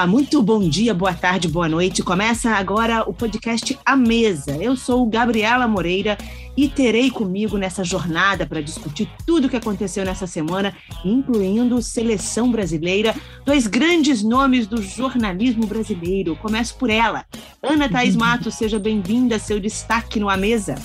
Olá, 0.00 0.06
muito 0.06 0.40
bom 0.40 0.66
dia, 0.66 0.94
boa 0.94 1.12
tarde, 1.12 1.46
boa 1.46 1.68
noite. 1.68 2.02
Começa 2.02 2.52
agora 2.52 3.06
o 3.06 3.12
podcast 3.12 3.78
A 3.84 3.94
Mesa. 3.94 4.56
Eu 4.56 4.74
sou 4.74 5.04
Gabriela 5.04 5.68
Moreira 5.68 6.16
e 6.56 6.68
terei 6.68 7.10
comigo 7.10 7.58
nessa 7.58 7.84
jornada 7.84 8.46
para 8.46 8.62
discutir 8.62 9.10
tudo 9.26 9.44
o 9.44 9.50
que 9.50 9.58
aconteceu 9.58 10.02
nessa 10.02 10.26
semana, 10.26 10.74
incluindo 11.04 11.82
seleção 11.82 12.50
brasileira, 12.50 13.14
dois 13.44 13.66
grandes 13.66 14.22
nomes 14.22 14.66
do 14.66 14.80
jornalismo 14.80 15.66
brasileiro. 15.66 16.34
Começo 16.34 16.76
por 16.76 16.88
ela. 16.88 17.26
Ana 17.62 17.86
Thaís 17.86 18.16
Matos, 18.16 18.54
seja 18.54 18.78
bem-vinda, 18.78 19.38
seu 19.38 19.60
destaque 19.60 20.18
no 20.18 20.30
A 20.30 20.36
Mesa. 20.38 20.76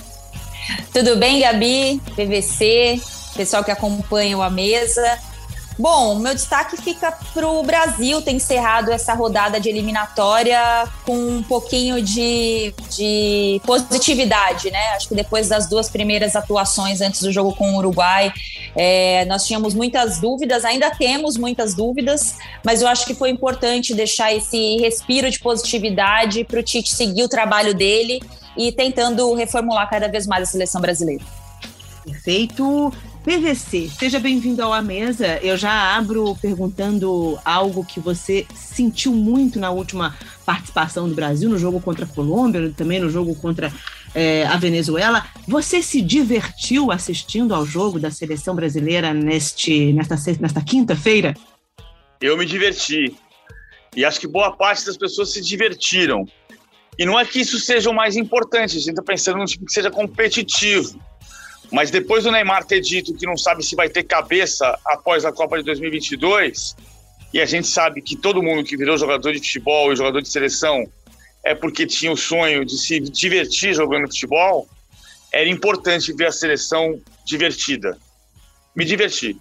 Tudo 0.92 1.16
bem, 1.16 1.40
Gabi, 1.40 2.02
PVC, 2.14 3.00
pessoal 3.34 3.64
que 3.64 3.70
acompanha 3.70 4.36
o 4.36 4.42
A 4.42 4.50
Mesa. 4.50 5.18
Bom, 5.78 6.14
meu 6.14 6.34
destaque 6.34 6.74
fica 6.78 7.12
para 7.34 7.46
o 7.46 7.62
Brasil 7.62 8.22
ter 8.22 8.30
encerrado 8.30 8.90
essa 8.90 9.12
rodada 9.12 9.60
de 9.60 9.68
eliminatória 9.68 10.58
com 11.04 11.14
um 11.14 11.42
pouquinho 11.42 12.00
de, 12.00 12.72
de 12.96 13.60
positividade, 13.66 14.70
né? 14.70 14.94
Acho 14.94 15.08
que 15.08 15.14
depois 15.14 15.48
das 15.48 15.68
duas 15.68 15.90
primeiras 15.90 16.34
atuações 16.34 17.02
antes 17.02 17.20
do 17.20 17.30
jogo 17.30 17.54
com 17.54 17.74
o 17.74 17.76
Uruguai, 17.76 18.32
é, 18.74 19.26
nós 19.26 19.46
tínhamos 19.46 19.74
muitas 19.74 20.18
dúvidas, 20.18 20.64
ainda 20.64 20.90
temos 20.90 21.36
muitas 21.36 21.74
dúvidas, 21.74 22.36
mas 22.64 22.80
eu 22.80 22.88
acho 22.88 23.04
que 23.04 23.14
foi 23.14 23.28
importante 23.28 23.94
deixar 23.94 24.32
esse 24.32 24.78
respiro 24.78 25.30
de 25.30 25.38
positividade 25.38 26.42
para 26.44 26.58
o 26.58 26.62
Tite 26.62 26.94
seguir 26.94 27.22
o 27.22 27.28
trabalho 27.28 27.74
dele 27.74 28.22
e 28.56 28.72
tentando 28.72 29.34
reformular 29.34 29.90
cada 29.90 30.08
vez 30.08 30.26
mais 30.26 30.44
a 30.44 30.46
seleção 30.46 30.80
brasileira. 30.80 31.22
Perfeito. 32.02 32.92
PVC, 33.26 33.90
seja 33.98 34.20
bem-vindo 34.20 34.62
ao 34.62 34.72
A 34.72 34.80
Mesa. 34.80 35.40
Eu 35.42 35.56
já 35.56 35.96
abro 35.96 36.36
perguntando 36.40 37.36
algo 37.44 37.84
que 37.84 37.98
você 37.98 38.46
sentiu 38.54 39.12
muito 39.12 39.58
na 39.58 39.68
última 39.72 40.16
participação 40.44 41.08
do 41.08 41.14
Brasil, 41.16 41.50
no 41.50 41.58
jogo 41.58 41.80
contra 41.80 42.04
a 42.04 42.08
Colômbia, 42.08 42.72
também 42.76 43.00
no 43.00 43.10
jogo 43.10 43.34
contra 43.34 43.72
é, 44.14 44.44
a 44.46 44.56
Venezuela. 44.56 45.26
Você 45.48 45.82
se 45.82 46.00
divertiu 46.00 46.92
assistindo 46.92 47.52
ao 47.52 47.66
jogo 47.66 47.98
da 47.98 48.12
seleção 48.12 48.54
brasileira 48.54 49.12
neste, 49.12 49.92
nesta, 49.92 50.14
nesta 50.40 50.62
quinta-feira? 50.62 51.34
Eu 52.20 52.36
me 52.36 52.46
diverti. 52.46 53.12
E 53.96 54.04
acho 54.04 54.20
que 54.20 54.28
boa 54.28 54.52
parte 54.52 54.86
das 54.86 54.96
pessoas 54.96 55.32
se 55.32 55.40
divertiram. 55.40 56.24
E 56.96 57.04
não 57.04 57.18
é 57.18 57.24
que 57.24 57.40
isso 57.40 57.58
seja 57.58 57.90
o 57.90 57.92
mais 57.92 58.14
importante, 58.14 58.76
a 58.76 58.78
gente 58.78 58.90
está 58.90 59.02
pensando 59.02 59.38
num 59.38 59.46
time 59.46 59.66
que 59.66 59.72
seja 59.72 59.90
competitivo. 59.90 60.96
Mas 61.72 61.90
depois 61.90 62.24
do 62.24 62.30
Neymar 62.30 62.64
ter 62.64 62.80
dito 62.80 63.14
que 63.14 63.26
não 63.26 63.36
sabe 63.36 63.64
se 63.64 63.74
vai 63.74 63.88
ter 63.88 64.04
cabeça 64.04 64.78
após 64.84 65.24
a 65.24 65.32
Copa 65.32 65.58
de 65.58 65.64
2022, 65.64 66.76
e 67.32 67.40
a 67.40 67.46
gente 67.46 67.68
sabe 67.68 68.00
que 68.00 68.16
todo 68.16 68.42
mundo 68.42 68.64
que 68.64 68.76
virou 68.76 68.96
jogador 68.96 69.32
de 69.32 69.38
futebol 69.38 69.92
e 69.92 69.96
jogador 69.96 70.22
de 70.22 70.28
seleção 70.28 70.86
é 71.44 71.54
porque 71.54 71.86
tinha 71.86 72.10
o 72.10 72.16
sonho 72.16 72.64
de 72.64 72.76
se 72.76 72.98
divertir 72.98 73.74
jogando 73.74 74.06
futebol, 74.06 74.68
era 75.32 75.48
importante 75.48 76.12
ver 76.12 76.26
a 76.26 76.32
seleção 76.32 77.00
divertida. 77.24 77.98
Me 78.74 78.84
diverti. 78.84 79.36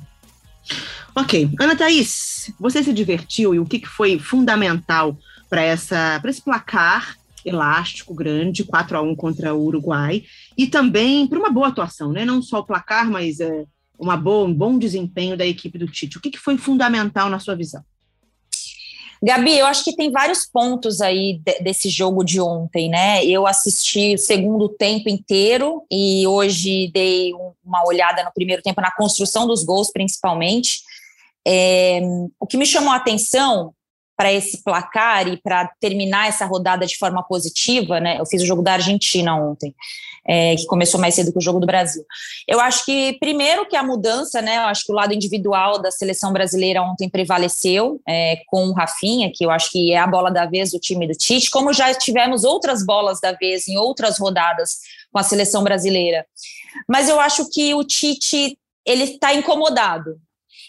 Ok. 1.15 1.49
Ana 1.59 1.75
Thaís, 1.75 2.51
você 2.59 2.83
se 2.83 2.91
divertiu 2.91 3.55
e 3.55 3.59
o 3.59 3.65
que 3.65 3.85
foi 3.85 4.19
fundamental 4.19 5.17
para 5.49 5.65
esse 5.65 6.41
placar 6.43 7.15
elástico, 7.45 8.13
grande, 8.13 8.63
4 8.63 8.97
a 8.97 9.01
1 9.01 9.15
contra 9.15 9.53
o 9.53 9.63
Uruguai, 9.63 10.23
e 10.57 10.67
também 10.67 11.27
para 11.27 11.39
uma 11.39 11.51
boa 11.51 11.67
atuação, 11.67 12.11
né? 12.11 12.25
não 12.25 12.41
só 12.41 12.59
o 12.59 12.65
placar, 12.65 13.09
mas 13.09 13.39
é, 13.39 13.65
uma 13.97 14.17
boa, 14.17 14.47
um 14.47 14.53
bom 14.53 14.77
desempenho 14.77 15.37
da 15.37 15.45
equipe 15.45 15.77
do 15.77 15.87
Tite. 15.87 16.17
O 16.17 16.21
que, 16.21 16.31
que 16.31 16.39
foi 16.39 16.57
fundamental 16.57 17.29
na 17.29 17.39
sua 17.39 17.55
visão? 17.55 17.83
Gabi, 19.23 19.57
eu 19.57 19.65
acho 19.65 19.83
que 19.83 19.95
tem 19.95 20.11
vários 20.11 20.45
pontos 20.45 21.01
aí 21.01 21.41
desse 21.61 21.89
jogo 21.89 22.23
de 22.23 22.39
ontem, 22.39 22.89
né? 22.89 23.25
Eu 23.25 23.47
assisti 23.47 24.13
o 24.13 24.19
segundo 24.19 24.69
tempo 24.69 25.09
inteiro 25.09 25.83
e 25.89 26.27
hoje 26.27 26.91
dei 26.93 27.31
uma 27.63 27.83
olhada 27.87 28.23
no 28.23 28.31
primeiro 28.33 28.61
tempo 28.61 28.81
na 28.81 28.91
construção 28.91 29.47
dos 29.47 29.63
gols, 29.63 29.89
principalmente. 29.91 30.81
É, 31.47 32.01
o 32.39 32.45
que 32.45 32.57
me 32.57 32.65
chamou 32.65 32.91
a 32.91 32.97
atenção 32.97 33.73
para 34.15 34.31
esse 34.31 34.63
placar 34.63 35.27
e 35.27 35.37
para 35.37 35.69
terminar 35.79 36.27
essa 36.27 36.45
rodada 36.45 36.85
de 36.85 36.97
forma 36.97 37.21
positiva, 37.23 37.99
né? 37.99 38.19
Eu 38.19 38.25
fiz 38.25 38.41
o 38.41 38.45
jogo 38.45 38.61
da 38.61 38.73
Argentina 38.73 39.35
ontem, 39.35 39.75
é, 40.27 40.55
que 40.55 40.65
começou 40.65 40.99
mais 40.99 41.13
cedo 41.13 41.31
que 41.31 41.37
o 41.37 41.41
jogo 41.41 41.59
do 41.59 41.67
Brasil. 41.67 42.03
Eu 42.47 42.59
acho 42.59 42.85
que, 42.85 43.17
primeiro, 43.19 43.65
que 43.67 43.75
a 43.75 43.83
mudança, 43.83 44.41
né? 44.41 44.57
Eu 44.57 44.63
acho 44.63 44.85
que 44.85 44.91
o 44.91 44.95
lado 44.95 45.13
individual 45.13 45.81
da 45.81 45.91
seleção 45.91 46.31
brasileira 46.31 46.81
ontem 46.81 47.09
prevaleceu 47.09 47.99
é, 48.07 48.37
com 48.47 48.67
o 48.67 48.73
Rafinha, 48.73 49.31
que 49.33 49.45
eu 49.45 49.51
acho 49.51 49.69
que 49.69 49.91
é 49.91 49.97
a 49.97 50.07
bola 50.07 50.31
da 50.31 50.45
vez 50.45 50.71
do 50.71 50.79
time 50.79 51.07
do 51.07 51.13
Tite, 51.13 51.51
como 51.51 51.73
já 51.73 51.93
tivemos 51.93 52.43
outras 52.43 52.85
bolas 52.85 53.19
da 53.19 53.33
vez 53.33 53.67
em 53.67 53.77
outras 53.77 54.17
rodadas 54.17 54.79
com 55.11 55.19
a 55.19 55.23
seleção 55.23 55.63
brasileira. 55.63 56.25
Mas 56.87 57.09
eu 57.09 57.19
acho 57.19 57.49
que 57.49 57.73
o 57.73 57.83
Tite 57.83 58.57
ele 58.85 59.03
está 59.03 59.33
incomodado 59.33 60.19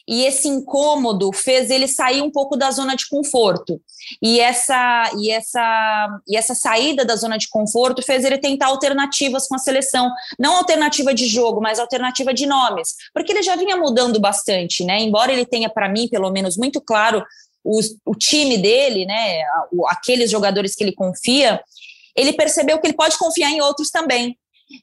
e 0.08 0.24
esse 0.24 0.46
incômodo 0.48 1.32
fez 1.32 1.70
ele 1.70 1.88
sair 1.88 2.22
um 2.22 2.30
pouco 2.30 2.56
da 2.56 2.70
zona 2.70 2.94
de 2.94 3.08
conforto. 3.08 3.80
E 4.22 4.38
essa 4.40 5.10
e 5.18 5.30
essa 5.30 6.20
e 6.28 6.36
essa 6.36 6.54
saída 6.54 7.04
da 7.04 7.16
zona 7.16 7.36
de 7.36 7.48
conforto 7.48 8.02
fez 8.02 8.24
ele 8.24 8.38
tentar 8.38 8.66
alternativas 8.66 9.48
com 9.48 9.56
a 9.56 9.58
seleção, 9.58 10.10
não 10.38 10.56
alternativa 10.56 11.12
de 11.12 11.26
jogo, 11.26 11.60
mas 11.60 11.78
alternativa 11.78 12.32
de 12.32 12.46
nomes, 12.46 12.94
porque 13.12 13.32
ele 13.32 13.42
já 13.42 13.56
vinha 13.56 13.76
mudando 13.76 14.20
bastante, 14.20 14.84
né? 14.84 15.00
Embora 15.00 15.32
ele 15.32 15.44
tenha 15.44 15.68
para 15.68 15.88
mim, 15.88 16.08
pelo 16.08 16.30
menos 16.30 16.56
muito 16.56 16.80
claro 16.80 17.24
o, 17.66 17.80
o 18.04 18.14
time 18.14 18.56
dele, 18.56 19.04
né, 19.04 19.42
aqueles 19.88 20.30
jogadores 20.30 20.76
que 20.76 20.84
ele 20.84 20.92
confia, 20.92 21.60
ele 22.14 22.32
percebeu 22.32 22.78
que 22.78 22.86
ele 22.86 22.96
pode 22.96 23.18
confiar 23.18 23.50
em 23.50 23.60
outros 23.60 23.90
também. 23.90 24.38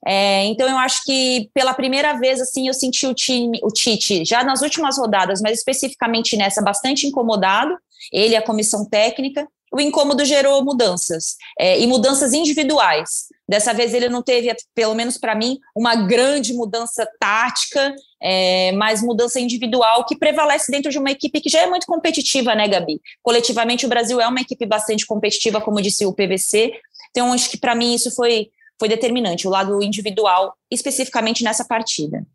É, 0.06 0.46
então 0.46 0.68
eu 0.68 0.78
acho 0.78 1.04
que 1.04 1.50
pela 1.54 1.74
primeira 1.74 2.14
vez 2.14 2.40
assim 2.40 2.68
eu 2.68 2.74
senti 2.74 3.06
o 3.06 3.14
time, 3.14 3.60
o 3.64 3.68
Tite 3.68 4.24
já 4.26 4.44
nas 4.44 4.62
últimas 4.62 4.98
rodadas, 4.98 5.42
mas 5.42 5.58
especificamente 5.58 6.38
nessa 6.38 6.62
bastante 6.62 7.08
incomodado. 7.08 7.78
Ele 8.12 8.34
e 8.34 8.36
a 8.36 8.42
comissão 8.42 8.86
técnica. 8.86 9.48
O 9.72 9.82
incômodo 9.82 10.24
gerou 10.24 10.64
mudanças 10.64 11.36
é, 11.60 11.80
e 11.80 11.88
mudanças 11.88 12.32
individuais. 12.32 13.24
Dessa 13.50 13.74
vez 13.74 13.92
ele 13.92 14.08
não 14.08 14.22
teve, 14.22 14.56
pelo 14.76 14.94
menos 14.94 15.18
para 15.18 15.34
mim, 15.34 15.58
uma 15.76 15.96
grande 15.96 16.54
mudança 16.54 17.08
tática, 17.20 17.96
é, 18.22 18.72
mas 18.74 19.02
mudança 19.02 19.40
individual 19.40 20.06
que 20.06 20.16
prevalece 20.16 20.72
dentro 20.72 20.92
de 20.92 21.00
uma 21.00 21.10
equipe 21.10 21.42
que 21.42 21.50
já 21.50 21.62
é 21.62 21.66
muito 21.66 21.88
competitiva, 21.88 22.54
né, 22.54 22.68
Gabi? 22.68 23.02
Coletivamente 23.24 23.86
o 23.88 23.90
Brasil 23.90 24.22
é 24.22 24.28
uma 24.28 24.42
equipe 24.42 24.64
bastante 24.64 25.08
competitiva, 25.08 25.60
como 25.60 25.82
disse 25.82 26.06
o 26.06 26.14
PVC. 26.14 26.74
Então 27.10 27.34
acho 27.34 27.50
que 27.50 27.58
para 27.58 27.74
mim 27.74 27.96
isso 27.96 28.12
foi 28.12 28.50
foi 28.84 28.90
determinante, 28.90 29.48
o 29.48 29.50
lado 29.50 29.82
individual, 29.82 30.54
especificamente 30.70 31.42
nessa 31.42 31.64
partida. 31.64 32.28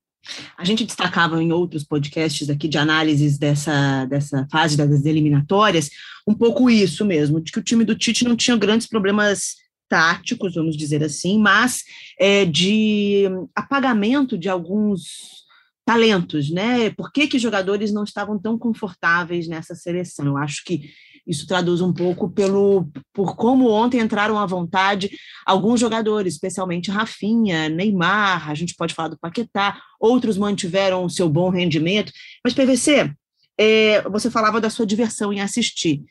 A 0.57 0.65
gente 0.65 0.83
destacava 0.83 1.43
em 1.43 1.53
outros 1.53 1.85
podcasts 1.85 2.49
aqui 2.49 2.67
de 2.67 2.79
análises 2.79 3.37
dessa, 3.37 4.07
dessa 4.07 4.49
fase 4.51 4.75
das 4.75 5.05
eliminatórias, 5.05 5.91
um 6.27 6.33
pouco 6.33 6.71
isso 6.71 7.05
mesmo, 7.05 7.39
de 7.39 7.53
que 7.53 7.59
o 7.59 7.63
time 7.63 7.85
do 7.85 7.95
Tite 7.95 8.25
não 8.25 8.35
tinha 8.35 8.57
grandes 8.57 8.87
problemas 8.87 9.57
táticos, 9.91 10.55
vamos 10.55 10.75
dizer 10.75 11.05
assim, 11.05 11.39
mas 11.39 11.83
é, 12.19 12.47
de 12.47 13.25
apagamento 13.55 14.39
de 14.39 14.49
alguns 14.49 15.47
talentos, 15.85 16.51
né? 16.51 16.89
Por 16.91 17.13
que, 17.13 17.27
que 17.27 17.39
jogadores 17.39 17.93
não 17.93 18.05
estavam 18.05 18.39
tão 18.39 18.59
confortáveis 18.59 19.47
nessa 19.47 19.75
seleção? 19.75 20.27
Eu 20.27 20.39
acho 20.39 20.65
que 20.65 20.91
isso 21.29 21.47
traduz 21.47 21.83
um 21.83 21.93
pouco 21.93 22.31
pelo 22.31 22.89
por 23.13 23.37
como 23.37 23.71
ontem 23.71 24.01
entraram 24.01 24.39
à 24.39 24.47
vontade 24.47 25.11
alguns 25.45 25.79
jogadores, 25.79 26.35
especialmente 26.35 26.91
Rafinha, 26.91 27.69
Neymar, 27.69 28.51
a 28.51 28.55
gente 28.55 28.75
pode 28.75 28.95
falar 28.95 29.09
do 29.09 29.19
Paquetá, 29.19 29.79
outros 30.01 30.39
mantiveram 30.39 31.05
o 31.05 31.11
seu 31.11 31.29
bom 31.29 31.51
rendimento. 31.51 32.13
Mas, 32.43 32.55
PVC, 32.55 33.13
é, 33.59 34.03
você 34.09 34.31
falava 34.31 34.61
da 34.61 34.71
sua 34.71 34.87
diversão 34.87 35.33
em 35.33 35.41
assistir. 35.41 36.03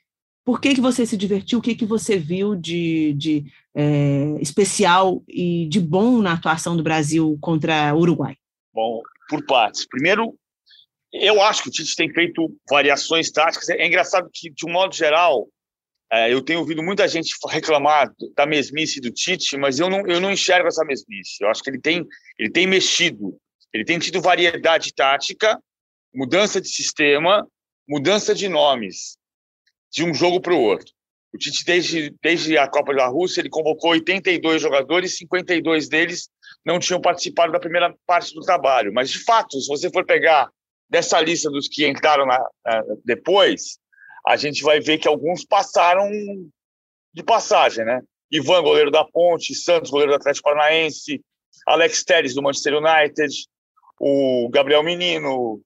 Por 0.46 0.62
que, 0.62 0.76
que 0.76 0.82
você 0.82 1.06
se 1.06 1.18
divertiu? 1.18 1.60
O 1.60 1.62
que, 1.62 1.76
que 1.76 1.86
você 1.86 2.18
viu 2.18 2.56
de, 2.56 3.14
de 3.14 3.46
é, 3.76 4.38
especial 4.40 5.24
e 5.28 5.68
de 5.68 5.80
bom 5.80 6.22
na 6.22 6.34
atuação 6.34 6.78
do 6.78 6.84
Brasil 6.84 7.38
contra 7.42 7.94
o 7.94 8.00
Uruguai? 8.00 8.36
Bom, 8.74 9.02
por 9.30 9.46
partes. 9.46 9.86
Primeiro, 9.86 10.36
eu 11.14 11.42
acho 11.42 11.64
que 11.64 11.70
o 11.70 11.72
Tite 11.72 11.96
tem 11.96 12.12
feito 12.12 12.54
variações 12.70 13.32
táticas. 13.32 13.70
É 13.70 13.86
engraçado 13.86 14.30
que, 14.32 14.50
de 14.50 14.66
um 14.66 14.72
modo 14.72 14.94
geral, 14.96 15.48
é, 16.12 16.32
eu 16.32 16.42
tenho 16.42 16.60
ouvido 16.60 16.84
muita 16.84 17.08
gente 17.08 17.34
reclamar 17.50 18.12
da 18.36 18.46
mesmice 18.46 19.00
do 19.00 19.12
Tite, 19.12 19.58
mas 19.58 19.80
eu 19.80 19.90
não, 19.90 20.06
eu 20.08 20.20
não 20.20 20.32
enxergo 20.32 20.68
essa 20.68 20.86
mesmice. 20.86 21.38
Eu 21.42 21.50
acho 21.50 21.62
que 21.62 21.70
ele 21.70 21.80
tem, 21.80 22.06
ele 22.38 22.50
tem 22.50 22.68
mexido, 22.68 23.38
ele 23.74 23.86
tem 23.86 24.00
tido 24.00 24.22
variedade 24.22 24.94
tática, 24.94 25.62
mudança 26.14 26.62
de 26.62 26.70
sistema, 26.70 27.48
mudança 27.88 28.34
de 28.34 28.48
nomes, 28.48 29.18
de 29.92 30.04
um 30.04 30.14
jogo 30.14 30.42
para 30.42 30.54
o 30.54 30.62
outro. 30.62 30.94
O 31.34 31.38
Tite, 31.38 31.66
desde, 31.66 32.16
desde 32.22 32.58
a 32.58 32.68
Copa 32.68 32.94
da 32.94 33.08
Rússia, 33.08 33.42
ele 33.42 33.50
convocou 33.50 33.92
82 33.92 34.62
jogadores, 34.62 35.18
52 35.18 35.90
deles 35.90 36.30
não 36.66 36.80
tinham 36.80 37.02
participado 37.02 37.52
da 37.52 37.60
primeira 37.60 37.94
parte 38.06 38.34
do 38.34 38.42
trabalho. 38.42 38.94
Mas, 38.94 39.10
de 39.10 39.24
fato, 39.24 39.60
se 39.60 39.68
você 39.68 39.90
for 39.90 40.06
pegar 40.06 40.50
dessa 40.90 41.20
lista 41.20 41.50
dos 41.50 41.68
que 41.68 41.88
entraram 41.88 42.26
na, 42.26 42.44
depois, 43.04 43.80
a 44.26 44.36
gente 44.36 44.64
vai 44.64 44.80
ver 44.80 44.98
que 44.98 45.08
alguns 45.08 45.46
passaram 45.46 46.10
de 47.14 47.24
passagem, 47.24 47.86
né? 47.86 48.02
Ivan, 48.32 48.62
goleiro 48.62 48.92
da 48.92 49.06
Ponte, 49.06 49.56
Santos, 49.56 49.90
goleiro 49.90 50.12
do 50.12 50.18
Atlético 50.18 50.50
Paranaense, 50.50 51.22
Alex 51.66 52.04
Telles, 52.04 52.34
do 52.34 52.42
Manchester 52.42 52.76
United, 52.76 53.34
o 54.00 54.50
Gabriel 54.50 54.84
Menino, 54.84 55.62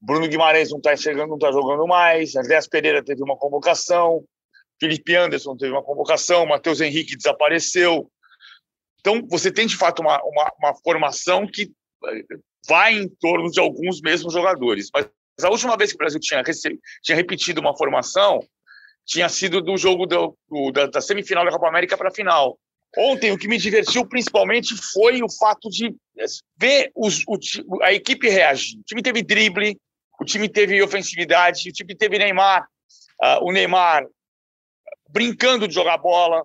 Bruno 0.00 0.28
Guimarães 0.28 0.70
não 0.70 0.78
está 0.78 0.96
chegando, 0.96 1.28
não 1.28 1.36
está 1.36 1.52
jogando 1.52 1.86
mais, 1.86 2.34
Andréas 2.34 2.66
Pereira 2.66 3.04
teve 3.04 3.22
uma 3.22 3.36
convocação, 3.36 4.24
Felipe 4.80 5.14
Anderson 5.14 5.56
teve 5.56 5.72
uma 5.72 5.82
convocação, 5.82 6.44
Matheus 6.44 6.80
Henrique 6.80 7.16
desapareceu. 7.16 8.10
Então, 8.98 9.24
você 9.28 9.52
tem, 9.52 9.66
de 9.66 9.76
fato, 9.76 10.00
uma, 10.00 10.20
uma, 10.24 10.52
uma 10.58 10.74
formação 10.82 11.46
que 11.46 11.70
vai 12.68 12.94
em 12.94 13.08
torno 13.08 13.50
de 13.50 13.60
alguns 13.60 14.00
mesmos 14.00 14.32
jogadores. 14.32 14.88
Mas 14.92 15.06
a 15.42 15.50
última 15.50 15.76
vez 15.76 15.90
que 15.90 15.96
o 15.96 15.98
Brasil 15.98 16.20
tinha, 16.20 16.42
tinha 17.02 17.16
repetido 17.16 17.60
uma 17.60 17.76
formação 17.76 18.40
tinha 19.04 19.28
sido 19.28 19.60
do 19.60 19.76
jogo 19.76 20.06
do, 20.06 20.36
do, 20.48 20.70
da, 20.70 20.86
da, 20.86 21.00
semifinal 21.00 21.44
da 21.44 21.50
Copa 21.50 21.68
América 21.68 21.96
para 21.96 22.08
a 22.08 22.14
final. 22.14 22.58
Ontem, 22.96 23.32
o 23.32 23.38
que 23.38 23.48
me 23.48 23.56
divertiu 23.56 24.06
principalmente 24.06 24.74
foi 24.76 25.22
o 25.22 25.30
fato 25.30 25.68
de 25.70 25.94
ver 26.58 26.92
os, 26.94 27.22
o, 27.26 27.82
a 27.82 27.92
equipe 27.92 28.28
reagir. 28.28 28.78
O 28.78 28.82
time 28.84 29.02
teve 29.02 29.22
drible, 29.22 29.78
o 30.20 30.24
time 30.24 30.48
teve 30.48 30.82
ofensividade, 30.82 31.70
o 31.70 31.72
time 31.72 31.96
teve 31.96 32.18
Neymar, 32.18 32.66
uh, 33.22 33.44
o 33.44 33.50
Neymar 33.50 34.06
brincando 35.08 35.66
de 35.66 35.74
jogar 35.74 35.98
bola. 35.98 36.44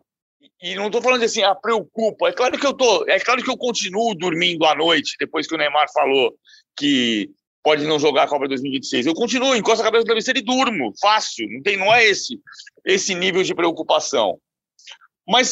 E 0.61 0.75
não 0.75 0.87
estou 0.87 1.01
falando 1.01 1.23
assim, 1.23 1.43
ah, 1.43 1.55
preocupa. 1.55 2.29
É 2.29 2.33
claro 2.33 2.57
que 2.57 2.65
eu 2.65 2.73
tô, 2.73 3.05
é 3.07 3.19
claro 3.19 3.43
que 3.43 3.49
eu 3.49 3.57
continuo 3.57 4.15
dormindo 4.15 4.65
à 4.65 4.75
noite 4.75 5.15
depois 5.19 5.47
que 5.47 5.55
o 5.55 5.57
Neymar 5.57 5.87
falou 5.93 6.33
que 6.77 7.29
pode 7.63 7.85
não 7.85 7.99
jogar 7.99 8.23
a 8.23 8.27
Copa 8.27 8.47
2026. 8.47 9.05
Eu 9.05 9.13
continuo, 9.13 9.55
encosto 9.55 9.81
a 9.81 9.85
cabeça 9.85 10.01
no 10.01 10.05
travesseiro 10.05 10.39
e 10.39 10.43
durmo, 10.43 10.93
fácil. 11.01 11.47
Não 11.49 11.61
tem, 11.61 11.77
não 11.77 11.93
é 11.93 12.05
esse 12.05 12.39
esse 12.85 13.13
nível 13.13 13.43
de 13.43 13.53
preocupação. 13.53 14.39
Mas 15.27 15.51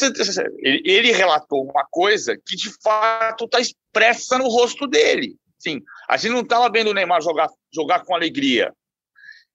ele 0.62 1.12
relatou 1.12 1.64
uma 1.64 1.86
coisa 1.90 2.34
que 2.34 2.56
de 2.56 2.70
fato 2.82 3.44
está 3.44 3.60
expressa 3.60 4.38
no 4.38 4.48
rosto 4.48 4.86
dele. 4.86 5.36
Sim, 5.58 5.82
a 6.08 6.16
gente 6.16 6.32
não 6.32 6.40
estava 6.40 6.70
vendo 6.70 6.90
o 6.90 6.94
Neymar 6.94 7.20
jogar, 7.20 7.48
jogar 7.74 8.02
com 8.04 8.14
alegria. 8.14 8.72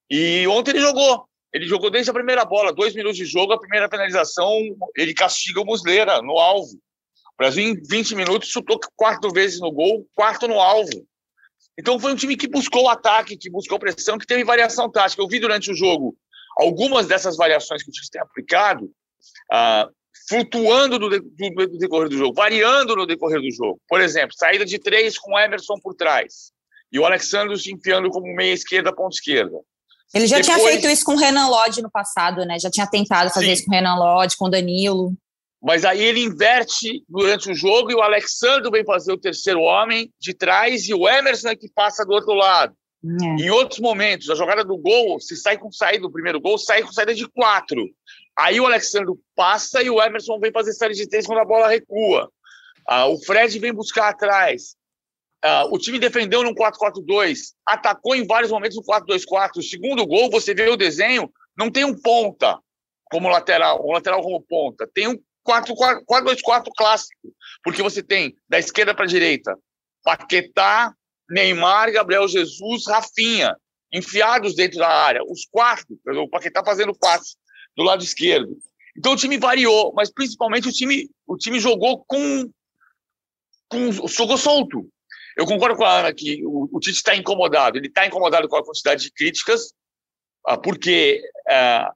E 0.09 0.45
ontem 0.47 0.71
ele 0.71 0.81
jogou. 0.81 1.25
Ele 1.53 1.67
jogou 1.67 1.89
desde 1.89 2.09
a 2.09 2.13
primeira 2.13 2.45
bola, 2.45 2.73
dois 2.73 2.95
minutos 2.95 3.17
de 3.17 3.25
jogo, 3.25 3.53
a 3.53 3.59
primeira 3.59 3.89
penalização, 3.89 4.57
ele 4.95 5.13
castiga 5.13 5.61
o 5.61 5.65
Muslera 5.65 6.21
no 6.21 6.37
alvo. 6.37 6.73
O 6.73 7.37
Brasil, 7.37 7.63
em 7.63 7.75
20 7.75 8.15
minutos, 8.15 8.49
chutou 8.49 8.79
quatro 8.95 9.31
vezes 9.31 9.59
no 9.59 9.71
gol, 9.71 10.07
quarto 10.15 10.47
no 10.47 10.59
alvo. 10.59 11.05
Então, 11.77 11.99
foi 11.99 12.13
um 12.13 12.15
time 12.15 12.37
que 12.37 12.47
buscou 12.47 12.87
ataque, 12.87 13.37
que 13.37 13.49
buscou 13.49 13.79
pressão, 13.79 14.17
que 14.17 14.27
teve 14.27 14.43
variação 14.43 14.89
tática. 14.89 15.21
Eu 15.21 15.27
vi 15.27 15.39
durante 15.39 15.71
o 15.71 15.75
jogo 15.75 16.15
algumas 16.57 17.07
dessas 17.07 17.35
variações 17.35 17.83
que 17.83 17.89
o 17.89 17.91
time 17.91 18.07
tem 18.11 18.21
aplicado, 18.21 18.89
ah, 19.51 19.89
flutuando 20.27 20.99
no, 20.99 21.09
decorrer 21.09 22.09
do 22.09 22.17
jogo, 22.17 22.33
variando 22.33 22.95
no 22.95 23.05
decorrer 23.05 23.41
do 23.41 23.51
jogo. 23.51 23.79
Por 23.87 23.99
exemplo, 23.99 24.35
saída 24.35 24.65
de 24.65 24.79
três 24.79 25.17
com 25.17 25.33
o 25.33 25.39
Emerson 25.39 25.79
por 25.81 25.95
trás 25.95 26.51
e 26.91 26.99
o 26.99 27.05
Alexandre 27.05 27.57
se 27.57 27.73
enfiando 27.73 28.09
como 28.09 28.33
meia 28.35 28.53
esquerda, 28.53 28.93
ponta 28.93 29.15
esquerda. 29.15 29.57
Ele 30.13 30.27
já 30.27 30.37
Depois... 30.37 30.57
tinha 30.57 30.71
feito 30.71 30.87
isso 30.87 31.05
com 31.05 31.13
o 31.13 31.17
Renan 31.17 31.47
Lodge 31.47 31.81
no 31.81 31.89
passado, 31.89 32.45
né? 32.45 32.59
Já 32.59 32.69
tinha 32.69 32.87
tentado 32.87 33.29
fazer 33.29 33.47
Sim. 33.47 33.51
isso 33.53 33.65
com 33.65 33.71
o 33.71 33.73
Renan 33.73 33.95
Lodge, 33.95 34.37
com 34.37 34.45
o 34.45 34.49
Danilo. 34.49 35.13
Mas 35.61 35.85
aí 35.85 36.01
ele 36.01 36.21
inverte 36.21 37.03
durante 37.07 37.51
o 37.51 37.53
jogo 37.53 37.91
e 37.91 37.95
o 37.95 38.01
Alexandre 38.01 38.69
vem 38.71 38.83
fazer 38.83 39.13
o 39.13 39.17
terceiro 39.17 39.61
homem 39.61 40.11
de 40.19 40.33
trás 40.33 40.87
e 40.87 40.93
o 40.93 41.07
Emerson 41.07 41.49
é 41.49 41.55
que 41.55 41.69
passa 41.69 42.03
do 42.03 42.13
outro 42.13 42.33
lado. 42.33 42.73
É. 43.03 43.43
Em 43.43 43.49
outros 43.51 43.79
momentos, 43.79 44.29
a 44.29 44.35
jogada 44.35 44.63
do 44.63 44.77
gol, 44.77 45.19
se 45.19 45.35
sai 45.35 45.57
com 45.57 45.71
saída 45.71 46.01
do 46.01 46.11
primeiro 46.11 46.41
gol, 46.41 46.57
sai 46.57 46.81
com 46.81 46.91
saída 46.91 47.13
de 47.13 47.27
quatro. 47.27 47.87
Aí 48.37 48.59
o 48.59 48.65
Alexandre 48.65 49.13
passa 49.35 49.83
e 49.83 49.89
o 49.89 50.01
Emerson 50.01 50.39
vem 50.39 50.51
fazer 50.51 50.73
série 50.73 50.93
de 50.93 51.07
três 51.07 51.25
quando 51.25 51.39
a 51.39 51.45
bola 51.45 51.67
recua. 51.67 52.31
Ah, 52.87 53.07
o 53.07 53.23
Fred 53.23 53.57
vem 53.59 53.73
buscar 53.73 54.09
atrás. 54.09 54.75
Uh, 55.43 55.73
o 55.73 55.79
time 55.79 55.97
defendeu 55.97 56.43
no 56.43 56.53
4-4-2, 56.53 57.53
atacou 57.65 58.15
em 58.15 58.27
vários 58.27 58.51
momentos 58.51 58.77
no 58.77 58.83
4-2-4. 58.83 59.57
O 59.57 59.63
segundo 59.63 60.05
gol, 60.05 60.29
você 60.29 60.53
vê 60.53 60.69
o 60.69 60.77
desenho, 60.77 61.31
não 61.57 61.69
tem 61.71 61.83
um 61.83 61.99
ponta 61.99 62.59
como 63.05 63.27
lateral, 63.27 63.83
um 63.85 63.91
lateral 63.91 64.21
como 64.21 64.41
ponta. 64.41 64.87
Tem 64.93 65.07
um 65.07 65.17
4-2-4 65.47 66.65
clássico, 66.77 67.33
porque 67.63 67.81
você 67.81 68.03
tem 68.03 68.35
da 68.47 68.59
esquerda 68.59 68.93
para 68.93 69.05
a 69.05 69.07
direita 69.07 69.57
Paquetá, 70.03 70.93
Neymar, 71.29 71.91
Gabriel 71.91 72.27
Jesus, 72.27 72.87
Rafinha, 72.87 73.55
enfiados 73.91 74.55
dentro 74.55 74.79
da 74.79 74.87
área. 74.87 75.21
Os 75.23 75.45
quatro, 75.49 75.97
o 76.05 76.29
Paquetá 76.29 76.63
fazendo 76.63 76.93
passe 76.97 77.35
do 77.75 77.83
lado 77.83 78.03
esquerdo. 78.03 78.57
Então 78.97 79.13
o 79.13 79.15
time 79.15 79.37
variou, 79.37 79.93
mas 79.95 80.11
principalmente 80.11 80.67
o 80.67 80.71
time, 80.71 81.09
o 81.25 81.37
time 81.37 81.59
jogou 81.59 82.03
com, 82.05 82.49
com 83.69 83.91
jogou 84.07 84.37
solto. 84.37 84.87
Eu 85.37 85.45
concordo 85.45 85.75
com 85.75 85.83
a 85.83 85.99
Ana 85.99 86.13
que 86.13 86.45
o, 86.45 86.69
o 86.71 86.79
Tite 86.79 86.97
está 86.97 87.15
incomodado. 87.15 87.77
Ele 87.77 87.87
está 87.87 88.05
incomodado 88.05 88.47
com 88.47 88.57
a 88.57 88.63
quantidade 88.63 89.03
de 89.03 89.11
críticas, 89.11 89.73
ah, 90.45 90.57
porque 90.57 91.21
ah, 91.49 91.91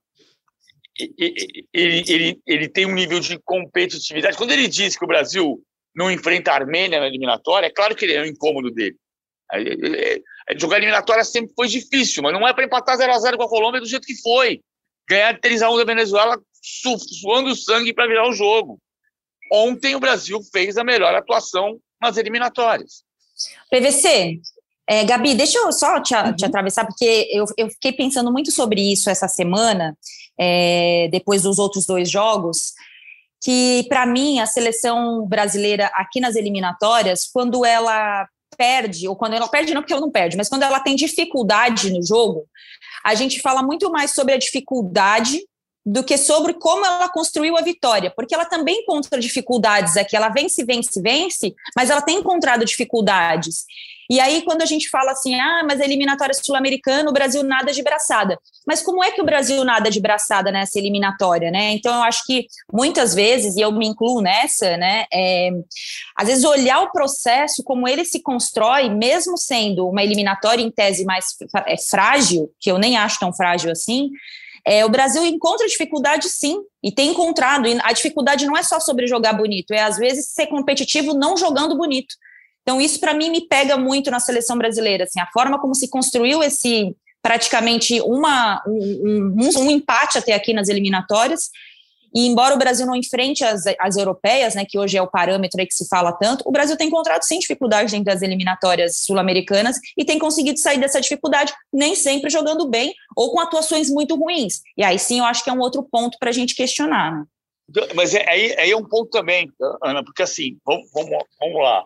ele, 0.98 2.04
ele, 2.08 2.42
ele 2.46 2.70
tem 2.70 2.86
um 2.86 2.94
nível 2.94 3.20
de 3.20 3.38
competitividade. 3.40 4.38
Quando 4.38 4.52
ele 4.52 4.68
diz 4.68 4.98
que 4.98 5.04
o 5.04 5.08
Brasil 5.08 5.62
não 5.94 6.10
enfrenta 6.10 6.52
a 6.52 6.56
Armênia 6.56 7.00
na 7.00 7.08
eliminatória, 7.08 7.68
é 7.68 7.72
claro 7.72 7.96
que 7.96 8.06
ele 8.06 8.14
é 8.14 8.22
um 8.22 8.26
incômodo 8.26 8.72
dele. 8.72 8.98
Jogar 10.58 10.78
eliminatória 10.78 11.24
sempre 11.24 11.54
foi 11.56 11.68
difícil, 11.68 12.24
mas 12.24 12.34
não 12.34 12.48
é 12.48 12.54
para 12.54 12.66
empatar 12.66 12.98
0x0 12.98 13.38
com 13.38 13.44
a 13.44 13.50
Colômbia 13.50 13.82
do 13.82 13.88
jeito 13.88 14.06
que 14.06 14.20
foi. 14.22 14.62
Ganhar 15.08 15.40
3x1 15.40 15.78
da 15.78 15.84
Venezuela 15.84 16.42
suando 16.62 17.56
sangue 17.56 17.94
para 17.94 18.08
virar 18.08 18.28
o 18.28 18.34
jogo. 18.34 18.80
Ontem 19.52 19.96
o 19.96 20.00
Brasil 20.00 20.40
fez 20.52 20.78
a 20.78 20.84
melhor 20.84 21.14
atuação 21.14 21.80
nas 22.02 22.18
eliminatórias. 22.18 23.04
PVC, 23.70 24.40
é, 24.88 25.04
Gabi, 25.04 25.34
deixa 25.34 25.58
eu 25.58 25.72
só 25.72 26.00
te, 26.00 26.14
uhum. 26.14 26.36
te 26.36 26.46
atravessar, 26.46 26.86
porque 26.86 27.28
eu, 27.32 27.46
eu, 27.58 27.70
fiquei 27.70 27.92
pensando 27.92 28.32
muito 28.32 28.52
sobre 28.52 28.82
isso 28.82 29.10
essa 29.10 29.28
semana, 29.28 29.98
é, 30.38 31.08
depois 31.12 31.42
dos 31.42 31.58
outros 31.58 31.86
dois 31.86 32.10
jogos, 32.10 32.74
que 33.44 33.86
para 33.90 34.06
mim 34.06 34.40
a 34.40 34.46
seleção 34.46 35.26
brasileira 35.28 35.90
aqui 35.96 36.20
nas 36.20 36.36
eliminatórias, 36.36 37.26
quando 37.32 37.66
ela 37.66 38.28
perde, 38.58 39.08
ou 39.08 39.16
quando 39.16 39.34
ela 39.34 39.48
perde, 39.48 39.74
não 39.74 39.82
porque 39.82 39.94
ela 39.94 40.02
não 40.02 40.12
perde, 40.12 40.38
mas 40.38 40.50
quando 40.50 40.64
ela 40.64 40.80
tem 40.80 40.96
dificuldade 40.96 41.92
no 41.92 42.06
jogo, 42.06 42.46
a 43.04 43.16
gente 43.16 43.42
fala 43.42 43.62
muito 43.62 43.90
mais 43.92 44.12
sobre 44.14 44.34
a 44.34 44.38
dificuldade 44.38 45.40
do 45.86 46.04
que 46.04 46.18
sobre 46.18 46.54
como 46.54 46.84
ela 46.84 47.08
construiu 47.10 47.56
a 47.58 47.62
vitória, 47.62 48.12
porque 48.16 48.34
ela 48.34 48.46
também 48.46 48.82
encontra 48.82 49.20
dificuldades 49.20 49.96
aqui, 49.96 50.16
ela 50.16 50.30
vence, 50.30 50.64
vence, 50.66 51.00
vence, 51.00 51.54
mas 51.76 51.90
ela 51.90 52.02
tem 52.02 52.18
encontrado 52.18 52.66
dificuldades. 52.66 53.66
E 54.10 54.20
aí, 54.20 54.44
quando 54.44 54.62
a 54.62 54.66
gente 54.66 54.90
fala 54.90 55.12
assim, 55.12 55.34
ah, 55.40 55.64
mas 55.68 55.82
a 55.82 55.84
eliminatória 55.84 56.34
sul-americana, 56.34 57.10
o 57.10 57.14
Brasil 57.14 57.42
nada 57.44 57.72
de 57.72 57.82
braçada. 57.82 58.38
Mas 58.66 58.82
como 58.84 59.04
é 59.04 59.12
que 59.12 59.22
o 59.22 59.26
Brasil 59.26 59.64
nada 59.64 59.90
de 59.90 60.00
braçada 60.00 60.52
nessa 60.52 60.78
eliminatória, 60.78 61.50
né? 61.50 61.72
Então, 61.72 61.94
eu 61.96 62.04
acho 62.04 62.24
que 62.26 62.46
muitas 62.72 63.16
vezes, 63.16 63.56
e 63.56 63.62
eu 63.62 63.72
me 63.72 63.88
incluo 63.88 64.22
nessa, 64.22 64.78
né? 64.78 65.06
É, 65.12 65.50
às 66.16 66.28
vezes, 66.28 66.44
olhar 66.44 66.82
o 66.82 66.92
processo, 66.92 67.64
como 67.64 67.88
ele 67.88 68.06
se 68.06 68.22
constrói, 68.22 68.90
mesmo 68.90 69.38
sendo 69.38 69.88
uma 69.88 70.04
eliminatória 70.04 70.62
em 70.62 70.70
tese 70.70 71.04
mais 71.04 71.26
é, 71.66 71.76
frágil, 71.90 72.52
que 72.60 72.72
eu 72.72 72.78
nem 72.78 72.98
acho 72.98 73.20
tão 73.20 73.34
frágil 73.34 73.72
assim, 73.72 74.12
é, 74.68 74.84
o 74.84 74.90
Brasil 74.90 75.24
encontra 75.26 75.68
dificuldade 75.68 76.28
sim, 76.28 76.58
e 76.84 76.92
tem 76.92 77.12
encontrado. 77.12 77.68
E 77.68 77.78
a 77.84 77.94
dificuldade 77.94 78.46
não 78.46 78.58
é 78.58 78.64
só 78.64 78.80
sobre 78.80 79.08
jogar 79.08 79.34
bonito, 79.34 79.72
é 79.72 79.82
às 79.82 79.98
vezes 79.98 80.32
ser 80.32 80.48
competitivo 80.48 81.14
não 81.14 81.38
jogando 81.38 81.78
bonito. 81.78 82.16
Então, 82.64 82.82
isso 82.82 83.00
para 83.00 83.14
mim 83.14 83.30
me 83.30 83.48
pega 83.48 83.78
muito 83.78 84.10
na 84.10 84.20
seleção 84.20 84.58
brasileira, 84.58 85.04
assim, 85.04 85.20
a 85.20 85.28
forma 85.28 85.60
como 85.60 85.76
se 85.76 85.88
construiu 85.88 86.42
esse 86.42 86.96
praticamente 87.22 88.00
uma, 88.02 88.62
um, 88.68 89.34
um, 89.36 89.60
um 89.62 89.72
empate 89.72 90.18
até 90.18 90.34
aqui 90.34 90.54
nas 90.54 90.68
eliminatórias. 90.68 91.50
E 92.16 92.26
embora 92.26 92.56
o 92.56 92.58
Brasil 92.58 92.86
não 92.86 92.96
enfrente 92.96 93.44
as, 93.44 93.64
as 93.78 93.98
europeias, 93.98 94.56
né, 94.56 94.64
que 94.66 94.80
hoje 94.80 94.98
é 94.98 95.02
o 95.02 95.08
parâmetro 95.08 95.60
aí 95.60 95.68
que 95.68 95.74
se 95.74 95.86
fala 95.90 96.14
tanto, 96.14 96.44
o 96.48 96.52
Brasil 96.52 96.78
tem 96.78 96.88
encontrado 96.88 97.24
sim 97.24 97.40
dificuldade 97.40 97.92
dentro 97.92 98.06
das 98.06 98.22
eliminatórias 98.22 99.00
sul-americanas 99.00 99.78
e 99.98 100.06
tem 100.06 100.18
conseguido 100.18 100.58
sair 100.58 100.80
dessa 100.80 101.02
dificuldade, 101.02 101.54
nem 101.74 101.94
sempre 101.94 102.30
jogando 102.30 102.70
bem 102.70 102.94
ou 103.18 103.32
com 103.32 103.40
atuações 103.42 103.90
muito 103.90 104.16
ruins. 104.16 104.62
E 104.78 104.84
aí 104.84 104.98
sim 104.98 105.20
eu 105.20 105.26
acho 105.26 105.44
que 105.44 105.50
é 105.50 105.54
um 105.54 105.60
outro 105.60 105.84
ponto 105.84 106.18
para 106.18 106.30
a 106.30 106.34
gente 106.34 106.56
questionar. 106.56 107.12
Né? 107.12 107.26
Mas 107.94 108.14
é, 108.14 108.30
aí, 108.30 108.56
aí 108.58 108.72
é 108.72 108.78
um 108.78 108.88
ponto 108.88 109.10
também, 109.10 109.52
Ana, 109.84 110.02
porque 110.02 110.24
assim, 110.24 110.58
vamos, 110.66 110.90
vamos, 110.94 111.12
vamos 111.40 111.62
lá. 111.62 111.84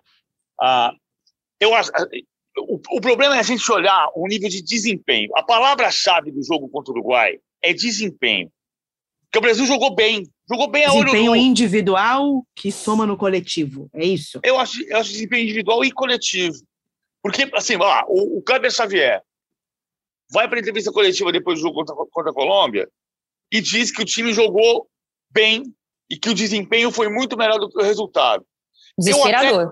Ah, 0.62 0.92
eu 1.60 1.74
acho, 1.74 1.90
o, 2.58 2.80
o, 2.98 3.02
problema 3.02 3.36
é 3.36 3.40
a 3.40 3.44
gente 3.44 3.72
olhar 3.72 4.10
o 4.14 4.28
nível 4.28 4.50
de 4.50 4.62
desempenho. 4.62 5.30
A 5.36 5.44
palavra-chave 5.44 6.32
do 6.32 6.44
jogo 6.44 6.70
contra 6.70 6.92
o 6.92 6.96
Uruguai 6.98 7.40
é 7.64 7.74
desempenho. 7.74 8.52
Porque 9.30 9.38
o 9.38 9.42
Brasil 9.42 9.66
jogou 9.66 9.94
bem. 9.94 10.28
Jogou 10.50 10.68
bem 10.68 10.86
a 10.86 10.92
olho 10.92 11.06
Desempenho 11.06 11.36
individual 11.36 12.44
que 12.56 12.72
soma 12.72 13.06
no 13.06 13.16
coletivo. 13.16 13.88
É 13.94 14.04
isso? 14.04 14.40
Eu 14.44 14.60
acho, 14.60 14.82
eu 14.84 14.98
acho 14.98 15.12
desempenho 15.12 15.44
individual 15.44 15.86
e 15.86 15.92
coletivo. 15.92 16.58
Porque, 17.22 17.48
assim, 17.54 17.78
lá, 17.78 18.04
o, 18.08 18.40
o 18.40 18.42
Kleber 18.42 18.72
Xavier, 18.72 19.22
vai 20.32 20.48
para 20.48 20.58
a 20.58 20.62
entrevista 20.62 20.92
coletiva 20.92 21.32
depois 21.32 21.60
do 21.60 21.62
jogo 21.62 21.76
contra, 21.76 21.96
contra 22.12 22.32
a 22.32 22.34
Colômbia 22.34 22.90
e 23.52 23.62
diz 23.62 23.92
que 23.92 24.02
o 24.02 24.06
time 24.06 24.34
jogou 24.34 24.88
bem 25.32 25.64
e 26.10 26.18
que 26.18 26.30
o 26.30 26.34
desempenho 26.34 26.92
foi 26.92 27.08
muito 27.08 27.38
melhor 27.38 27.60
do 27.60 27.70
que 27.70 27.78
o 27.78 27.84
resultado. 27.84 28.44
Desesperador. 28.98 29.72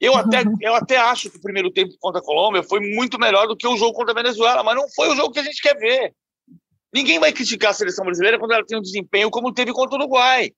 Eu 0.00 0.16
até, 0.16 0.42
eu 0.42 0.42
até, 0.50 0.66
eu 0.66 0.74
até 0.74 0.96
acho 0.96 1.30
que 1.30 1.36
o 1.36 1.42
primeiro 1.42 1.70
tempo 1.70 1.94
contra 2.00 2.20
a 2.20 2.24
Colômbia 2.24 2.62
foi 2.62 2.80
muito 2.80 3.18
melhor 3.18 3.46
do 3.46 3.56
que 3.56 3.66
o 3.66 3.76
jogo 3.76 3.92
contra 3.92 4.12
a 4.12 4.22
Venezuela, 4.22 4.64
mas 4.64 4.74
não 4.74 4.88
foi 4.90 5.08
o 5.08 5.14
jogo 5.16 5.32
que 5.32 5.38
a 5.38 5.44
gente 5.44 5.62
quer 5.62 5.76
ver. 5.76 6.14
Ninguém 6.92 7.18
vai 7.18 7.32
criticar 7.32 7.70
a 7.70 7.74
seleção 7.74 8.04
brasileira 8.04 8.38
quando 8.38 8.52
ela 8.52 8.64
tem 8.64 8.78
um 8.78 8.82
desempenho 8.82 9.30
como 9.30 9.52
teve 9.52 9.72
contra 9.72 9.96
o 9.96 10.00
Uruguai. 10.00 10.52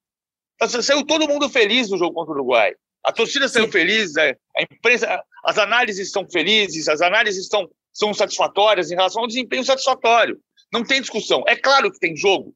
Saiu 0.81 1.05
todo 1.05 1.29
mundo 1.29 1.49
feliz 1.49 1.91
no 1.91 1.99
jogo 1.99 2.15
contra 2.15 2.33
o 2.33 2.37
Uruguai. 2.37 2.75
A 3.05 3.12
torcida 3.12 3.49
saiu 3.49 3.67
Sim. 3.67 3.73
feliz, 3.73 4.17
a 4.17 4.62
imprensa, 4.62 5.23
as 5.45 5.59
análises 5.59 6.07
estão 6.07 6.29
felizes, 6.31 6.89
as 6.89 7.01
análises 7.01 7.43
estão, 7.43 7.69
são 7.93 8.15
satisfatórias 8.15 8.91
em 8.91 8.95
relação 8.95 9.23
ao 9.23 9.29
desempenho 9.29 9.65
satisfatório. 9.65 10.41
Não 10.73 10.85
tem 10.85 11.01
discussão. 11.01 11.43
É 11.47 11.57
claro 11.57 11.91
que 11.91 11.99
tem 11.99 12.17
jogo 12.17 12.55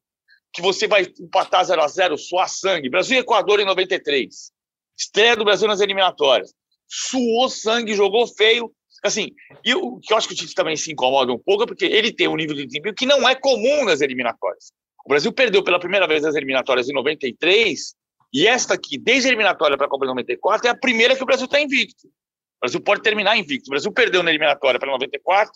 que 0.52 0.62
você 0.62 0.86
vai 0.86 1.06
empatar 1.20 1.64
0 1.64 1.82
a 1.82 1.88
0 1.88 2.16
suar 2.16 2.48
sangue. 2.48 2.88
Brasil 2.88 3.16
e 3.16 3.20
Equador 3.20 3.60
em 3.60 3.66
93. 3.66 4.52
Estreia 4.96 5.36
do 5.36 5.44
Brasil 5.44 5.68
nas 5.68 5.80
eliminatórias. 5.80 6.54
Suou 6.88 7.50
sangue, 7.50 7.94
jogou 7.94 8.26
feio. 8.26 8.72
Assim, 9.06 9.30
e 9.64 9.74
o 9.74 9.98
que 10.00 10.12
eu 10.12 10.16
acho 10.16 10.26
que 10.26 10.34
o 10.34 10.36
Tite 10.36 10.54
também 10.54 10.76
se 10.76 10.92
incomoda 10.92 11.32
um 11.32 11.38
pouco 11.38 11.62
é 11.62 11.66
porque 11.66 11.84
ele 11.84 12.12
tem 12.12 12.26
um 12.28 12.36
nível 12.36 12.54
de 12.54 12.66
desempenho 12.66 12.94
que 12.94 13.06
não 13.06 13.28
é 13.28 13.34
comum 13.34 13.84
nas 13.84 14.00
eliminatórias. 14.00 14.72
O 15.04 15.08
Brasil 15.08 15.32
perdeu 15.32 15.62
pela 15.62 15.78
primeira 15.78 16.06
vez 16.06 16.24
as 16.24 16.34
eliminatórias 16.34 16.88
em 16.88 16.92
93 16.92 17.94
e 18.34 18.46
esta 18.46 18.74
aqui, 18.74 18.98
desde 18.98 19.28
a 19.28 19.30
eliminatória 19.30 19.76
para 19.76 19.86
a 19.86 19.88
Copa 19.88 20.04
de 20.04 20.10
94, 20.10 20.66
é 20.66 20.70
a 20.70 20.76
primeira 20.76 21.14
que 21.14 21.22
o 21.22 21.26
Brasil 21.26 21.46
está 21.46 21.60
invicto. 21.60 22.08
O 22.08 22.60
Brasil 22.62 22.80
pode 22.80 23.02
terminar 23.02 23.36
invicto. 23.36 23.68
O 23.68 23.70
Brasil 23.70 23.92
perdeu 23.92 24.22
na 24.22 24.30
eliminatória 24.30 24.80
para 24.80 24.90
94, 24.90 25.52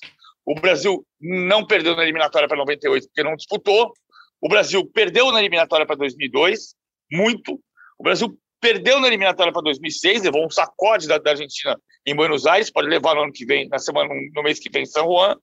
o 0.46 0.54
Brasil 0.54 1.04
não 1.20 1.66
perdeu 1.66 1.96
na 1.96 2.02
eliminatória 2.02 2.48
para 2.48 2.56
98 2.56 3.06
porque 3.08 3.22
não 3.22 3.36
disputou. 3.36 3.92
O 4.40 4.48
Brasil 4.48 4.86
perdeu 4.86 5.30
na 5.32 5.40
eliminatória 5.40 5.84
para 5.84 5.96
2002, 5.96 6.74
muito. 7.12 7.60
O 7.98 8.02
Brasil 8.04 8.38
perdeu 8.60 9.00
na 9.00 9.06
eliminatória 9.06 9.52
para 9.52 9.62
2006, 9.62 10.22
levou 10.22 10.44
um 10.44 10.50
sacode 10.50 11.08
da, 11.08 11.18
da, 11.18 11.30
Argentina 11.30 11.80
em 12.06 12.14
Buenos 12.14 12.46
Aires, 12.46 12.70
pode 12.70 12.88
levar 12.88 13.14
no 13.14 13.22
ano 13.22 13.32
que 13.32 13.44
vem, 13.44 13.68
na 13.68 13.78
semana, 13.78 14.08
no 14.34 14.42
mês 14.42 14.58
que 14.58 14.70
vem 14.70 14.82
em 14.82 14.86
São 14.86 15.06
Juan. 15.06 15.36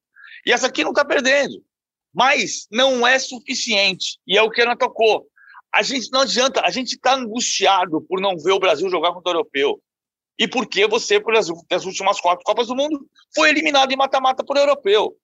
E 0.46 0.52
essa 0.52 0.68
aqui 0.68 0.84
não 0.84 0.92
está 0.92 1.04
perdendo. 1.04 1.64
Mas 2.14 2.68
não 2.72 3.06
é 3.06 3.20
suficiente. 3.20 4.20
E 4.26 4.38
é 4.38 4.42
o 4.42 4.50
que 4.50 4.62
ela 4.62 4.76
tocou. 4.76 5.26
A 5.74 5.82
gente 5.82 6.10
não 6.12 6.22
adianta, 6.22 6.62
a 6.62 6.70
gente 6.70 6.94
está 6.94 7.16
angustiado 7.16 8.02
por 8.02 8.22
não 8.22 8.38
ver 8.38 8.54
o 8.54 8.60
Brasil 8.60 8.90
jogar 8.90 9.12
contra 9.14 9.32
o 9.32 9.36
europeu. 9.36 9.82
E 10.40 10.48
porque 10.48 10.88
você, 10.88 11.20
por 11.20 11.34
exemplo, 11.34 11.66
nas 11.70 11.86
últimas 11.86 12.22
quatro 12.22 12.44
Copas 12.44 12.68
do 12.68 12.76
Mundo, 12.76 13.08
foi 13.36 13.50
eliminado 13.50 13.92
em 13.92 13.98
mata-mata 13.98 14.44
por 14.44 14.56
europeu. 14.56 15.16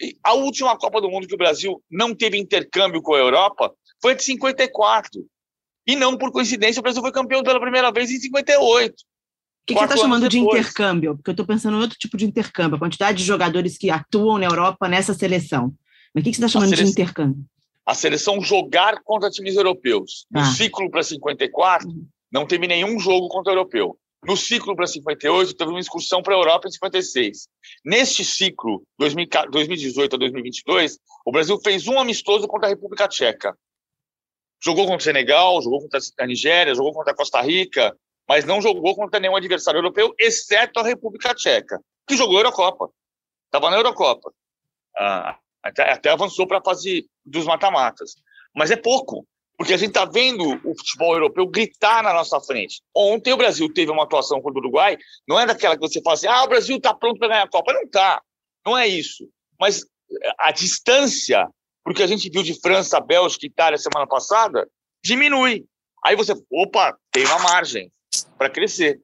E 0.00 0.16
a 0.24 0.32
última 0.32 0.76
Copa 0.78 1.00
do 1.00 1.10
Mundo 1.10 1.26
que 1.26 1.34
o 1.34 1.38
Brasil 1.38 1.82
não 1.90 2.14
teve 2.14 2.38
intercâmbio 2.38 3.02
com 3.02 3.14
a 3.14 3.18
Europa 3.18 3.72
foi 4.00 4.14
de 4.14 4.24
54. 4.24 5.22
E 5.86 5.96
não 5.96 6.16
por 6.16 6.30
coincidência, 6.30 6.80
o 6.80 6.82
Brasil 6.82 7.02
foi 7.02 7.12
campeão 7.12 7.42
pela 7.42 7.60
primeira 7.60 7.90
vez 7.90 8.10
em 8.10 8.18
58. 8.18 8.92
O 8.92 9.66
que, 9.66 9.74
que 9.74 9.78
você 9.78 9.84
está 9.84 9.96
chamando 9.96 10.28
de 10.28 10.38
intercâmbio? 10.38 11.16
Porque 11.16 11.30
eu 11.30 11.32
estou 11.32 11.46
pensando 11.46 11.76
em 11.76 11.80
outro 11.80 11.96
tipo 11.96 12.16
de 12.16 12.24
intercâmbio, 12.24 12.76
a 12.76 12.80
quantidade 12.80 13.18
de 13.18 13.24
jogadores 13.24 13.78
que 13.78 13.90
atuam 13.90 14.38
na 14.38 14.46
Europa 14.46 14.88
nessa 14.88 15.14
seleção. 15.14 15.72
Mas 16.14 16.22
o 16.22 16.24
que, 16.24 16.30
que 16.30 16.36
você 16.36 16.44
está 16.44 16.48
chamando 16.48 16.70
seleção, 16.70 16.86
de 16.86 16.92
intercâmbio? 16.92 17.44
A 17.86 17.94
seleção 17.94 18.40
jogar 18.40 19.00
contra 19.04 19.30
times 19.30 19.56
europeus. 19.56 20.26
No 20.30 20.40
ah. 20.40 20.44
ciclo 20.46 20.90
para 20.90 21.02
54, 21.02 21.88
não 22.32 22.46
teve 22.46 22.66
nenhum 22.66 22.98
jogo 22.98 23.28
contra 23.28 23.52
o 23.52 23.56
europeu. 23.56 23.96
No 24.24 24.36
ciclo 24.36 24.76
para 24.76 24.86
58, 24.86 25.54
teve 25.54 25.70
uma 25.70 25.80
excursão 25.80 26.22
para 26.22 26.34
a 26.34 26.38
Europa 26.38 26.68
em 26.68 26.70
56. 26.70 27.48
Neste 27.84 28.24
ciclo, 28.24 28.82
2018 28.98 30.14
a 30.14 30.18
2022, 30.18 30.98
o 31.26 31.32
Brasil 31.32 31.58
fez 31.62 31.88
um 31.88 31.98
amistoso 31.98 32.46
contra 32.46 32.68
a 32.68 32.70
República 32.70 33.08
Tcheca. 33.08 33.56
Jogou 34.64 34.84
contra 34.84 35.00
o 35.00 35.04
Senegal, 35.04 35.60
jogou 35.60 35.80
contra 35.80 35.98
a 36.20 36.26
Nigéria, 36.26 36.74
jogou 36.74 36.92
contra 36.92 37.12
a 37.12 37.16
Costa 37.16 37.40
Rica, 37.40 37.96
mas 38.28 38.44
não 38.44 38.62
jogou 38.62 38.94
contra 38.94 39.18
nenhum 39.18 39.36
adversário 39.36 39.78
europeu, 39.78 40.14
exceto 40.18 40.78
a 40.80 40.84
República 40.84 41.34
Tcheca, 41.34 41.80
que 42.06 42.16
jogou 42.16 42.36
a 42.36 42.40
Eurocopa. 42.40 42.90
Estava 43.46 43.70
na 43.70 43.76
Eurocopa. 43.76 44.32
Ah, 44.96 45.38
até, 45.62 45.90
até 45.90 46.10
avançou 46.10 46.46
para 46.46 46.58
a 46.58 46.64
fase 46.64 47.08
dos 47.24 47.44
mata-matas. 47.44 48.14
Mas 48.54 48.70
é 48.70 48.76
pouco 48.76 49.26
porque 49.56 49.74
a 49.74 49.76
gente 49.76 49.90
está 49.90 50.04
vendo 50.04 50.42
o 50.64 50.76
futebol 50.76 51.14
europeu 51.14 51.46
gritar 51.46 52.02
na 52.02 52.12
nossa 52.12 52.40
frente. 52.40 52.82
Ontem 52.94 53.32
o 53.32 53.36
Brasil 53.36 53.72
teve 53.72 53.92
uma 53.92 54.04
atuação 54.04 54.40
contra 54.40 54.58
o 54.58 54.62
Uruguai, 54.62 54.96
não 55.28 55.38
é 55.38 55.46
daquela 55.46 55.76
que 55.76 55.80
você 55.80 56.00
fala 56.02 56.14
assim, 56.14 56.26
ah, 56.26 56.42
o 56.42 56.48
Brasil 56.48 56.76
está 56.76 56.92
pronto 56.94 57.18
para 57.18 57.28
ganhar 57.28 57.42
a 57.44 57.48
Copa. 57.48 57.72
Não 57.72 57.82
está, 57.82 58.20
não 58.66 58.76
é 58.76 58.88
isso. 58.88 59.28
Mas 59.60 59.84
a 60.38 60.50
distância, 60.50 61.48
porque 61.84 62.02
a 62.02 62.06
gente 62.06 62.30
viu 62.30 62.42
de 62.42 62.58
França, 62.60 63.00
Bélgica, 63.00 63.46
Itália 63.46 63.78
semana 63.78 64.06
passada, 64.06 64.68
diminui. 65.04 65.64
Aí 66.04 66.16
você, 66.16 66.34
opa, 66.50 66.96
tem 67.10 67.24
uma 67.24 67.38
margem 67.38 67.90
para 68.36 68.50
crescer. 68.50 69.00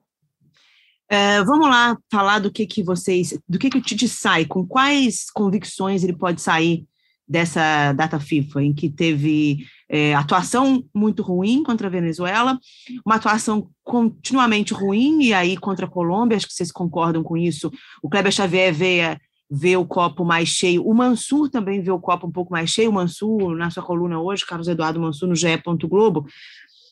É, 1.10 1.42
vamos 1.42 1.68
lá 1.68 1.96
falar 2.10 2.38
do 2.38 2.52
que 2.52 2.66
que 2.66 2.82
vocês, 2.82 3.38
do 3.48 3.58
que 3.58 3.70
que 3.70 3.78
o 3.78 3.82
Tite 3.82 4.08
sai, 4.08 4.44
com 4.44 4.66
quais 4.66 5.30
convicções 5.30 6.04
ele 6.04 6.12
pode 6.12 6.40
sair 6.42 6.86
dessa 7.26 7.92
data 7.92 8.18
FIFA, 8.18 8.62
em 8.62 8.74
que 8.74 8.88
teve 8.88 9.66
é, 9.88 10.14
atuação 10.14 10.82
muito 10.94 11.22
ruim 11.22 11.62
contra 11.62 11.86
a 11.86 11.90
Venezuela, 11.90 12.58
uma 13.04 13.16
atuação 13.16 13.70
continuamente 13.84 14.72
ruim, 14.72 15.22
e 15.22 15.34
aí 15.34 15.56
contra 15.56 15.86
a 15.86 15.90
Colômbia, 15.90 16.36
acho 16.36 16.46
que 16.46 16.54
vocês 16.54 16.72
concordam 16.72 17.22
com 17.22 17.36
isso, 17.36 17.70
o 18.02 18.08
Kleber 18.08 18.32
Xavier 18.32 18.72
vê, 18.72 19.18
vê 19.50 19.76
o 19.76 19.86
copo 19.86 20.24
mais 20.24 20.48
cheio, 20.48 20.86
o 20.86 20.94
Mansur 20.94 21.48
também 21.48 21.80
vê 21.80 21.90
o 21.90 22.00
copo 22.00 22.26
um 22.26 22.32
pouco 22.32 22.52
mais 22.52 22.70
cheio, 22.70 22.90
o 22.90 22.92
Mansur, 22.92 23.56
na 23.56 23.70
sua 23.70 23.82
coluna 23.82 24.20
hoje, 24.20 24.44
Carlos 24.44 24.68
Eduardo 24.68 25.00
Mansur, 25.00 25.28
no 25.28 25.34
GE. 25.34 25.48
Globo, 25.84 26.26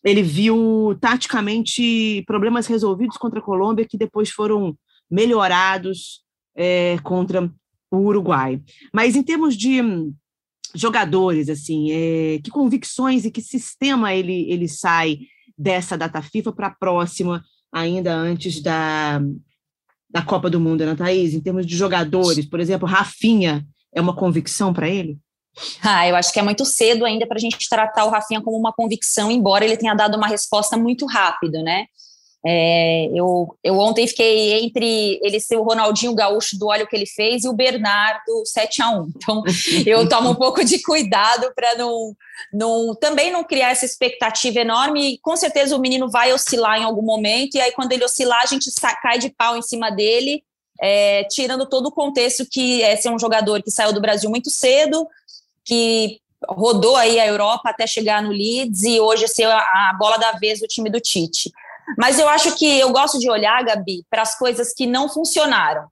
ele 0.02 0.22
viu 0.22 0.96
taticamente 1.00 2.22
problemas 2.26 2.66
resolvidos 2.66 3.16
contra 3.16 3.40
a 3.40 3.42
Colômbia 3.42 3.86
que 3.86 3.98
depois 3.98 4.30
foram 4.30 4.76
melhorados 5.10 6.22
é, 6.54 6.98
contra 7.02 7.50
o 7.90 7.96
Uruguai. 7.98 8.60
Mas 8.92 9.16
em 9.16 9.22
termos 9.22 9.56
de 9.56 9.80
jogadores, 10.74 11.48
assim, 11.48 11.90
é, 11.90 12.38
que 12.42 12.50
convicções 12.50 13.24
e 13.24 13.30
que 13.30 13.40
sistema 13.40 14.14
ele, 14.14 14.50
ele 14.50 14.68
sai 14.68 15.20
dessa 15.56 15.96
data 15.96 16.20
FIFA 16.22 16.52
para 16.52 16.66
a 16.68 16.74
próxima, 16.74 17.42
ainda 17.72 18.14
antes 18.14 18.62
da, 18.62 19.20
da 20.16 20.22
Copa 20.22 20.48
do 20.48 20.58
Mundo, 20.58 20.80
Ana 20.80 20.96
Thaís? 20.96 21.34
Em 21.34 21.40
termos 21.40 21.66
de 21.66 21.76
jogadores, 21.76 22.46
por 22.46 22.58
exemplo, 22.58 22.88
Rafinha 22.88 23.66
é 23.94 24.00
uma 24.00 24.16
convicção 24.16 24.72
para 24.72 24.88
ele? 24.88 25.18
Ah, 25.82 26.08
eu 26.08 26.16
acho 26.16 26.32
que 26.32 26.38
é 26.38 26.42
muito 26.42 26.64
cedo 26.64 27.04
ainda 27.04 27.26
para 27.26 27.36
a 27.36 27.40
gente 27.40 27.68
tratar 27.68 28.04
o 28.06 28.10
Rafinha 28.10 28.40
como 28.40 28.56
uma 28.56 28.72
convicção, 28.72 29.30
embora 29.30 29.64
ele 29.64 29.76
tenha 29.76 29.94
dado 29.94 30.16
uma 30.16 30.26
resposta 30.26 30.76
muito 30.76 31.04
rápida, 31.06 31.62
né? 31.62 31.84
É, 32.48 33.08
eu, 33.12 33.56
eu 33.64 33.76
ontem 33.76 34.06
fiquei 34.06 34.64
entre 34.64 35.18
ele 35.20 35.40
ser 35.40 35.56
o 35.56 35.64
Ronaldinho 35.64 36.14
Gaúcho 36.14 36.56
do 36.56 36.68
olho 36.68 36.86
que 36.86 36.94
ele 36.94 37.04
fez 37.04 37.42
e 37.42 37.48
o 37.48 37.52
Bernardo 37.52 38.44
7 38.44 38.82
a 38.82 38.90
1 38.90 39.10
Então, 39.16 39.42
eu 39.84 40.08
tomo 40.08 40.30
um 40.30 40.34
pouco 40.34 40.64
de 40.64 40.80
cuidado 40.80 41.52
para 41.56 41.74
não, 41.76 42.14
não 42.52 42.94
também 42.94 43.32
não 43.32 43.42
criar 43.42 43.70
essa 43.70 43.84
expectativa 43.84 44.60
enorme. 44.60 45.14
E, 45.14 45.18
com 45.18 45.34
certeza 45.34 45.74
o 45.74 45.80
menino 45.80 46.08
vai 46.08 46.32
oscilar 46.32 46.80
em 46.80 46.84
algum 46.84 47.02
momento, 47.02 47.56
e 47.56 47.60
aí, 47.60 47.72
quando 47.72 47.90
ele 47.90 48.04
oscilar, 48.04 48.42
a 48.44 48.46
gente 48.46 48.70
cai 49.02 49.18
de 49.18 49.30
pau 49.30 49.56
em 49.56 49.62
cima 49.62 49.90
dele, 49.90 50.44
é, 50.80 51.24
tirando 51.24 51.66
todo 51.66 51.86
o 51.86 51.92
contexto 51.92 52.46
que 52.48 52.80
é 52.80 52.94
ser 52.94 53.10
um 53.10 53.18
jogador 53.18 53.60
que 53.60 53.72
saiu 53.72 53.92
do 53.92 54.00
Brasil 54.00 54.30
muito 54.30 54.50
cedo, 54.50 55.04
que 55.64 56.20
rodou 56.48 56.94
aí 56.94 57.18
a 57.18 57.26
Europa 57.26 57.70
até 57.70 57.88
chegar 57.88 58.22
no 58.22 58.30
Leeds 58.30 58.84
e 58.84 59.00
hoje 59.00 59.26
ser 59.26 59.46
a, 59.46 59.58
a 59.58 59.96
bola 59.98 60.16
da 60.16 60.32
vez 60.32 60.60
do 60.60 60.68
time 60.68 60.88
do 60.88 61.00
Tite. 61.00 61.50
Mas 61.96 62.18
eu 62.18 62.28
acho 62.28 62.54
que 62.56 62.78
eu 62.78 62.90
gosto 62.90 63.18
de 63.18 63.30
olhar, 63.30 63.64
Gabi, 63.64 64.04
para 64.10 64.22
as 64.22 64.38
coisas 64.38 64.72
que 64.74 64.86
não 64.86 65.08
funcionaram. 65.08 65.86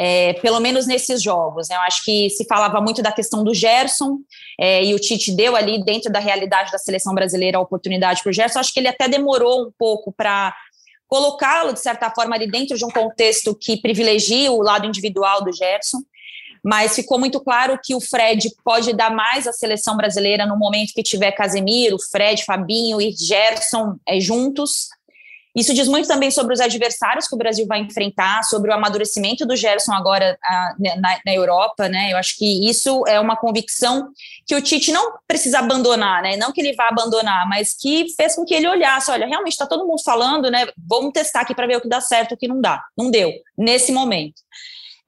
É, 0.00 0.34
pelo 0.34 0.60
menos 0.60 0.86
nesses 0.86 1.20
jogos. 1.20 1.68
Né? 1.68 1.74
Eu 1.74 1.80
acho 1.80 2.04
que 2.04 2.30
se 2.30 2.44
falava 2.44 2.80
muito 2.80 3.02
da 3.02 3.10
questão 3.10 3.42
do 3.42 3.52
Gerson, 3.52 4.18
é, 4.60 4.84
e 4.84 4.94
o 4.94 4.98
Tite 4.98 5.32
deu 5.32 5.56
ali, 5.56 5.84
dentro 5.84 6.10
da 6.12 6.20
realidade 6.20 6.70
da 6.70 6.78
seleção 6.78 7.12
brasileira, 7.12 7.58
a 7.58 7.60
oportunidade 7.60 8.22
para 8.22 8.30
o 8.30 8.32
Gerson. 8.32 8.60
Acho 8.60 8.72
que 8.72 8.78
ele 8.78 8.86
até 8.86 9.08
demorou 9.08 9.66
um 9.66 9.72
pouco 9.76 10.12
para 10.12 10.54
colocá-lo, 11.08 11.72
de 11.72 11.80
certa 11.80 12.10
forma, 12.10 12.36
ali 12.36 12.48
dentro 12.48 12.76
de 12.76 12.84
um 12.84 12.90
contexto 12.90 13.56
que 13.56 13.80
privilegia 13.80 14.52
o 14.52 14.62
lado 14.62 14.86
individual 14.86 15.42
do 15.42 15.52
Gerson. 15.52 15.98
Mas 16.62 16.94
ficou 16.94 17.18
muito 17.18 17.40
claro 17.40 17.78
que 17.82 17.94
o 17.94 18.00
Fred 18.00 18.50
pode 18.64 18.92
dar 18.92 19.10
mais 19.10 19.46
à 19.46 19.52
seleção 19.52 19.96
brasileira 19.96 20.44
no 20.44 20.56
momento 20.56 20.92
que 20.92 21.02
tiver 21.02 21.32
Casemiro, 21.32 21.96
Fred, 22.10 22.44
Fabinho 22.44 23.00
e 23.00 23.10
Gerson 23.12 23.96
é, 24.06 24.20
juntos. 24.20 24.88
Isso 25.58 25.74
diz 25.74 25.88
muito 25.88 26.06
também 26.06 26.30
sobre 26.30 26.54
os 26.54 26.60
adversários 26.60 27.26
que 27.26 27.34
o 27.34 27.38
Brasil 27.38 27.66
vai 27.66 27.80
enfrentar, 27.80 28.44
sobre 28.44 28.70
o 28.70 28.74
amadurecimento 28.74 29.44
do 29.44 29.56
Gerson 29.56 29.92
agora 29.92 30.38
a, 30.40 30.74
na, 30.78 31.18
na, 31.26 31.34
Europa, 31.34 31.88
né? 31.88 32.12
Eu 32.12 32.16
acho 32.16 32.36
que 32.38 32.68
isso 32.70 33.04
é 33.08 33.18
uma 33.18 33.36
convicção 33.36 34.10
que 34.46 34.54
o 34.54 34.62
Tite 34.62 34.92
não 34.92 35.14
precisa 35.26 35.58
abandonar, 35.58 36.22
né? 36.22 36.36
Não 36.36 36.52
que 36.52 36.60
ele 36.60 36.74
vá 36.74 36.86
abandonar, 36.86 37.48
mas 37.48 37.74
que 37.74 38.06
fez 38.16 38.36
com 38.36 38.44
que 38.44 38.54
ele 38.54 38.68
olhasse, 38.68 39.10
olha, 39.10 39.26
realmente 39.26 39.54
está 39.54 39.66
todo 39.66 39.84
mundo 39.84 40.00
falando, 40.04 40.48
né? 40.48 40.68
Vamos 40.76 41.12
testar 41.12 41.40
aqui 41.40 41.56
para 41.56 41.66
ver 41.66 41.78
o 41.78 41.80
que 41.80 41.88
dá 41.88 42.00
certo, 42.00 42.32
o 42.32 42.36
que 42.36 42.46
não 42.46 42.60
dá. 42.60 42.84
Não 42.96 43.10
deu 43.10 43.32
nesse 43.56 43.90
momento. 43.90 44.40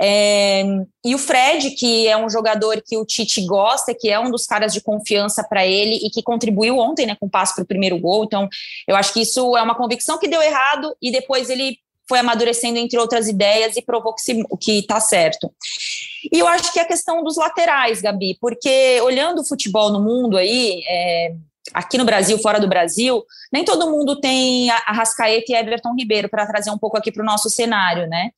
É, 0.02 0.62
e 1.04 1.14
o 1.14 1.18
Fred, 1.18 1.72
que 1.72 2.08
é 2.08 2.16
um 2.16 2.30
jogador 2.30 2.82
que 2.84 2.96
o 2.96 3.04
Tite 3.04 3.44
gosta, 3.44 3.94
que 3.94 4.08
é 4.08 4.18
um 4.18 4.30
dos 4.30 4.46
caras 4.46 4.72
de 4.72 4.80
confiança 4.80 5.44
para 5.44 5.66
ele 5.66 6.06
e 6.06 6.10
que 6.10 6.22
contribuiu 6.22 6.78
ontem 6.78 7.04
né, 7.04 7.16
com 7.20 7.26
o 7.26 7.30
passe 7.30 7.54
para 7.54 7.64
o 7.64 7.66
primeiro 7.66 7.98
gol. 7.98 8.24
Então, 8.24 8.48
eu 8.88 8.96
acho 8.96 9.12
que 9.12 9.20
isso 9.20 9.56
é 9.56 9.62
uma 9.62 9.74
convicção 9.74 10.18
que 10.18 10.26
deu 10.26 10.40
errado 10.40 10.96
e 11.02 11.12
depois 11.12 11.50
ele 11.50 11.78
foi 12.08 12.18
amadurecendo 12.18 12.78
entre 12.78 12.98
outras 12.98 13.28
ideias 13.28 13.76
e 13.76 13.82
provou 13.82 14.14
que 14.58 14.78
está 14.78 14.98
certo. 14.98 15.52
E 16.32 16.38
eu 16.38 16.48
acho 16.48 16.72
que 16.72 16.80
é 16.80 16.82
a 16.82 16.88
questão 16.88 17.22
dos 17.22 17.36
laterais, 17.36 18.00
Gabi, 18.00 18.36
porque 18.40 19.00
olhando 19.02 19.42
o 19.42 19.46
futebol 19.46 19.92
no 19.92 20.02
mundo 20.02 20.36
aí, 20.36 20.82
é, 20.88 21.34
aqui 21.72 21.96
no 21.96 22.04
Brasil, 22.04 22.38
fora 22.38 22.58
do 22.58 22.66
Brasil, 22.66 23.22
nem 23.52 23.64
todo 23.64 23.90
mundo 23.90 24.18
tem 24.18 24.70
a 24.70 24.92
Rascaeta 24.92 25.52
e 25.52 25.54
Everton 25.54 25.94
Ribeiro 25.96 26.28
para 26.28 26.46
trazer 26.46 26.70
um 26.70 26.78
pouco 26.78 26.96
aqui 26.96 27.12
para 27.12 27.22
o 27.22 27.26
nosso 27.26 27.48
cenário, 27.48 28.08
né? 28.08 28.30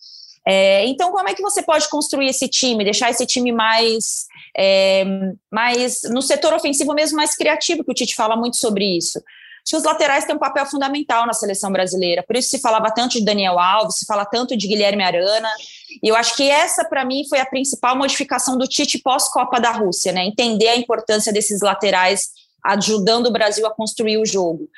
É, 0.46 0.84
então, 0.86 1.12
como 1.12 1.28
é 1.28 1.34
que 1.34 1.42
você 1.42 1.62
pode 1.62 1.88
construir 1.88 2.28
esse 2.28 2.48
time, 2.48 2.84
deixar 2.84 3.10
esse 3.10 3.24
time 3.24 3.52
mais, 3.52 4.26
é, 4.56 5.04
mais 5.50 6.00
no 6.10 6.20
setor 6.20 6.52
ofensivo 6.52 6.92
mesmo, 6.94 7.16
mais 7.16 7.34
criativo, 7.36 7.84
que 7.84 7.90
o 7.92 7.94
Tite 7.94 8.14
fala 8.14 8.36
muito 8.36 8.56
sobre 8.56 8.84
isso? 8.96 9.18
Acho 9.64 9.70
que 9.70 9.76
os 9.76 9.84
laterais 9.84 10.24
têm 10.24 10.34
um 10.34 10.40
papel 10.40 10.66
fundamental 10.66 11.24
na 11.24 11.32
seleção 11.32 11.70
brasileira, 11.70 12.24
por 12.26 12.34
isso 12.34 12.48
se 12.48 12.58
falava 12.58 12.90
tanto 12.90 13.12
de 13.12 13.24
Daniel 13.24 13.60
Alves, 13.60 13.98
se 13.98 14.06
fala 14.06 14.24
tanto 14.24 14.56
de 14.56 14.66
Guilherme 14.66 15.04
Arana, 15.04 15.48
e 16.02 16.08
eu 16.08 16.16
acho 16.16 16.34
que 16.34 16.50
essa, 16.50 16.84
para 16.84 17.04
mim, 17.04 17.22
foi 17.28 17.38
a 17.38 17.46
principal 17.46 17.96
modificação 17.96 18.58
do 18.58 18.66
Tite 18.66 18.98
pós-Copa 18.98 19.60
da 19.60 19.70
Rússia, 19.70 20.10
né? 20.10 20.24
Entender 20.24 20.68
a 20.68 20.76
importância 20.76 21.32
desses 21.32 21.60
laterais 21.60 22.30
ajudando 22.64 23.26
o 23.26 23.32
Brasil 23.32 23.64
a 23.66 23.74
construir 23.74 24.18
o 24.18 24.26
jogo. 24.26 24.68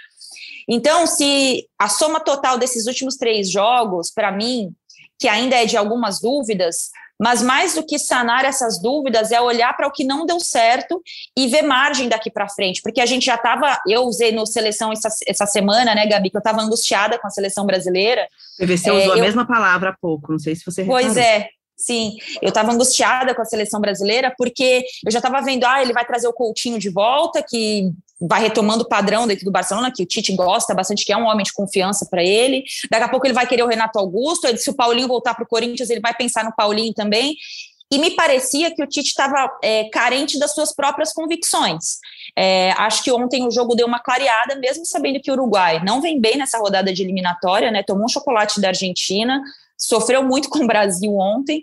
Então, 0.68 1.06
se 1.06 1.66
a 1.78 1.88
soma 1.88 2.20
total 2.20 2.58
desses 2.58 2.86
últimos 2.86 3.16
três 3.16 3.50
jogos, 3.50 4.10
para 4.10 4.32
mim, 4.32 4.74
que 5.24 5.28
ainda 5.28 5.56
é 5.56 5.64
de 5.64 5.74
algumas 5.74 6.20
dúvidas, 6.20 6.90
mas 7.18 7.40
mais 7.40 7.74
do 7.74 7.82
que 7.82 7.98
sanar 7.98 8.44
essas 8.44 8.78
dúvidas 8.78 9.32
é 9.32 9.40
olhar 9.40 9.74
para 9.74 9.88
o 9.88 9.90
que 9.90 10.04
não 10.04 10.26
deu 10.26 10.38
certo 10.38 11.02
e 11.34 11.46
ver 11.46 11.62
margem 11.62 12.10
daqui 12.10 12.30
para 12.30 12.46
frente, 12.46 12.82
porque 12.82 13.00
a 13.00 13.06
gente 13.06 13.24
já 13.24 13.36
estava, 13.36 13.80
eu 13.88 14.02
usei 14.02 14.32
no 14.32 14.44
seleção 14.44 14.92
essa, 14.92 15.08
essa 15.26 15.46
semana, 15.46 15.94
né, 15.94 16.06
Gabi, 16.06 16.28
que 16.28 16.36
eu 16.36 16.40
estava 16.40 16.60
angustiada 16.60 17.18
com 17.18 17.26
a 17.26 17.30
seleção 17.30 17.64
brasileira. 17.64 18.28
PVC 18.58 18.90
é, 18.90 18.92
usou 18.92 19.14
eu, 19.16 19.22
a 19.22 19.24
mesma 19.24 19.46
palavra 19.46 19.88
há 19.88 19.96
pouco, 19.98 20.32
não 20.32 20.38
sei 20.38 20.54
se 20.54 20.62
você 20.62 20.82
reparou. 20.82 21.00
Pois 21.00 21.16
é, 21.16 21.48
Sim, 21.76 22.16
eu 22.40 22.48
estava 22.50 22.72
angustiada 22.72 23.34
com 23.34 23.42
a 23.42 23.44
seleção 23.44 23.80
brasileira, 23.80 24.32
porque 24.38 24.84
eu 25.04 25.10
já 25.10 25.18
estava 25.18 25.40
vendo, 25.42 25.64
ah, 25.64 25.82
ele 25.82 25.92
vai 25.92 26.04
trazer 26.04 26.28
o 26.28 26.32
Coutinho 26.32 26.78
de 26.78 26.88
volta, 26.88 27.42
que 27.42 27.90
vai 28.20 28.40
retomando 28.40 28.84
o 28.84 28.88
padrão 28.88 29.26
dentro 29.26 29.44
do 29.44 29.50
Barcelona, 29.50 29.92
que 29.94 30.02
o 30.02 30.06
Tite 30.06 30.34
gosta 30.34 30.72
bastante, 30.72 31.04
que 31.04 31.12
é 31.12 31.16
um 31.16 31.26
homem 31.26 31.44
de 31.44 31.52
confiança 31.52 32.06
para 32.08 32.22
ele. 32.22 32.64
Daqui 32.90 33.04
a 33.04 33.08
pouco 33.08 33.26
ele 33.26 33.34
vai 33.34 33.46
querer 33.46 33.64
o 33.64 33.66
Renato 33.66 33.98
Augusto, 33.98 34.56
se 34.56 34.70
o 34.70 34.74
Paulinho 34.74 35.08
voltar 35.08 35.34
para 35.34 35.44
o 35.44 35.48
Corinthians, 35.48 35.90
ele 35.90 36.00
vai 36.00 36.14
pensar 36.14 36.44
no 36.44 36.54
Paulinho 36.54 36.94
também. 36.94 37.36
E 37.90 37.98
me 37.98 38.10
parecia 38.12 38.74
que 38.74 38.82
o 38.82 38.86
Tite 38.86 39.08
estava 39.08 39.50
é, 39.62 39.84
carente 39.90 40.38
das 40.38 40.54
suas 40.54 40.74
próprias 40.74 41.12
convicções. 41.12 41.98
É, 42.36 42.72
acho 42.78 43.04
que 43.04 43.12
ontem 43.12 43.46
o 43.46 43.50
jogo 43.50 43.74
deu 43.74 43.86
uma 43.86 44.00
clareada, 44.00 44.56
mesmo 44.56 44.86
sabendo 44.86 45.20
que 45.20 45.30
o 45.30 45.34
Uruguai 45.34 45.82
não 45.84 46.00
vem 46.00 46.20
bem 46.20 46.36
nessa 46.36 46.58
rodada 46.58 46.92
de 46.92 47.02
eliminatória, 47.02 47.70
né? 47.70 47.82
Tomou 47.82 48.06
um 48.06 48.08
chocolate 48.08 48.60
da 48.60 48.68
Argentina, 48.68 49.40
sofreu 49.76 50.22
muito 50.22 50.48
com 50.48 50.64
o 50.64 50.66
Brasil 50.66 51.14
ontem. 51.16 51.62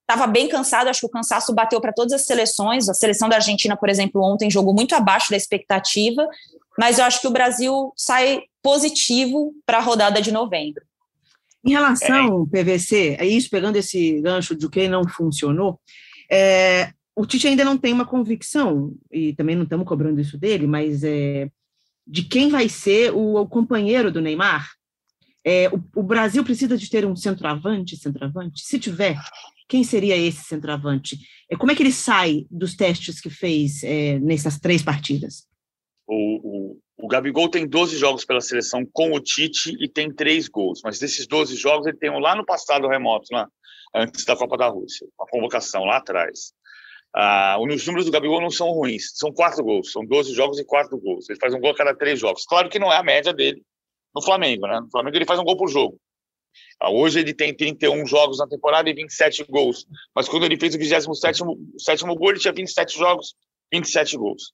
Estava 0.00 0.26
bem 0.26 0.48
cansado, 0.48 0.88
acho 0.88 1.00
que 1.00 1.06
o 1.06 1.10
cansaço 1.10 1.54
bateu 1.54 1.80
para 1.80 1.92
todas 1.92 2.12
as 2.14 2.24
seleções. 2.24 2.88
A 2.88 2.94
seleção 2.94 3.28
da 3.28 3.36
Argentina, 3.36 3.76
por 3.76 3.88
exemplo, 3.88 4.22
ontem 4.22 4.50
jogou 4.50 4.74
muito 4.74 4.94
abaixo 4.94 5.30
da 5.30 5.36
expectativa, 5.36 6.26
mas 6.78 6.98
eu 6.98 7.04
acho 7.04 7.20
que 7.20 7.26
o 7.26 7.32
Brasil 7.32 7.92
sai 7.96 8.42
positivo 8.62 9.52
para 9.66 9.78
a 9.78 9.82
rodada 9.82 10.22
de 10.22 10.32
novembro. 10.32 10.82
Em 11.64 11.72
relação 11.72 12.32
ao 12.32 12.46
PVC, 12.46 13.16
é 13.18 13.26
isso, 13.26 13.50
pegando 13.50 13.76
esse 13.76 14.20
gancho 14.22 14.54
de 14.54 14.64
o 14.64 14.70
que 14.70 14.88
não 14.88 15.06
funcionou, 15.06 15.78
é, 16.30 16.92
o 17.14 17.26
Tite 17.26 17.48
ainda 17.48 17.64
não 17.64 17.76
tem 17.76 17.92
uma 17.92 18.06
convicção, 18.06 18.94
e 19.10 19.32
também 19.34 19.56
não 19.56 19.64
estamos 19.64 19.86
cobrando 19.86 20.20
isso 20.20 20.38
dele, 20.38 20.66
mas 20.66 21.02
é, 21.02 21.50
de 22.06 22.22
quem 22.22 22.48
vai 22.48 22.68
ser 22.68 23.12
o, 23.12 23.34
o 23.34 23.46
companheiro 23.46 24.12
do 24.12 24.20
Neymar. 24.20 24.70
É, 25.44 25.68
o, 25.68 25.82
o, 26.00 26.02
Brasil 26.02 26.44
precisa 26.44 26.76
de 26.76 26.90
ter 26.90 27.06
um 27.06 27.16
centroavante, 27.16 27.96
centroavante? 27.96 28.62
Se 28.62 28.78
tiver, 28.78 29.16
quem 29.68 29.84
seria 29.84 30.16
esse 30.16 30.44
centroavante? 30.44 31.18
É, 31.50 31.56
como 31.56 31.70
é 31.70 31.74
que 31.74 31.82
ele 31.82 31.92
sai 31.92 32.46
dos 32.50 32.74
testes 32.74 33.20
que 33.20 33.30
fez 33.30 33.82
é, 33.82 34.18
nessas 34.18 34.58
três 34.58 34.82
partidas? 34.82 35.46
O, 36.06 36.14
o, 36.14 36.80
o 37.04 37.08
Gabigol 37.08 37.48
tem 37.48 37.66
12 37.66 37.96
jogos 37.96 38.24
pela 38.24 38.40
seleção 38.40 38.86
com 38.92 39.12
o 39.12 39.20
Tite 39.20 39.76
e 39.78 39.88
tem 39.88 40.12
três 40.12 40.48
gols, 40.48 40.80
mas 40.82 40.98
desses 40.98 41.26
12 41.26 41.54
jogos 41.54 41.86
ele 41.86 41.98
tem 41.98 42.10
um 42.10 42.18
lá 42.18 42.34
no 42.34 42.44
passado 42.44 42.88
remoto, 42.88 43.26
lá, 43.30 43.48
antes 43.94 44.24
da 44.24 44.36
Copa 44.36 44.56
da 44.56 44.68
Rússia, 44.68 45.06
uma 45.18 45.26
convocação 45.28 45.84
lá 45.84 45.98
atrás. 45.98 46.52
Ah, 47.14 47.56
os 47.60 47.86
números 47.86 48.06
do 48.06 48.12
Gabigol 48.12 48.40
não 48.40 48.50
são 48.50 48.70
ruins, 48.70 49.12
são 49.14 49.32
quatro 49.32 49.64
gols, 49.64 49.92
são 49.92 50.04
12 50.04 50.34
jogos 50.34 50.58
e 50.58 50.64
quatro 50.64 50.98
gols. 50.98 51.28
Ele 51.28 51.38
faz 51.38 51.54
um 51.54 51.60
gol 51.60 51.70
a 51.70 51.76
cada 51.76 51.94
três 51.94 52.18
jogos. 52.18 52.44
Claro 52.44 52.68
que 52.68 52.78
não 52.78 52.92
é 52.92 52.96
a 52.96 53.02
média 53.02 53.32
dele, 53.32 53.62
no 54.14 54.22
Flamengo, 54.22 54.66
né? 54.66 54.80
No 54.80 54.90
Flamengo 54.90 55.16
ele 55.16 55.24
faz 55.26 55.38
um 55.38 55.44
gol 55.44 55.56
por 55.56 55.68
jogo. 55.68 55.98
Ah, 56.80 56.90
hoje 56.90 57.20
ele 57.20 57.34
tem 57.34 57.54
31 57.54 58.06
jogos 58.06 58.38
na 58.38 58.46
temporada 58.46 58.88
e 58.88 58.94
27 58.94 59.44
gols. 59.44 59.86
Mas 60.14 60.28
quando 60.28 60.44
ele 60.44 60.58
fez 60.58 60.74
o 60.74 60.78
27 60.78 61.06
sétimo 61.78 62.14
gol, 62.14 62.30
ele 62.30 62.38
tinha 62.38 62.52
27 62.52 62.98
jogos, 62.98 63.34
27 63.72 64.16
gols. 64.16 64.52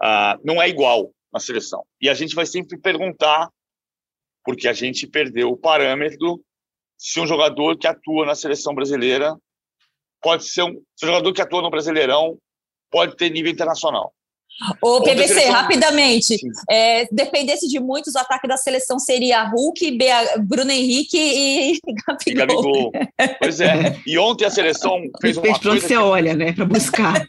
Ah, 0.00 0.38
não 0.44 0.60
é 0.60 0.68
igual 0.68 1.12
na 1.32 1.40
seleção. 1.40 1.84
E 2.00 2.08
a 2.08 2.14
gente 2.14 2.34
vai 2.34 2.46
sempre 2.46 2.78
perguntar, 2.78 3.50
porque 4.44 4.68
a 4.68 4.72
gente 4.72 5.06
perdeu 5.06 5.50
o 5.50 5.56
parâmetro, 5.56 6.42
se 6.96 7.20
um 7.20 7.26
jogador 7.26 7.76
que 7.76 7.86
atua 7.86 8.24
na 8.24 8.34
seleção 8.34 8.74
brasileira 8.74 9.36
pode 10.22 10.48
ser 10.48 10.62
um, 10.62 10.82
se 10.96 11.04
um 11.04 11.08
jogador 11.08 11.32
que 11.32 11.42
atua 11.42 11.60
no 11.60 11.70
Brasileirão 11.70 12.38
pode 12.90 13.16
ter 13.16 13.28
nível 13.30 13.52
internacional. 13.52 14.14
O 14.80 15.02
PVC, 15.02 15.46
rapidamente, 15.46 16.36
é, 16.70 17.06
dependesse 17.10 17.68
de 17.68 17.80
muitos, 17.80 18.14
o 18.14 18.18
ataque 18.18 18.46
da 18.46 18.56
seleção 18.56 18.98
seria 19.00 19.42
Hulk, 19.48 19.98
Bea, 19.98 20.38
Bruno 20.38 20.70
Henrique 20.70 21.18
e 21.18 21.80
Gabigol. 22.06 22.22
E 22.26 22.34
Gabigol. 22.34 22.92
Pois 23.40 23.60
é. 23.60 24.00
E 24.06 24.16
ontem 24.16 24.44
a 24.44 24.50
seleção 24.50 25.02
fez 25.20 25.36
uma 25.36 25.58
coisa... 25.58 25.80
você 25.80 25.88
que... 25.88 25.96
olha, 25.96 26.34
né, 26.34 26.52
para 26.52 26.64
buscar. 26.64 27.28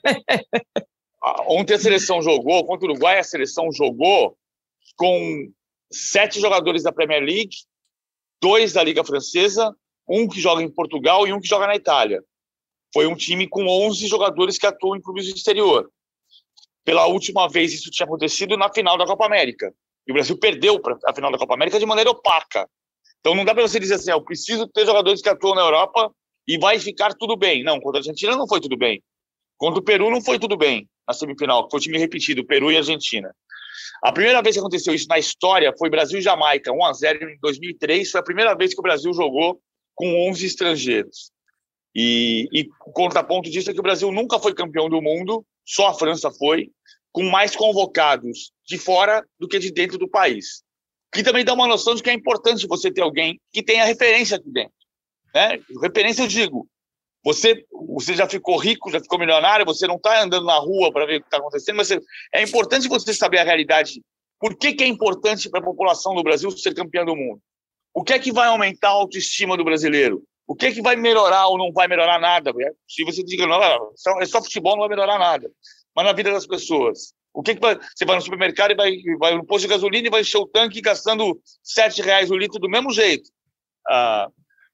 ontem 1.48 1.74
a 1.74 1.80
seleção 1.80 2.22
jogou, 2.22 2.64
contra 2.66 2.88
o 2.88 2.92
Uruguai, 2.92 3.18
a 3.18 3.24
seleção 3.24 3.72
jogou 3.72 4.38
com 4.96 5.50
sete 5.92 6.40
jogadores 6.40 6.84
da 6.84 6.92
Premier 6.92 7.24
League, 7.24 7.56
dois 8.42 8.74
da 8.74 8.84
Liga 8.84 9.04
Francesa, 9.04 9.76
um 10.08 10.28
que 10.28 10.40
joga 10.40 10.62
em 10.62 10.70
Portugal 10.70 11.28
e 11.28 11.34
um 11.34 11.40
que 11.40 11.48
joga 11.48 11.66
na 11.66 11.76
Itália. 11.76 12.24
Foi 12.94 13.08
um 13.08 13.16
time 13.16 13.48
com 13.48 13.66
11 13.68 14.08
jogadores 14.08 14.58
que 14.58 14.68
atuam 14.68 14.96
em 14.96 15.02
clubes 15.02 15.26
do 15.26 15.36
exterior. 15.36 15.90
Pela 16.86 17.08
última 17.08 17.50
vez 17.50 17.74
isso 17.74 17.90
tinha 17.90 18.06
acontecido 18.06 18.56
na 18.56 18.72
final 18.72 18.98
da 18.98 19.06
Copa 19.06 19.26
América. 19.26 19.74
E 20.08 20.12
o 20.12 20.14
Brasil 20.14 20.38
perdeu 20.38 20.80
a 21.06 21.14
final 21.14 21.32
da 21.32 21.38
Copa 21.38 21.56
América 21.56 21.80
de 21.80 21.86
maneira 21.86 22.12
opaca. 22.12 22.70
Então 23.20 23.34
não 23.34 23.44
dá 23.44 23.56
para 23.56 23.68
você 23.68 23.80
dizer 23.80 23.96
assim, 23.96 24.12
ah, 24.12 24.14
eu 24.14 24.24
preciso 24.24 24.68
ter 24.68 24.86
jogadores 24.86 25.22
que 25.22 25.28
atuam 25.28 25.56
na 25.56 25.62
Europa 25.62 26.12
e 26.48 26.60
vai 26.60 26.78
ficar 26.78 27.14
tudo 27.16 27.36
bem. 27.36 27.64
Não, 27.64 27.80
contra 27.80 28.00
a 28.00 28.02
Argentina 28.02 28.36
não 28.38 28.48
foi 28.48 28.62
tudo 28.62 28.78
bem. 28.78 29.04
Contra 29.58 29.80
o 29.80 29.84
Peru 29.84 30.12
não 30.12 30.22
foi 30.22 30.38
tudo 30.38 30.56
bem 30.56 30.88
na 31.08 31.14
semifinal, 31.14 31.68
foi 31.70 31.80
o 31.80 31.84
time 31.84 31.98
repetido, 31.98 32.46
Peru 32.46 32.72
e 32.72 32.78
Argentina. 32.78 33.34
A 34.04 34.12
primeira 34.12 34.42
vez 34.42 34.56
que 34.56 34.60
aconteceu 34.60 34.94
isso 34.94 35.08
na 35.08 35.18
história 35.18 35.74
foi 35.78 35.90
Brasil 35.90 36.20
e 36.20 36.22
Jamaica, 36.22 36.72
1 36.72 36.86
a 36.86 36.94
0 36.94 37.30
em 37.30 37.40
2003, 37.40 38.12
foi 38.12 38.20
a 38.20 38.24
primeira 38.24 38.56
vez 38.56 38.74
que 38.74 38.80
o 38.80 38.84
Brasil 38.84 39.14
jogou 39.14 39.60
com 39.94 40.30
11 40.30 40.46
estrangeiros. 40.46 41.32
E, 41.96 42.48
e 42.52 42.68
contraponto 42.94 43.50
disso 43.50 43.70
é 43.70 43.74
que 43.74 43.80
o 43.80 43.84
Brasil 43.84 44.12
nunca 44.12 44.40
foi 44.40 44.54
campeão 44.54 44.90
do 44.90 45.02
mundo, 45.02 45.46
só 45.66 45.88
a 45.88 45.94
França 45.94 46.32
foi, 46.32 46.70
com 47.12 47.24
mais 47.24 47.56
convocados 47.56 48.52
de 48.66 48.78
fora 48.78 49.26
do 49.40 49.48
que 49.48 49.58
de 49.58 49.72
dentro 49.72 49.98
do 49.98 50.10
país. 50.10 50.64
Que 51.14 51.24
também 51.24 51.46
dá 51.46 51.54
uma 51.54 51.68
noção 51.68 51.96
de 51.96 52.04
que 52.04 52.10
é 52.10 52.14
importante 52.14 52.68
você 52.68 52.92
ter 52.92 53.02
alguém 53.02 53.40
que 53.52 53.64
tenha 53.64 53.86
referência 53.86 54.38
aqui 54.38 54.50
dentro. 54.52 54.74
Né? 55.34 55.60
Referência, 55.82 56.24
eu 56.24 56.28
digo, 56.28 56.68
você, 57.24 57.66
você 57.88 58.14
já 58.14 58.28
ficou 58.30 58.58
rico, 58.58 58.92
já 58.92 59.00
ficou 59.00 59.18
milionário, 59.18 59.66
você 59.66 59.88
não 59.88 59.96
está 59.96 60.22
andando 60.22 60.46
na 60.46 60.58
rua 60.58 60.92
para 60.92 61.06
ver 61.06 61.18
o 61.18 61.22
que 61.22 61.28
está 61.28 61.38
acontecendo, 61.38 61.78
mas 61.78 61.90
é 61.90 62.44
importante 62.44 62.88
você 62.88 63.14
saber 63.14 63.40
a 63.40 63.44
realidade. 63.44 64.02
Por 64.40 64.56
que, 64.56 64.74
que 64.74 64.84
é 64.84 64.88
importante 64.88 65.50
para 65.50 65.60
a 65.60 65.64
população 65.64 66.14
do 66.14 66.22
Brasil 66.22 66.52
ser 66.52 66.76
campeã 66.76 67.04
do 67.04 67.16
mundo? 67.16 67.42
O 67.94 68.04
que 68.04 68.14
é 68.14 68.20
que 68.20 68.32
vai 68.32 68.48
aumentar 68.48 68.90
a 68.90 68.92
autoestima 68.92 69.58
do 69.58 69.64
brasileiro? 69.64 70.22
O 70.48 70.56
que 70.56 70.72
que 70.72 70.82
vai 70.82 70.96
melhorar 70.96 71.48
ou 71.48 71.58
não 71.58 71.72
vai 71.72 71.88
melhorar 71.88 72.20
nada? 72.20 72.54
Se 72.88 73.04
você 73.04 73.24
diga, 73.24 73.48
não, 73.48 73.62
é 74.22 74.26
só 74.26 74.42
futebol, 74.42 74.74
não 74.74 74.82
vai 74.82 74.90
melhorar 74.90 75.18
nada. 75.18 75.50
Mas 75.96 76.06
na 76.06 76.14
vida 76.14 76.32
das 76.32 76.46
pessoas. 76.46 77.14
O 77.34 77.42
que, 77.42 77.56
que 77.56 77.62
vai, 77.62 77.76
você 77.76 78.06
vai 78.06 78.16
no 78.16 78.22
supermercado 78.22 78.72
e 78.72 78.76
vai, 78.76 78.96
vai 79.20 79.36
no 79.36 79.46
posto 79.46 79.64
de 79.64 79.74
gasolina 79.74 80.08
e 80.08 80.12
vai 80.12 80.22
encher 80.22 80.38
o 80.38 80.48
tanque 80.48 80.80
gastando 80.80 81.40
sete 81.62 82.02
reais 82.02 82.32
o 82.32 82.38
litro 82.38 82.60
do 82.60 82.70
mesmo 82.70 82.92
jeito. 82.92 83.30
Ah, 83.88 84.30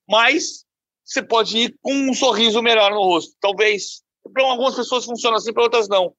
mas 0.08 0.64
você 1.04 1.24
pode 1.24 1.58
ir 1.58 1.76
com 1.82 1.94
um 1.94 2.14
sorriso 2.14 2.62
melhor 2.62 2.92
no 2.92 3.04
rosto. 3.04 3.36
Talvez. 3.40 4.04
Para 4.32 4.44
algumas 4.44 4.76
pessoas 4.76 5.06
funciona 5.06 5.38
assim, 5.38 5.52
para 5.52 5.64
outras 5.64 5.88
não. 5.88 6.14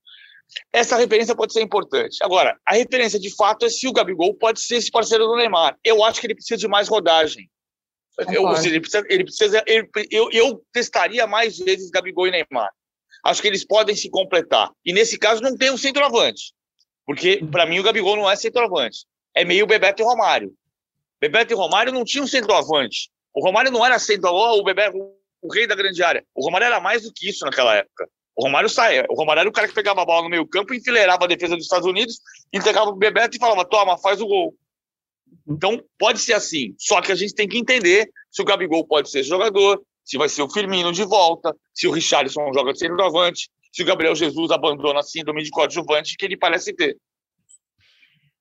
Essa 0.72 0.96
referência 0.96 1.36
pode 1.36 1.52
ser 1.52 1.62
importante. 1.62 2.18
Agora, 2.22 2.58
a 2.66 2.74
referência 2.74 3.18
de 3.18 3.34
fato 3.34 3.64
é 3.64 3.70
se 3.70 3.86
o 3.86 3.92
Gabigol 3.92 4.34
pode 4.34 4.60
ser 4.60 4.76
esse 4.76 4.90
parceiro 4.90 5.26
do 5.26 5.36
Neymar. 5.36 5.78
Eu 5.84 6.02
acho 6.04 6.20
que 6.20 6.26
ele 6.26 6.34
precisa 6.34 6.58
de 6.58 6.68
mais 6.68 6.88
rodagem. 6.88 7.48
Eu, 8.30 8.44
ou 8.44 8.56
seja, 8.56 8.68
ele 8.68 8.80
precisa, 8.80 9.04
ele 9.08 9.24
precisa 9.24 9.64
ele, 9.66 9.88
eu, 10.10 10.30
eu 10.32 10.62
testaria 10.72 11.26
mais 11.26 11.58
vezes 11.58 11.90
Gabigol 11.90 12.26
e 12.26 12.30
Neymar. 12.30 12.70
Acho 13.24 13.40
que 13.40 13.48
eles 13.48 13.64
podem 13.64 13.94
se 13.94 14.10
completar. 14.10 14.70
E 14.84 14.92
nesse 14.92 15.18
caso 15.18 15.42
não 15.42 15.56
tem 15.56 15.70
um 15.70 15.78
centroavante. 15.78 16.52
Porque, 17.06 17.44
para 17.50 17.66
mim, 17.66 17.78
o 17.78 17.82
Gabigol 17.82 18.16
não 18.16 18.30
é 18.30 18.36
centroavante. 18.36 19.06
É 19.34 19.44
meio 19.44 19.66
Bebeto 19.66 20.02
e 20.02 20.04
Romário. 20.04 20.52
Bebeto 21.20 21.52
e 21.52 21.56
Romário 21.56 21.92
não 21.92 22.04
tinham 22.04 22.26
centroavante. 22.26 23.10
O 23.32 23.44
Romário 23.44 23.70
não 23.70 23.84
era 23.84 23.98
centroavante, 23.98 24.60
o 24.60 24.64
Bebeto, 24.64 24.98
o 25.40 25.52
rei 25.52 25.66
da 25.66 25.74
grande 25.74 26.02
área. 26.02 26.24
O 26.34 26.44
Romário 26.44 26.66
era 26.66 26.80
mais 26.80 27.02
do 27.02 27.12
que 27.12 27.28
isso 27.28 27.44
naquela 27.44 27.76
época. 27.76 28.08
O 28.36 28.44
Romário 28.44 28.68
saía. 28.68 29.06
O 29.08 29.14
Romário 29.14 29.40
era 29.40 29.48
o 29.48 29.52
cara 29.52 29.68
que 29.68 29.74
pegava 29.74 30.02
a 30.02 30.04
bola 30.04 30.22
no 30.22 30.28
meio 30.28 30.46
campo, 30.46 30.74
enfileirava 30.74 31.24
a 31.24 31.28
defesa 31.28 31.54
dos 31.54 31.64
Estados 31.64 31.86
Unidos, 31.86 32.20
entregava 32.52 32.90
o 32.90 32.96
Bebeto 32.96 33.36
e 33.36 33.40
falava, 33.40 33.64
toma, 33.64 33.98
faz 33.98 34.20
o 34.20 34.26
gol. 34.26 34.54
Então, 35.46 35.82
pode 35.98 36.20
ser 36.20 36.34
assim. 36.34 36.74
Só 36.78 37.00
que 37.00 37.12
a 37.12 37.14
gente 37.14 37.34
tem 37.34 37.48
que 37.48 37.58
entender 37.58 38.08
se 38.30 38.42
o 38.42 38.44
Gabigol 38.44 38.86
pode 38.86 39.10
ser 39.10 39.22
jogador, 39.22 39.82
se 40.04 40.18
vai 40.18 40.28
ser 40.28 40.42
o 40.42 40.50
Firmino 40.50 40.92
de 40.92 41.04
volta, 41.04 41.54
se 41.72 41.86
o 41.86 41.90
Richarlison 41.90 42.52
joga 42.52 42.72
de 42.72 42.78
centroavante, 42.78 43.48
se 43.72 43.82
o 43.82 43.86
Gabriel 43.86 44.14
Jesus 44.14 44.50
abandona 44.50 45.00
a 45.00 45.02
síndrome 45.02 45.42
de 45.42 45.50
coadjuvante 45.50 46.16
que 46.16 46.24
ele 46.24 46.36
parece 46.36 46.74
ter. 46.74 46.96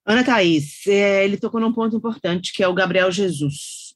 Ana 0.06 0.24
Thaís, 0.24 0.86
é, 0.88 1.24
ele 1.24 1.38
tocou 1.38 1.62
num 1.62 1.74
ponto 1.74 1.96
importante, 1.96 2.54
que 2.54 2.64
é 2.64 2.68
o 2.68 2.74
Gabriel 2.74 3.12
Jesus. 3.12 3.96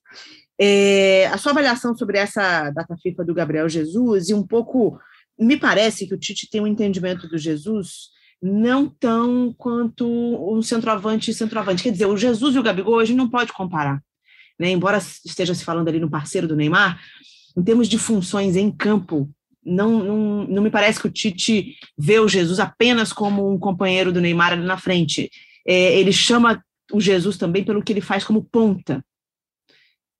É, 0.59 1.27
a 1.27 1.37
sua 1.37 1.51
avaliação 1.51 1.95
sobre 1.97 2.17
essa 2.17 2.69
data 2.69 2.95
FIFA 3.01 3.25
do 3.25 3.33
Gabriel 3.33 3.67
Jesus, 3.67 4.29
e 4.29 4.33
um 4.33 4.45
pouco, 4.45 4.99
me 5.37 5.57
parece 5.57 6.07
que 6.07 6.13
o 6.13 6.17
Tite 6.17 6.49
tem 6.49 6.61
um 6.61 6.67
entendimento 6.67 7.27
do 7.27 7.37
Jesus 7.37 8.14
não 8.47 8.87
tão 8.87 9.51
quanto 9.57 10.05
um 10.07 10.61
centroavante 10.61 11.31
e 11.31 11.33
centroavante. 11.33 11.81
Quer 11.81 11.91
dizer, 11.91 12.05
o 12.05 12.15
Jesus 12.15 12.55
e 12.55 12.59
o 12.59 12.63
Gabigol 12.63 12.95
hoje 12.95 13.15
não 13.15 13.27
pode 13.27 13.51
comparar. 13.51 13.99
Né? 14.59 14.69
Embora 14.69 14.99
esteja 14.99 15.55
se 15.55 15.65
falando 15.65 15.87
ali 15.87 15.99
no 15.99 16.09
parceiro 16.09 16.47
do 16.47 16.55
Neymar, 16.55 17.01
em 17.57 17.63
termos 17.63 17.89
de 17.89 17.97
funções 17.97 18.55
em 18.55 18.69
campo, 18.69 19.27
não, 19.65 20.03
não, 20.03 20.47
não 20.47 20.61
me 20.61 20.69
parece 20.69 20.99
que 20.99 21.07
o 21.07 21.11
Tite 21.11 21.75
vê 21.97 22.19
o 22.19 22.27
Jesus 22.27 22.59
apenas 22.59 23.11
como 23.11 23.51
um 23.51 23.57
companheiro 23.57 24.13
do 24.13 24.21
Neymar 24.21 24.53
ali 24.53 24.63
na 24.63 24.77
frente. 24.77 25.31
É, 25.67 25.99
ele 25.99 26.13
chama 26.13 26.63
o 26.93 27.01
Jesus 27.01 27.37
também 27.37 27.63
pelo 27.63 27.81
que 27.81 27.93
ele 27.93 28.01
faz 28.01 28.23
como 28.23 28.43
ponta. 28.43 29.03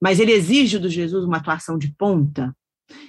Mas 0.01 0.19
ele 0.19 0.31
exige 0.31 0.79
do 0.79 0.89
Jesus 0.89 1.23
uma 1.23 1.38
atuação 1.38 1.77
de 1.77 1.93
ponta. 1.95 2.55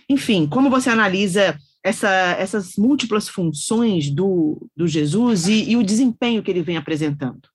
Enfim, 0.09 0.47
como 0.47 0.71
você 0.71 0.91
analisa 0.91 1.59
essa, 1.83 2.09
essas 2.39 2.77
múltiplas 2.77 3.29
funções 3.29 4.11
do, 4.11 4.69
do 4.77 4.87
Jesus 4.87 5.47
e, 5.47 5.71
e 5.71 5.77
o 5.77 5.83
desempenho 5.83 6.43
que 6.43 6.51
ele 6.51 6.63
vem 6.63 6.77
apresentando? 6.77 7.49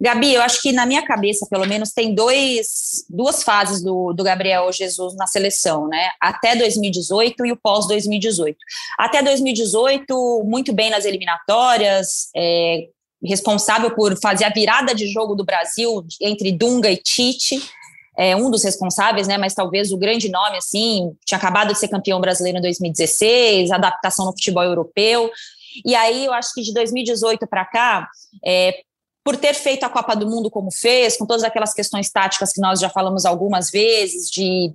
Gabi, 0.00 0.34
eu 0.34 0.42
acho 0.42 0.62
que 0.62 0.72
na 0.72 0.86
minha 0.86 1.04
cabeça, 1.04 1.46
pelo 1.50 1.66
menos, 1.66 1.92
tem 1.92 2.14
dois, 2.14 3.04
duas 3.08 3.42
fases 3.42 3.82
do, 3.82 4.12
do 4.12 4.24
Gabriel 4.24 4.70
Jesus 4.72 5.14
na 5.14 5.26
seleção, 5.26 5.88
né? 5.88 6.10
Até 6.20 6.56
2018 6.56 7.46
e 7.46 7.52
o 7.52 7.56
pós-2018. 7.56 8.56
Até 8.98 9.22
2018, 9.22 10.42
muito 10.44 10.72
bem 10.72 10.90
nas 10.90 11.04
eliminatórias, 11.04 12.28
é, 12.36 12.88
responsável 13.22 13.90
por 13.94 14.18
fazer 14.20 14.44
a 14.44 14.50
virada 14.50 14.94
de 14.94 15.06
jogo 15.06 15.34
do 15.34 15.44
Brasil 15.44 16.04
entre 16.20 16.52
Dunga 16.52 16.90
e 16.90 16.96
Tite. 16.96 17.60
É 18.22 18.36
um 18.36 18.50
dos 18.50 18.62
responsáveis, 18.62 19.26
né? 19.26 19.38
Mas 19.38 19.54
talvez 19.54 19.90
o 19.90 19.96
grande 19.96 20.28
nome, 20.28 20.58
assim, 20.58 21.10
tinha 21.24 21.38
acabado 21.38 21.72
de 21.72 21.78
ser 21.78 21.88
campeão 21.88 22.20
brasileiro 22.20 22.58
em 22.58 22.60
2016, 22.60 23.70
adaptação 23.70 24.26
no 24.26 24.32
futebol 24.32 24.62
europeu. 24.62 25.30
E 25.86 25.94
aí, 25.94 26.26
eu 26.26 26.32
acho 26.34 26.52
que 26.52 26.60
de 26.60 26.74
2018 26.74 27.46
para 27.46 27.64
cá, 27.64 28.08
é, 28.44 28.82
por 29.24 29.38
ter 29.38 29.54
feito 29.54 29.84
a 29.84 29.88
Copa 29.88 30.14
do 30.14 30.28
Mundo 30.28 30.50
como 30.50 30.70
fez, 30.70 31.16
com 31.16 31.24
todas 31.24 31.42
aquelas 31.42 31.72
questões 31.72 32.10
táticas 32.10 32.52
que 32.52 32.60
nós 32.60 32.78
já 32.78 32.90
falamos 32.90 33.24
algumas 33.24 33.70
vezes, 33.70 34.28
de 34.30 34.70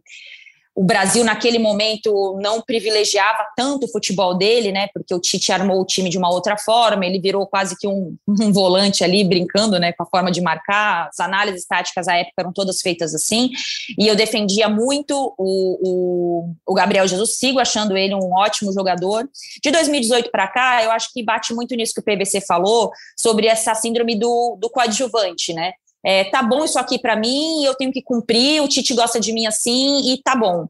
o 0.75 0.83
Brasil 0.83 1.23
naquele 1.23 1.57
momento 1.57 2.37
não 2.41 2.61
privilegiava 2.61 3.45
tanto 3.55 3.85
o 3.85 3.91
futebol 3.91 4.37
dele, 4.37 4.73
né? 4.73 4.89
Porque 4.93 5.15
o 5.15 5.21
Tite 5.21 5.53
armou 5.53 5.79
o 5.79 5.85
time 5.85 6.09
de 6.09 6.17
uma 6.17 6.29
outra 6.29 6.57
forma, 6.57 7.05
ele 7.05 7.17
virou 7.17 7.47
quase 7.47 7.77
que 7.77 7.87
um, 7.87 8.17
um 8.27 8.51
volante 8.51 9.01
ali, 9.01 9.23
brincando, 9.23 9.79
né? 9.79 9.93
Com 9.93 10.03
a 10.03 10.05
forma 10.05 10.29
de 10.29 10.41
marcar. 10.41 11.07
As 11.07 11.19
análises 11.21 11.65
táticas 11.65 12.09
à 12.09 12.17
época 12.17 12.33
eram 12.39 12.51
todas 12.51 12.81
feitas 12.81 13.15
assim. 13.15 13.51
E 13.97 14.05
eu 14.05 14.17
defendia 14.17 14.67
muito 14.67 15.33
o, 15.37 15.79
o, 15.81 16.55
o 16.67 16.73
Gabriel 16.73 17.07
Jesus, 17.07 17.37
sigo 17.37 17.59
achando 17.59 17.95
ele 17.95 18.13
um 18.13 18.33
ótimo 18.33 18.73
jogador. 18.73 19.29
De 19.63 19.71
2018 19.71 20.29
para 20.29 20.47
cá, 20.47 20.83
eu 20.83 20.91
acho 20.91 21.07
que 21.13 21.23
bate 21.23 21.53
muito 21.53 21.73
nisso 21.73 21.93
que 21.93 22.01
o 22.01 22.03
PVC 22.03 22.41
falou 22.41 22.91
sobre 23.17 23.47
essa 23.47 23.73
síndrome 23.75 24.19
do, 24.19 24.57
do 24.59 24.69
coadjuvante, 24.69 25.53
né? 25.53 25.71
É, 26.05 26.25
tá 26.25 26.43
bom 26.43 26.63
isso 26.63 26.77
aqui 26.77 26.99
para 26.99 27.15
mim, 27.15 27.63
eu 27.63 27.73
tenho 27.73 27.91
que 27.91 28.01
cumprir, 28.01 28.61
o 28.61 28.67
Tite 28.67 28.93
gosta 28.93 29.19
de 29.19 29.33
mim 29.33 29.47
assim 29.47 30.13
e 30.13 30.21
tá 30.21 30.35
bom. 30.35 30.67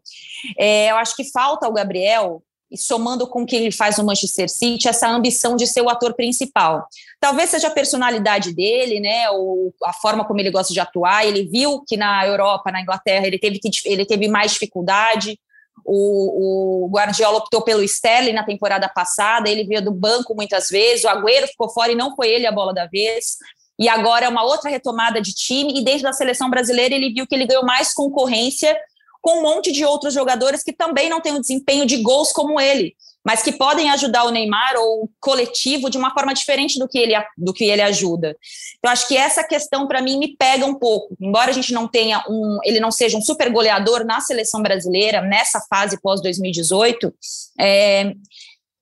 É, 0.57 0.91
eu 0.91 0.95
acho 0.95 1.13
que 1.13 1.29
falta 1.29 1.65
ao 1.65 1.73
Gabriel, 1.73 2.41
e 2.71 2.77
somando 2.77 3.27
com 3.27 3.43
o 3.43 3.45
que 3.45 3.55
ele 3.55 3.71
faz 3.71 3.97
no 3.97 4.05
Manchester 4.05 4.49
City, 4.49 4.87
essa 4.87 5.09
ambição 5.09 5.55
de 5.55 5.67
ser 5.67 5.81
o 5.81 5.89
ator 5.89 6.13
principal. 6.13 6.87
Talvez 7.19 7.49
seja 7.49 7.67
a 7.67 7.71
personalidade 7.71 8.53
dele, 8.53 8.99
né, 8.99 9.29
ou 9.29 9.73
a 9.83 9.93
forma 9.93 10.25
como 10.25 10.39
ele 10.39 10.51
gosta 10.51 10.73
de 10.73 10.79
atuar. 10.79 11.25
Ele 11.25 11.43
viu 11.43 11.83
que 11.85 11.97
na 11.97 12.25
Europa, 12.25 12.71
na 12.71 12.81
Inglaterra, 12.81 13.27
ele 13.27 13.37
teve, 13.37 13.59
que, 13.59 13.69
ele 13.85 14.05
teve 14.05 14.27
mais 14.27 14.53
dificuldade. 14.53 15.37
O, 15.85 16.85
o, 16.85 16.89
Guardiola 16.89 17.37
optou 17.37 17.61
pelo 17.61 17.83
Sterling 17.83 18.33
na 18.33 18.43
temporada 18.43 18.89
passada, 18.89 19.49
ele 19.49 19.65
veio 19.65 19.83
do 19.83 19.91
banco 19.91 20.33
muitas 20.33 20.69
vezes, 20.69 21.03
o 21.03 21.09
Agüero 21.09 21.47
ficou 21.47 21.69
fora 21.69 21.91
e 21.91 21.95
não 21.95 22.15
foi 22.15 22.29
ele 22.29 22.47
a 22.47 22.51
bola 22.51 22.73
da 22.73 22.87
vez 22.87 23.37
e 23.77 23.89
agora 23.89 24.25
é 24.25 24.29
uma 24.29 24.43
outra 24.43 24.69
retomada 24.69 25.21
de 25.21 25.33
time, 25.33 25.79
e 25.79 25.83
desde 25.83 26.07
a 26.07 26.13
seleção 26.13 26.49
brasileira 26.49 26.95
ele 26.95 27.13
viu 27.13 27.27
que 27.27 27.35
ele 27.35 27.45
ganhou 27.45 27.65
mais 27.65 27.93
concorrência 27.93 28.75
com 29.21 29.39
um 29.39 29.41
monte 29.41 29.71
de 29.71 29.83
outros 29.83 30.13
jogadores 30.13 30.61
que 30.61 30.71
também 30.71 31.09
não 31.09 31.19
têm 31.19 31.33
um 31.33 31.41
desempenho 31.41 31.85
de 31.85 31.97
gols 31.97 32.31
como 32.31 32.61
ele, 32.61 32.95
mas 33.23 33.41
que 33.41 33.51
podem 33.51 33.89
ajudar 33.89 34.23
o 34.25 34.29
Neymar 34.29 34.75
ou 34.77 35.05
o 35.05 35.09
coletivo 35.19 35.89
de 35.89 35.97
uma 35.97 36.13
forma 36.13 36.31
diferente 36.31 36.77
do 36.77 36.87
que 36.87 36.99
ele, 36.99 37.15
do 37.35 37.51
que 37.51 37.65
ele 37.65 37.81
ajuda. 37.81 38.37
Então, 38.77 38.91
acho 38.91 39.07
que 39.07 39.17
essa 39.17 39.43
questão, 39.43 39.87
para 39.87 39.99
mim, 39.99 40.19
me 40.19 40.37
pega 40.37 40.63
um 40.63 40.75
pouco. 40.75 41.17
Embora 41.19 41.49
a 41.49 41.53
gente 41.53 41.73
não 41.73 41.87
tenha 41.87 42.23
um. 42.29 42.59
ele 42.63 42.79
não 42.79 42.91
seja 42.91 43.17
um 43.17 43.21
super 43.21 43.51
goleador 43.51 44.05
na 44.05 44.21
seleção 44.21 44.61
brasileira, 44.61 45.21
nessa 45.21 45.59
fase 45.61 45.99
pós-2018, 45.99 47.11
é, 47.59 48.13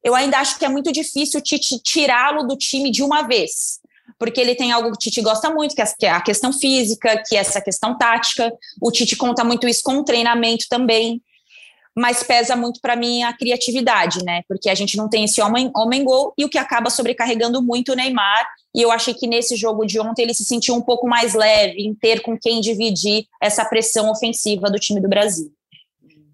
eu 0.03 0.13
ainda 0.13 0.39
acho 0.39 0.60
que 0.60 0.65
é 0.65 0.69
muito 0.69 0.91
difícil 0.91 1.41
tirá-lo 1.41 2.43
do 2.43 2.58
time 2.58 2.91
de 2.91 3.01
uma 3.01 3.21
vez 3.21 3.82
porque 4.23 4.39
ele 4.39 4.55
tem 4.55 4.71
algo 4.71 4.89
que 4.89 4.95
o 4.95 4.99
Tite 4.99 5.21
gosta 5.21 5.49
muito, 5.49 5.77
é 5.77 5.86
que 5.86 6.05
é 6.05 6.09
a 6.09 6.21
questão 6.21 6.53
física, 6.53 7.21
que 7.27 7.36
é 7.36 7.39
essa 7.39 7.59
questão 7.59 7.97
tática. 7.97 8.49
O 8.81 8.89
Tite 8.89 9.17
conta 9.17 9.43
muito 9.43 9.67
isso 9.67 9.81
com 9.83 9.97
o 9.97 10.05
treinamento 10.05 10.65
também. 10.69 11.21
Mas 11.93 12.23
pesa 12.23 12.55
muito 12.55 12.79
para 12.79 12.95
mim 12.95 13.21
a 13.23 13.33
criatividade, 13.33 14.23
né? 14.23 14.41
Porque 14.47 14.69
a 14.69 14.75
gente 14.75 14.95
não 14.95 15.09
tem 15.09 15.25
esse 15.25 15.41
homem, 15.41 15.69
homem 15.75 16.05
gol 16.05 16.33
e 16.38 16.45
o 16.45 16.49
que 16.49 16.57
acaba 16.57 16.89
sobrecarregando 16.89 17.62
muito 17.62 17.91
o 17.91 17.95
Neymar. 17.95 18.47
E 18.73 18.81
eu 18.81 18.93
achei 18.93 19.13
que 19.13 19.27
nesse 19.27 19.57
jogo 19.57 19.86
de 19.86 19.99
ontem 19.99 20.21
ele 20.21 20.33
se 20.33 20.45
sentiu 20.45 20.73
um 20.73 20.81
pouco 20.81 21.05
mais 21.05 21.33
leve 21.33 21.81
em 21.81 21.93
ter 21.93 22.21
com 22.21 22.39
quem 22.39 22.62
dividir 22.62 23.27
essa 23.41 23.65
pressão 23.65 24.09
ofensiva 24.09 24.71
do 24.71 24.79
time 24.79 25.01
do 25.01 25.09
Brasil. 25.09 25.51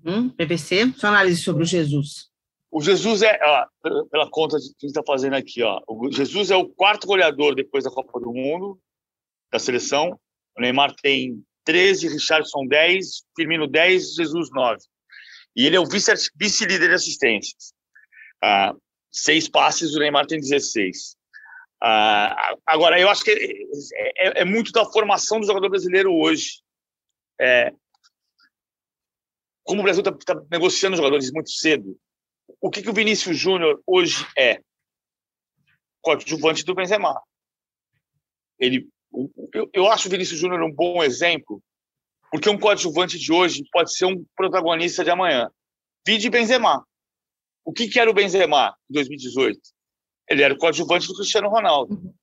Uhum. 0.06 0.30
PVC, 0.30 0.94
sua 0.96 1.10
análise 1.10 1.42
sobre 1.42 1.64
o 1.64 1.66
Jesus. 1.66 2.29
O 2.72 2.82
Jesus 2.82 3.24
é, 3.24 3.40
ó, 3.42 3.66
pela 4.12 4.30
conta 4.30 4.58
que 4.58 4.64
a 4.64 4.68
gente 4.68 4.86
está 4.86 5.04
fazendo 5.06 5.36
aqui, 5.36 5.64
ó, 5.64 5.82
o 5.88 6.12
Jesus 6.12 6.52
é 6.52 6.56
o 6.56 6.70
quarto 6.70 7.08
goleador 7.08 7.56
depois 7.56 7.84
da 7.84 7.90
Copa 7.90 8.20
do 8.20 8.32
Mundo, 8.32 8.80
da 9.52 9.58
seleção. 9.58 10.20
O 10.56 10.62
Neymar 10.62 10.94
tem 11.02 11.44
13, 11.66 12.10
Richardson 12.10 12.68
10, 12.68 13.24
Firmino 13.36 13.68
10, 13.68 14.16
Jesus 14.16 14.50
9. 14.52 14.80
E 15.56 15.66
ele 15.66 15.76
é 15.76 15.80
o 15.80 15.86
vice-líder 15.86 16.28
vice 16.38 16.68
de 16.68 16.94
assistências. 16.94 17.74
Ah, 18.42 18.74
seis 19.12 19.50
passes, 19.50 19.96
o 19.96 20.00
Neymar 20.00 20.28
tem 20.28 20.40
16. 20.40 21.18
Ah, 21.82 22.56
agora, 22.66 23.00
eu 23.00 23.10
acho 23.10 23.24
que 23.24 23.32
é, 23.32 24.28
é, 24.28 24.42
é, 24.42 24.46
muito 24.46 24.72
da 24.72 24.86
formação 24.86 25.40
do 25.40 25.46
jogador 25.46 25.70
brasileiro 25.70 26.14
hoje. 26.14 26.62
É, 27.40 27.74
como 29.64 29.82
o 29.82 29.84
Brasil 29.84 30.04
está 30.04 30.12
tá 30.12 30.42
negociando 30.52 30.98
jogadores 30.98 31.32
muito 31.32 31.52
cedo, 31.52 31.98
o 32.62 32.70
que, 32.70 32.82
que 32.82 32.90
o 32.90 32.94
Vinícius 32.94 33.38
Júnior 33.38 33.82
hoje 33.86 34.26
é? 34.38 34.62
Coadjuvante 36.02 36.64
do 36.64 36.76
Benzema. 36.76 37.22
Ele, 38.58 38.88
eu, 39.54 39.70
eu 39.74 39.88
acho 39.88 40.08
o 40.08 40.12
Vinícius 40.12 40.40
Júnior 40.40 40.62
um 40.62 40.72
bom 40.72 41.04
exemplo, 41.04 41.62
porque 42.32 42.50
um 42.50 42.60
coadjuvante 42.60 43.18
de 43.18 43.32
hoje 43.32 43.64
pode 43.72 43.94
ser 43.94 44.06
um 44.06 44.24
protagonista 44.36 45.04
de 45.04 45.10
amanhã. 45.10 45.50
Vide 46.06 46.30
Benzema. 46.30 46.86
O 47.66 47.74
que, 47.74 47.88
que 47.88 48.00
era 48.00 48.10
o 48.10 48.14
Benzema 48.14 48.76
em 48.90 48.94
2018? 48.94 49.60
Ele 50.30 50.44
era 50.44 50.54
o 50.54 50.58
coadjuvante 50.58 51.08
do 51.08 51.16
Cristiano 51.16 51.50
Ronaldo. 51.50 51.94
Uhum. 51.94 52.14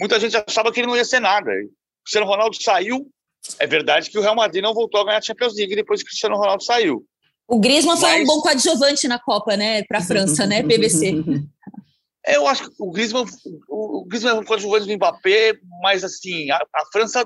Muita 0.00 0.20
gente 0.20 0.36
achava 0.36 0.72
que 0.72 0.80
ele 0.80 0.86
não 0.86 0.96
ia 0.96 1.04
ser 1.04 1.20
nada. 1.20 1.50
O 1.50 2.02
Cristiano 2.04 2.26
Ronaldo 2.26 2.60
saiu. 2.60 3.10
É 3.58 3.66
verdade 3.66 4.10
que 4.10 4.18
o 4.18 4.22
Real 4.22 4.34
Madrid 4.34 4.62
não 4.62 4.74
voltou 4.74 5.00
a 5.00 5.04
ganhar 5.04 5.18
a 5.18 5.22
Champions 5.22 5.54
League 5.54 5.74
depois 5.74 6.00
que 6.00 6.06
o 6.06 6.08
Cristiano 6.08 6.36
Ronaldo 6.36 6.62
saiu. 6.62 7.06
O 7.48 7.60
Griezmann 7.60 7.96
foi 7.96 8.22
um 8.22 8.24
bom 8.24 8.40
coadjuvante 8.40 9.06
na 9.06 9.18
Copa, 9.18 9.56
né, 9.56 9.82
para 9.84 9.98
a 9.98 10.02
França, 10.02 10.46
né, 10.46 10.62
PVC. 10.62 11.22
Eu 12.26 12.48
acho 12.48 12.68
que 12.68 12.74
o 12.80 12.90
Griezmann, 12.90 13.24
o 13.68 14.04
Griezmann 14.04 14.36
é 14.36 14.40
um 14.40 14.44
coadjuvante 14.44 14.86
do 14.86 14.92
Mbappé, 14.94 15.54
mas 15.80 16.02
assim, 16.02 16.50
a, 16.50 16.56
a, 16.56 16.84
França, 16.92 17.24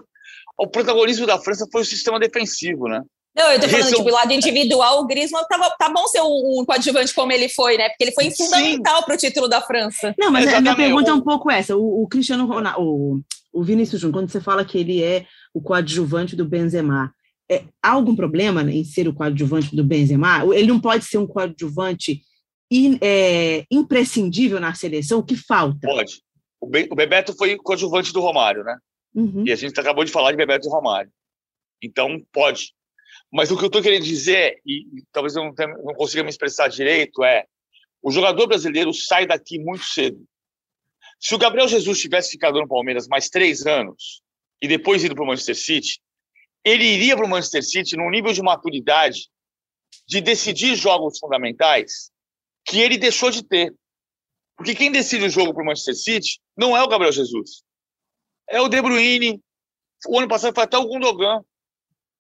o 0.59 0.67
protagonismo 0.67 1.27
da 1.27 1.39
França 1.39 1.67
foi 1.73 1.81
o 1.81 1.87
sistema 1.87 2.21
defensivo, 2.21 2.87
né? 2.87 3.03
Não, 3.35 3.51
eu 3.51 3.61
tô 3.61 3.67
falando, 3.67 3.87
Esse 3.87 3.97
tipo, 3.97 4.09
é... 4.11 4.13
lado 4.13 4.33
individual, 4.33 5.01
o 5.01 5.07
Griezmann 5.07 5.45
tava, 5.49 5.71
tá 5.79 5.89
bom 5.89 6.07
ser 6.07 6.21
um, 6.21 6.61
um 6.61 6.65
coadjuvante 6.67 7.15
como 7.15 7.33
ele 7.33 7.49
foi, 7.49 7.79
né? 7.79 7.89
Porque 7.89 8.05
ele 8.05 8.13
foi 8.13 8.31
fundamental 8.31 9.03
para 9.05 9.15
o 9.15 9.17
título 9.17 9.49
da 9.49 9.63
França. 9.63 10.15
Não, 10.19 10.31
mas 10.31 10.53
a 10.53 10.61
minha 10.61 10.77
pergunta 10.77 11.11
é 11.11 11.15
um 11.15 11.23
pouco 11.23 11.51
essa. 11.51 11.75
O, 11.75 12.03
o 12.03 12.09
Cristiano 12.09 12.45
Ronaldo, 12.45 12.83
o, 12.83 13.21
o 13.53 13.65
Vinícius 13.65 14.03
Júnior, 14.03 14.21
quando 14.21 14.31
você 14.31 14.41
fala 14.41 14.67
que 14.67 14.77
ele 14.77 15.03
é 15.03 15.25
o 15.55 15.63
coadjuvante 15.63 16.37
do 16.37 16.45
Benzema, 16.45 17.15
é, 17.51 17.65
há 17.83 17.91
algum 17.91 18.15
problema 18.15 18.63
né, 18.63 18.73
em 18.73 18.85
ser 18.85 19.09
o 19.09 19.13
coadjuvante 19.13 19.75
do 19.75 19.83
Benzema? 19.83 20.45
Ele 20.55 20.69
não 20.69 20.81
pode 20.81 21.05
ser 21.05 21.19
um 21.19 21.27
coadjuvante 21.27 22.23
in, 22.71 22.97
é, 23.03 23.65
imprescindível 23.71 24.61
na 24.61 24.73
seleção? 24.73 25.19
O 25.19 25.25
que 25.25 25.35
falta? 25.35 25.81
Pode. 25.83 26.23
O, 26.61 26.67
Be 26.67 26.87
o 26.91 26.95
Bebeto 26.95 27.35
foi 27.37 27.57
coadjuvante 27.57 28.13
do 28.13 28.21
Romário, 28.21 28.63
né? 28.63 28.79
Uhum. 29.13 29.45
E 29.45 29.51
a 29.51 29.57
gente 29.57 29.79
acabou 29.81 30.05
de 30.05 30.13
falar 30.13 30.31
de 30.31 30.37
Bebeto 30.37 30.69
e 30.69 30.71
Romário. 30.71 31.11
Então, 31.83 32.23
pode. 32.33 32.73
Mas 33.33 33.51
o 33.51 33.57
que 33.57 33.65
eu 33.65 33.69
estou 33.69 33.83
querendo 33.83 34.05
dizer, 34.05 34.61
e, 34.65 34.83
e 34.99 35.05
talvez 35.11 35.35
eu 35.35 35.43
não, 35.43 35.53
tenha, 35.53 35.69
não 35.79 35.95
consiga 35.95 36.23
me 36.23 36.31
expressar 36.31 36.69
direito, 36.69 37.25
é 37.25 37.47
o 38.03 38.13
jogador 38.13 38.47
brasileiro 38.47 38.95
sai 38.95 39.27
daqui 39.27 39.59
muito 39.59 39.85
cedo. 39.85 40.25
Se 41.19 41.35
o 41.35 41.39
Gabriel 41.39 41.69
Jesus 41.69 42.01
tivesse 42.01 42.31
ficado 42.31 42.61
no 42.61 42.69
Palmeiras 42.69 43.09
mais 43.09 43.29
três 43.29 43.67
anos 43.67 44.23
e 44.63 44.69
depois 44.69 45.03
ido 45.03 45.15
para 45.15 45.25
o 45.25 45.27
Manchester 45.27 45.57
City, 45.57 46.01
ele 46.65 46.85
iria 46.85 47.17
para 47.17 47.25
o 47.25 47.29
Manchester 47.29 47.63
City 47.63 47.97
num 47.97 48.11
nível 48.11 48.33
de 48.33 48.43
maturidade 48.43 49.31
de 50.07 50.21
decidir 50.21 50.77
jogos 50.77 51.19
fundamentais 51.19 52.11
que 52.65 52.81
ele 52.81 52.99
deixou 52.99 53.31
de 53.31 53.43
ter. 53.43 53.75
Porque 54.57 54.75
quem 54.75 54.93
decide 54.93 55.25
o 55.25 55.31
jogo 55.31 55.55
para 55.55 55.63
o 55.63 55.67
Manchester 55.67 55.95
City 55.95 56.41
não 56.57 56.77
é 56.77 56.83
o 56.83 56.89
Gabriel 56.89 57.13
Jesus. 57.13 57.63
É 58.49 58.61
o 58.61 58.69
De 58.69 58.81
Bruyne. 58.83 59.41
O 60.07 60.19
ano 60.19 60.29
passado 60.29 60.55
foi 60.55 60.65
até 60.65 60.77
o 60.77 60.87
Gundogan. 60.87 61.43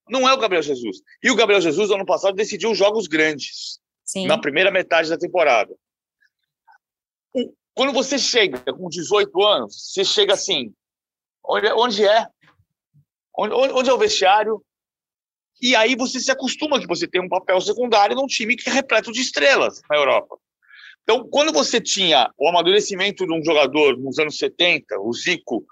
Não 0.08 0.28
é 0.28 0.32
o 0.32 0.38
Gabriel 0.38 0.62
Jesus. 0.62 1.02
E 1.22 1.30
o 1.30 1.36
Gabriel 1.36 1.60
Jesus, 1.60 1.88
no 1.88 1.96
ano 1.96 2.06
passado, 2.06 2.34
decidiu 2.34 2.74
jogos 2.74 3.06
grandes. 3.06 3.78
Sim. 4.04 4.26
Na 4.26 4.38
primeira 4.38 4.70
metade 4.70 5.08
da 5.08 5.18
temporada. 5.18 5.74
Quando 7.74 7.92
você 7.92 8.18
chega 8.18 8.60
com 8.72 8.88
18 8.88 9.42
anos, 9.42 9.92
você 9.92 10.04
chega 10.04 10.34
assim: 10.34 10.74
onde, 11.44 11.72
onde 11.72 12.04
é? 12.04 12.26
Onde, 13.36 13.54
onde 13.54 13.90
é 13.90 13.92
o 13.92 13.98
vestiário? 13.98 14.62
E 15.62 15.76
aí 15.76 15.94
você 15.94 16.18
se 16.18 16.30
acostuma 16.30 16.80
que 16.80 16.86
você 16.86 17.06
tem 17.06 17.20
um 17.20 17.28
papel 17.28 17.60
secundário 17.60 18.16
num 18.16 18.26
time 18.26 18.56
que 18.56 18.68
é 18.68 18.72
repleto 18.72 19.12
de 19.12 19.20
estrelas 19.20 19.80
na 19.90 19.96
Europa. 19.96 20.38
Então, 21.02 21.28
quando 21.28 21.52
você 21.52 21.80
tinha 21.80 22.30
o 22.38 22.48
amadurecimento 22.48 23.26
de 23.26 23.32
um 23.32 23.44
jogador 23.44 23.98
nos 23.98 24.18
anos 24.18 24.36
70, 24.36 25.00
o 25.00 25.12
Zico 25.12 25.64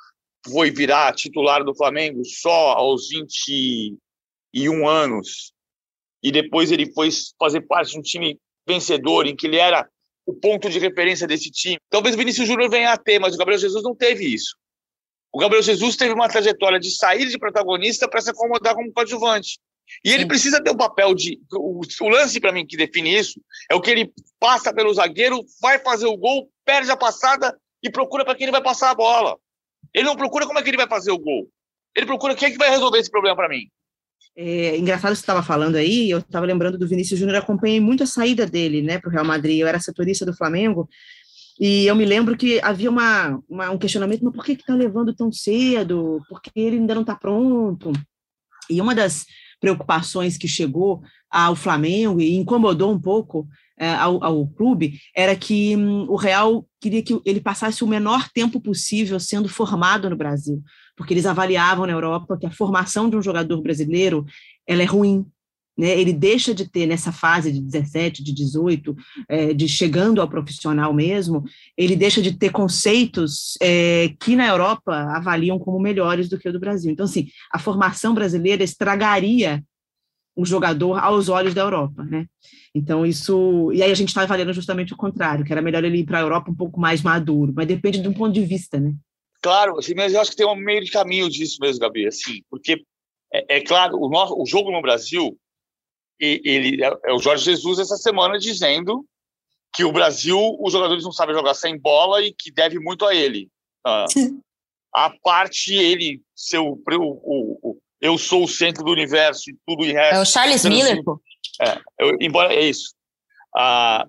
foi 0.50 0.70
virar 0.70 1.14
titular 1.14 1.64
do 1.64 1.74
Flamengo 1.74 2.24
só 2.24 2.72
aos 2.72 3.08
21 3.08 4.88
anos, 4.88 5.52
e 6.22 6.32
depois 6.32 6.72
ele 6.72 6.92
foi 6.92 7.08
fazer 7.38 7.60
parte 7.62 7.92
de 7.92 7.98
um 7.98 8.02
time 8.02 8.38
vencedor, 8.66 9.26
em 9.26 9.36
que 9.36 9.46
ele 9.46 9.56
era 9.56 9.88
o 10.26 10.34
ponto 10.34 10.68
de 10.68 10.78
referência 10.78 11.26
desse 11.26 11.50
time. 11.50 11.78
Talvez 11.88 12.14
o 12.14 12.18
Vinícius 12.18 12.46
Júnior 12.46 12.68
venha 12.68 12.92
a 12.92 12.98
ter, 12.98 13.18
mas 13.18 13.34
o 13.34 13.38
Gabriel 13.38 13.60
Jesus 13.60 13.82
não 13.82 13.94
teve 13.94 14.24
isso. 14.26 14.56
O 15.38 15.40
Gabriel 15.40 15.62
Jesus 15.62 15.94
teve 15.94 16.12
uma 16.12 16.28
trajetória 16.28 16.80
de 16.80 16.90
sair 16.90 17.28
de 17.28 17.38
protagonista 17.38 18.08
para 18.08 18.20
se 18.20 18.28
acomodar 18.28 18.74
como 18.74 18.92
coadjuvante. 18.92 19.60
E 20.04 20.12
ele 20.12 20.26
precisa 20.26 20.60
ter 20.60 20.72
um 20.72 20.76
papel 20.76 21.14
de. 21.14 21.38
O, 21.52 21.80
o 22.00 22.08
lance, 22.08 22.40
para 22.40 22.50
mim, 22.50 22.66
que 22.66 22.76
define 22.76 23.16
isso 23.16 23.40
é 23.70 23.74
o 23.76 23.80
que 23.80 23.88
ele 23.88 24.12
passa 24.40 24.74
pelo 24.74 24.92
zagueiro, 24.92 25.44
vai 25.62 25.78
fazer 25.78 26.06
o 26.06 26.16
gol, 26.16 26.50
perde 26.64 26.90
a 26.90 26.96
passada 26.96 27.56
e 27.80 27.88
procura 27.88 28.24
para 28.24 28.34
quem 28.34 28.46
ele 28.46 28.50
vai 28.50 28.64
passar 28.64 28.90
a 28.90 28.96
bola. 28.96 29.38
Ele 29.94 30.06
não 30.06 30.16
procura 30.16 30.44
como 30.44 30.58
é 30.58 30.62
que 30.62 30.70
ele 30.70 30.76
vai 30.76 30.88
fazer 30.88 31.12
o 31.12 31.18
gol. 31.18 31.48
Ele 31.94 32.06
procura 32.06 32.34
quem 32.34 32.48
é 32.48 32.50
que 32.50 32.58
vai 32.58 32.70
resolver 32.70 32.98
esse 32.98 33.10
problema 33.10 33.36
para 33.36 33.48
mim. 33.48 33.62
É, 34.36 34.76
engraçado 34.76 35.14
você 35.14 35.20
estava 35.20 35.44
falando 35.44 35.76
aí, 35.76 36.10
eu 36.10 36.18
estava 36.18 36.46
lembrando 36.46 36.76
do 36.76 36.88
Vinícius 36.88 37.20
Júnior, 37.20 37.38
acompanhei 37.38 37.78
muito 37.78 38.02
a 38.02 38.06
saída 38.06 38.44
dele 38.44 38.82
né, 38.82 38.98
para 38.98 39.08
o 39.08 39.12
Real 39.12 39.24
Madrid. 39.24 39.60
Eu 39.60 39.68
era 39.68 39.78
setorista 39.78 40.26
do 40.26 40.36
Flamengo 40.36 40.88
e 41.60 41.86
eu 41.86 41.96
me 41.96 42.04
lembro 42.04 42.36
que 42.36 42.60
havia 42.62 42.88
uma, 42.88 43.42
uma 43.48 43.70
um 43.70 43.78
questionamento: 43.78 44.24
mas 44.24 44.34
por 44.34 44.44
que 44.44 44.52
está 44.52 44.74
levando 44.74 45.14
tão 45.14 45.32
cedo? 45.32 46.22
Porque 46.28 46.50
ele 46.54 46.76
ainda 46.76 46.94
não 46.94 47.02
está 47.02 47.16
pronto. 47.16 47.92
E 48.70 48.80
uma 48.80 48.94
das 48.94 49.26
preocupações 49.60 50.36
que 50.36 50.46
chegou 50.46 51.02
ao 51.30 51.56
Flamengo 51.56 52.20
e 52.20 52.36
incomodou 52.36 52.92
um 52.92 53.00
pouco 53.00 53.48
é, 53.78 53.90
ao, 53.90 54.22
ao, 54.22 54.46
clube 54.46 54.98
era 55.14 55.34
que 55.36 55.76
hum, 55.76 56.06
o 56.08 56.16
Real 56.16 56.66
queria 56.80 57.02
que 57.02 57.20
ele 57.24 57.40
passasse 57.40 57.82
o 57.82 57.88
menor 57.88 58.28
tempo 58.32 58.60
possível 58.60 59.18
sendo 59.18 59.48
formado 59.48 60.08
no 60.08 60.16
Brasil, 60.16 60.62
porque 60.96 61.12
eles 61.12 61.26
avaliavam 61.26 61.86
na 61.86 61.92
Europa 61.92 62.38
que 62.38 62.46
a 62.46 62.50
formação 62.50 63.10
de 63.10 63.16
um 63.16 63.22
jogador 63.22 63.60
brasileiro 63.60 64.24
ela 64.66 64.82
é 64.82 64.86
ruim, 64.86 65.26
né, 65.78 65.98
ele 65.98 66.12
deixa 66.12 66.52
de 66.52 66.68
ter 66.68 66.86
nessa 66.86 67.12
fase 67.12 67.52
de 67.52 67.60
17, 67.60 68.22
de 68.24 68.34
18, 68.34 68.96
é, 69.28 69.54
de 69.54 69.68
chegando 69.68 70.20
ao 70.20 70.28
profissional 70.28 70.92
mesmo, 70.92 71.44
ele 71.76 71.94
deixa 71.94 72.20
de 72.20 72.36
ter 72.36 72.50
conceitos 72.50 73.56
é, 73.62 74.12
que 74.20 74.34
na 74.34 74.48
Europa 74.48 74.92
avaliam 75.14 75.58
como 75.58 75.78
melhores 75.78 76.28
do 76.28 76.36
que 76.36 76.48
o 76.48 76.52
do 76.52 76.58
Brasil. 76.58 76.90
Então, 76.90 77.04
assim, 77.04 77.28
a 77.52 77.58
formação 77.58 78.12
brasileira 78.12 78.64
estragaria 78.64 79.62
o 80.34 80.44
jogador 80.44 80.98
aos 80.98 81.28
olhos 81.28 81.52
da 81.52 81.62
Europa, 81.62 82.04
né? 82.04 82.26
Então, 82.72 83.04
isso. 83.04 83.72
E 83.72 83.82
aí 83.82 83.90
a 83.90 83.94
gente 83.94 84.08
está 84.08 84.22
avaliando 84.22 84.52
justamente 84.52 84.92
o 84.92 84.96
contrário, 84.96 85.44
que 85.44 85.52
era 85.52 85.62
melhor 85.62 85.82
ele 85.82 85.98
ir 85.98 86.06
para 86.06 86.18
a 86.18 86.22
Europa 86.22 86.50
um 86.50 86.54
pouco 86.54 86.78
mais 86.78 87.02
maduro, 87.02 87.52
mas 87.54 87.66
depende 87.66 88.00
de 88.00 88.08
um 88.08 88.12
ponto 88.12 88.32
de 88.32 88.44
vista, 88.44 88.78
né? 88.78 88.94
Claro, 89.42 89.78
assim, 89.78 89.94
mas 89.94 90.12
eu 90.12 90.20
acho 90.20 90.30
que 90.30 90.36
tem 90.36 90.46
um 90.46 90.54
meio 90.54 90.84
de 90.84 90.90
caminho 90.90 91.28
disso 91.28 91.58
mesmo, 91.60 91.80
Gabi, 91.80 92.06
assim, 92.06 92.42
porque 92.50 92.82
é, 93.32 93.56
é 93.56 93.60
claro, 93.60 93.96
o, 94.00 94.08
nosso, 94.08 94.40
o 94.40 94.46
jogo 94.46 94.70
no 94.70 94.82
Brasil 94.82 95.36
ele 96.20 96.84
é, 96.84 96.92
é 97.06 97.12
o 97.12 97.18
Jorge 97.18 97.44
Jesus 97.44 97.78
essa 97.78 97.96
semana 97.96 98.38
dizendo 98.38 99.04
que 99.72 99.84
o 99.84 99.92
Brasil, 99.92 100.56
os 100.60 100.72
jogadores 100.72 101.04
não 101.04 101.12
sabem 101.12 101.34
jogar 101.34 101.54
sem 101.54 101.78
bola 101.78 102.22
e 102.22 102.32
que 102.32 102.50
deve 102.50 102.78
muito 102.78 103.04
a 103.04 103.14
ele. 103.14 103.48
Ah, 103.86 104.06
a 104.94 105.10
parte 105.22 105.74
ele 105.74 106.20
ser 106.34 106.58
o, 106.58 106.80
o, 106.90 107.58
o, 107.62 107.78
eu 108.00 108.16
sou 108.16 108.44
o 108.44 108.48
centro 108.48 108.84
do 108.84 108.90
universo 108.90 109.50
e 109.50 109.56
tudo 109.66 109.84
e 109.84 109.92
resto. 109.92 110.16
É 110.16 110.20
o 110.20 110.24
Charles 110.24 110.64
Miller, 110.64 110.94
assim, 110.94 111.04
pô. 111.04 111.20
É, 111.60 111.80
eu, 111.98 112.16
embora 112.20 112.54
é 112.54 112.64
isso. 112.64 112.94
Ah, 113.56 114.06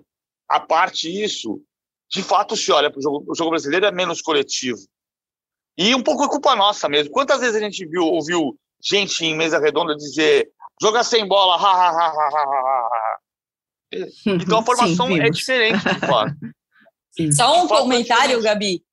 a 0.48 0.60
parte 0.60 1.08
isso, 1.08 1.62
de 2.10 2.22
fato 2.22 2.56
se 2.56 2.72
olha 2.72 2.90
para 2.90 2.98
o 2.98 3.02
jogo, 3.02 3.24
o 3.28 3.34
jogo 3.34 3.50
brasileiro 3.50 3.86
é 3.86 3.92
menos 3.92 4.20
coletivo. 4.20 4.80
E 5.78 5.94
um 5.94 6.02
pouco 6.02 6.24
é 6.24 6.28
culpa 6.28 6.56
nossa 6.56 6.88
mesmo. 6.88 7.12
Quantas 7.12 7.40
vezes 7.40 7.56
a 7.56 7.60
gente 7.60 7.86
viu, 7.86 8.04
ouviu 8.04 8.58
gente 8.82 9.24
em 9.24 9.36
mesa 9.36 9.58
redonda 9.58 9.94
dizer 9.94 10.50
jogar 10.80 11.04
sem 11.04 11.26
bola, 11.26 11.56
ha, 11.56 11.72
ha, 11.72 11.90
ha, 11.90 12.08
ha, 12.08 12.28
ha, 12.28 12.88
ha. 12.92 13.18
Então 14.26 14.60
a 14.60 14.64
formação 14.64 15.08
Sim, 15.08 15.20
é 15.20 15.30
diferente, 15.30 15.82
de. 16.06 16.32
Só 17.34 17.62
um 17.62 17.66
comentário, 17.66 18.40
Gabi. 18.40 18.84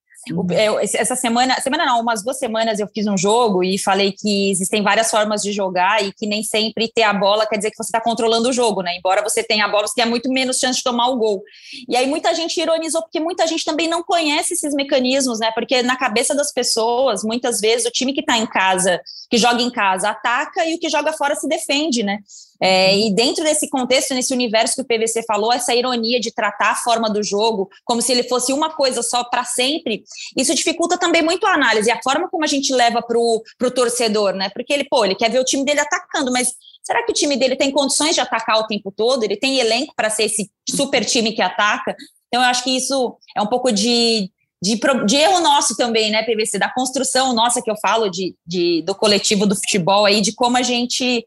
É, 0.51 0.67
essa 0.99 1.15
semana, 1.15 1.59
semana 1.61 1.85
não, 1.85 2.01
umas 2.01 2.23
duas 2.23 2.37
semanas 2.37 2.79
eu 2.79 2.87
fiz 2.87 3.07
um 3.07 3.17
jogo 3.17 3.63
e 3.63 3.77
falei 3.77 4.11
que 4.11 4.49
existem 4.49 4.81
várias 4.81 5.09
formas 5.09 5.41
de 5.41 5.51
jogar 5.51 6.03
e 6.03 6.11
que 6.13 6.25
nem 6.25 6.43
sempre 6.43 6.91
ter 6.93 7.03
a 7.03 7.13
bola 7.13 7.45
quer 7.45 7.57
dizer 7.57 7.71
que 7.71 7.77
você 7.77 7.89
está 7.89 8.01
controlando 8.01 8.49
o 8.49 8.53
jogo, 8.53 8.81
né? 8.81 8.95
Embora 8.97 9.21
você 9.21 9.43
tenha 9.43 9.65
a 9.65 9.67
bola, 9.67 9.87
você 9.87 9.95
tenha 9.95 10.07
muito 10.07 10.29
menos 10.29 10.57
chance 10.59 10.77
de 10.77 10.83
tomar 10.83 11.07
o 11.07 11.17
gol. 11.17 11.43
E 11.87 11.95
aí 11.95 12.07
muita 12.07 12.33
gente 12.33 12.59
ironizou 12.59 13.01
porque 13.01 13.19
muita 13.19 13.45
gente 13.47 13.63
também 13.63 13.87
não 13.87 14.03
conhece 14.03 14.53
esses 14.53 14.73
mecanismos, 14.73 15.39
né? 15.39 15.51
Porque 15.53 15.81
na 15.81 15.95
cabeça 15.95 16.35
das 16.35 16.51
pessoas, 16.51 17.23
muitas 17.23 17.59
vezes 17.59 17.85
o 17.85 17.91
time 17.91 18.13
que 18.13 18.21
está 18.21 18.37
em 18.37 18.45
casa, 18.45 19.01
que 19.29 19.37
joga 19.37 19.61
em 19.61 19.71
casa, 19.71 20.09
ataca 20.09 20.65
e 20.65 20.75
o 20.75 20.79
que 20.79 20.89
joga 20.89 21.13
fora 21.13 21.35
se 21.35 21.47
defende, 21.47 22.03
né? 22.03 22.19
É, 22.61 22.91
uhum. 22.91 22.99
e 22.99 23.15
dentro 23.15 23.43
desse 23.43 23.69
contexto, 23.69 24.13
nesse 24.13 24.33
universo 24.33 24.75
que 24.75 24.81
o 24.81 24.85
PVC 24.85 25.23
falou, 25.23 25.53
essa 25.53 25.75
ironia 25.75 26.19
de 26.19 26.31
tratar 26.31 26.71
a 26.71 26.75
forma 26.75 27.09
do 27.09 27.23
jogo 27.23 27.69
como 27.85 28.01
se 28.01 28.11
ele 28.11 28.23
fosse 28.23 28.51
uma 28.51 28.69
coisa 28.69 29.01
só 29.03 29.23
para 29.23 29.43
sempre, 29.43 30.03
isso 30.35 30.53
dificulta 30.55 30.97
também 30.97 31.21
muito 31.21 31.45
a 31.45 31.53
análise, 31.53 31.91
a 31.91 31.99
forma 32.01 32.29
como 32.29 32.43
a 32.43 32.47
gente 32.47 32.73
leva 32.73 33.01
para 33.01 33.17
o 33.17 33.71
torcedor, 33.73 34.33
né? 34.33 34.49
Porque 34.53 34.73
ele, 34.73 34.85
pô, 34.85 35.05
ele 35.05 35.15
quer 35.15 35.29
ver 35.29 35.39
o 35.39 35.45
time 35.45 35.63
dele 35.63 35.79
atacando, 35.79 36.31
mas 36.31 36.53
será 36.83 37.03
que 37.03 37.11
o 37.11 37.15
time 37.15 37.35
dele 37.37 37.55
tem 37.55 37.71
condições 37.71 38.15
de 38.15 38.21
atacar 38.21 38.59
o 38.59 38.67
tempo 38.67 38.91
todo? 38.91 39.23
Ele 39.23 39.37
tem 39.37 39.59
elenco 39.59 39.93
para 39.95 40.09
ser 40.09 40.23
esse 40.23 40.49
super 40.69 41.05
time 41.05 41.33
que 41.33 41.41
ataca? 41.41 41.95
Então, 42.27 42.41
eu 42.41 42.49
acho 42.49 42.63
que 42.63 42.75
isso 42.75 43.17
é 43.35 43.41
um 43.41 43.47
pouco 43.47 43.71
de, 43.71 44.31
de, 44.61 44.79
de, 45.05 45.15
erro 45.15 45.39
nosso 45.39 45.75
também, 45.75 46.11
né, 46.11 46.23
PVC, 46.23 46.57
da 46.57 46.73
construção 46.73 47.33
nossa 47.33 47.61
que 47.61 47.69
eu 47.69 47.75
falo 47.77 48.09
de, 48.09 48.35
de, 48.45 48.81
do 48.83 48.95
coletivo 48.95 49.45
do 49.45 49.55
futebol 49.55 50.05
aí, 50.05 50.21
de 50.21 50.33
como 50.33 50.57
a 50.57 50.61
gente 50.61 51.25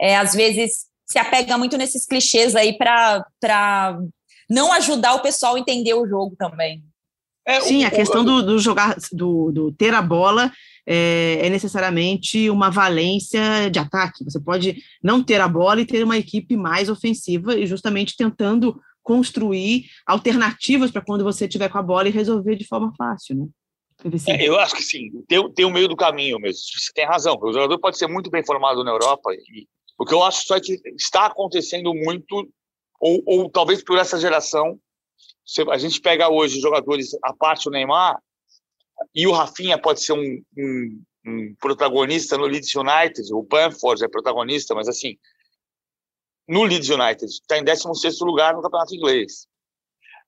é, 0.00 0.16
às 0.16 0.34
vezes 0.34 0.86
se 1.06 1.18
apega 1.18 1.58
muito 1.58 1.76
nesses 1.76 2.06
clichês 2.06 2.54
aí 2.54 2.76
para 2.76 3.98
não 4.48 4.72
ajudar 4.72 5.14
o 5.14 5.22
pessoal 5.22 5.56
a 5.56 5.60
entender 5.60 5.94
o 5.94 6.06
jogo 6.06 6.36
também. 6.36 6.84
É, 7.46 7.60
Sim, 7.60 7.84
o, 7.84 7.86
a 7.86 7.90
questão 7.90 8.22
o, 8.22 8.24
do, 8.24 8.42
do, 8.42 8.58
jogar, 8.58 8.96
do, 9.12 9.50
do, 9.50 9.72
ter 9.72 9.92
a 9.94 10.02
bola 10.02 10.52
é, 10.86 11.46
é, 11.46 11.50
necessariamente 11.50 12.48
uma 12.50 12.70
valência 12.70 13.68
de 13.70 13.78
ataque. 13.78 14.24
Você 14.24 14.40
pode 14.40 14.82
não 15.02 15.22
ter 15.22 15.40
a 15.40 15.48
bola 15.48 15.80
e 15.80 15.86
ter 15.86 16.04
uma 16.04 16.18
equipe 16.18 16.56
mais 16.56 16.88
ofensiva 16.88 17.56
e 17.56 17.66
justamente 17.66 18.16
tentando 18.16 18.80
construir 19.02 19.86
alternativas 20.06 20.90
para 20.90 21.02
quando 21.02 21.24
você 21.24 21.48
tiver 21.48 21.68
com 21.68 21.78
a 21.78 21.82
bola 21.82 22.08
e 22.08 22.12
resolver 22.12 22.54
de 22.54 22.66
forma 22.66 22.92
fácil, 22.96 23.36
né? 23.36 23.46
É, 24.28 24.48
eu 24.48 24.58
acho 24.58 24.74
que 24.74 24.82
sim, 24.82 25.10
tem, 25.28 25.52
tem 25.52 25.64
o 25.64 25.70
meio 25.70 25.88
do 25.88 25.96
caminho 25.96 26.38
mesmo. 26.38 26.60
Você 26.60 26.92
tem 26.94 27.06
razão. 27.06 27.38
O 27.40 27.52
jogador 27.52 27.78
pode 27.78 27.98
ser 27.98 28.06
muito 28.06 28.30
bem 28.30 28.44
formado 28.44 28.82
na 28.82 28.90
Europa 28.90 29.32
e 29.34 29.66
O 29.98 30.04
que 30.04 30.14
eu 30.14 30.22
acho 30.22 30.46
só 30.46 30.56
é 30.56 30.60
que 30.60 30.80
está 30.96 31.26
acontecendo 31.26 31.94
muito, 31.94 32.48
ou, 33.00 33.22
ou 33.26 33.50
talvez 33.50 33.82
por 33.84 33.98
essa 33.98 34.18
geração, 34.18 34.78
a 35.70 35.78
gente 35.78 36.00
pega 36.00 36.28
hoje 36.28 36.60
jogadores, 36.60 37.10
a 37.22 37.34
parte 37.34 37.64
do 37.64 37.70
Neymar, 37.70 38.18
e 39.14 39.26
o 39.26 39.32
Rafinha 39.32 39.78
pode 39.78 40.02
ser 40.02 40.12
um, 40.12 40.42
um, 40.56 41.02
um 41.26 41.54
protagonista 41.60 42.36
no 42.36 42.46
Leeds 42.46 42.74
United, 42.74 43.32
o 43.32 43.42
Bamford 43.42 44.04
é 44.04 44.08
protagonista, 44.08 44.74
mas 44.74 44.88
assim, 44.88 45.16
no 46.48 46.64
Leeds 46.64 46.88
United, 46.88 47.26
está 47.26 47.58
em 47.58 47.64
16º 47.64 48.24
lugar 48.24 48.54
no 48.54 48.62
campeonato 48.62 48.94
inglês. 48.94 49.46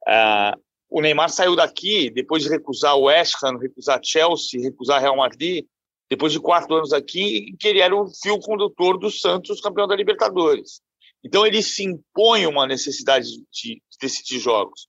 Uh, 0.07 0.61
o 0.93 1.01
Neymar 1.01 1.31
saiu 1.31 1.57
daqui 1.57 2.11
depois 2.11 2.43
de 2.43 2.51
recusar 2.51 2.95
o 2.97 3.05
West 3.05 3.43
Ham, 3.43 3.57
recusar 3.57 3.99
Chelsea, 4.05 4.61
recusar 4.61 5.01
Real 5.01 5.17
Madrid, 5.17 5.65
depois 6.11 6.35
de 6.35 6.39
quatro 6.39 6.75
anos 6.75 6.93
aqui, 6.93 7.57
que 7.59 7.67
ele 7.67 7.81
era 7.81 7.97
o 7.97 8.07
fio 8.15 8.39
condutor 8.39 8.99
do 8.99 9.11
Santos, 9.11 9.63
campeão 9.63 9.89
da 9.89 9.97
Libertadores. 9.97 10.83
Então 11.25 11.47
ele 11.47 11.63
se 11.63 11.83
impõe 11.83 12.47
uma 12.47 12.67
necessidade 12.67 13.27
de 13.51 13.81
decidir 13.99 14.39
jogos. 14.39 14.87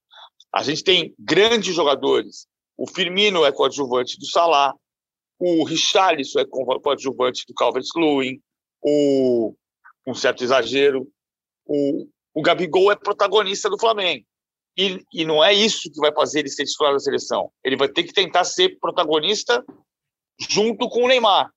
A 0.53 0.61
gente 0.61 0.83
tem 0.83 1.15
grandes 1.17 1.73
jogadores. 1.73 2.47
O 2.77 2.85
Firmino 2.85 3.45
é 3.45 3.51
coadjuvante 3.53 4.19
do 4.19 4.25
Salah, 4.25 4.73
o 5.39 5.63
Richarlison 5.63 6.39
é 6.41 6.45
coadjuvante 6.45 7.45
do 7.47 7.53
Calvert-Lewin, 7.53 8.41
o 8.81 9.55
um 10.05 10.13
certo 10.13 10.43
exagero, 10.43 11.07
o, 11.65 12.07
o 12.33 12.41
Gabigol 12.41 12.91
é 12.91 12.95
protagonista 12.97 13.69
do 13.69 13.79
Flamengo. 13.79 14.25
E, 14.77 15.03
e 15.13 15.25
não 15.25 15.43
é 15.43 15.53
isso 15.53 15.91
que 15.91 15.99
vai 15.99 16.11
fazer 16.13 16.39
ele 16.39 16.49
ser 16.49 16.65
titular 16.65 16.93
da 16.93 16.99
seleção. 16.99 17.51
Ele 17.63 17.77
vai 17.77 17.87
ter 17.87 18.03
que 18.03 18.13
tentar 18.13 18.43
ser 18.43 18.77
protagonista 18.79 19.63
junto 20.49 20.89
com 20.89 21.03
o 21.03 21.07
Neymar. 21.07 21.51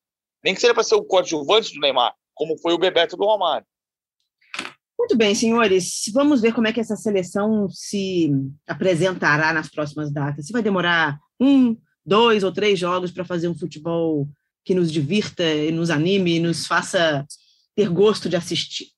Nem 0.45 0.55
que 0.55 0.61
seja 0.61 0.75
para 0.75 0.83
ser 0.83 0.95
o 0.95 1.05
coadjuvante 1.05 1.73
do 1.73 1.81
Neymar, 1.81 2.15
como 2.35 2.59
foi 2.59 2.75
o 2.75 2.79
Bebeto 2.79 3.17
do 3.17 3.25
Romário. 3.25 3.67
Muito 4.99 5.17
bem, 5.17 5.35
senhores. 5.35 6.03
Vamos 6.13 6.41
ver 6.41 6.53
como 6.53 6.67
é 6.67 6.73
que 6.73 6.81
essa 6.81 6.97
seleção 6.97 7.69
se 7.71 8.31
apresentará 8.67 9.53
nas 9.53 9.69
próximas 9.69 10.11
datas. 10.11 10.47
Se 10.47 10.53
vai 10.53 10.63
demorar 10.63 11.19
um, 11.41 11.77
dois 12.05 12.45
ou 12.45 12.53
três 12.53 12.79
jogos 12.79 13.11
para 13.11 13.25
fazer 13.25 13.49
um 13.49 13.57
futebol 13.57 14.29
que 14.65 14.75
nos 14.75 14.91
divirta 14.91 15.45
nos 15.73 15.91
anime 15.91 16.37
e 16.37 16.41
nos 16.41 16.67
faça 16.67 17.27
ter 17.75 17.89
gosto 17.89 18.29
de 18.29 18.37
assistir. 18.37 18.89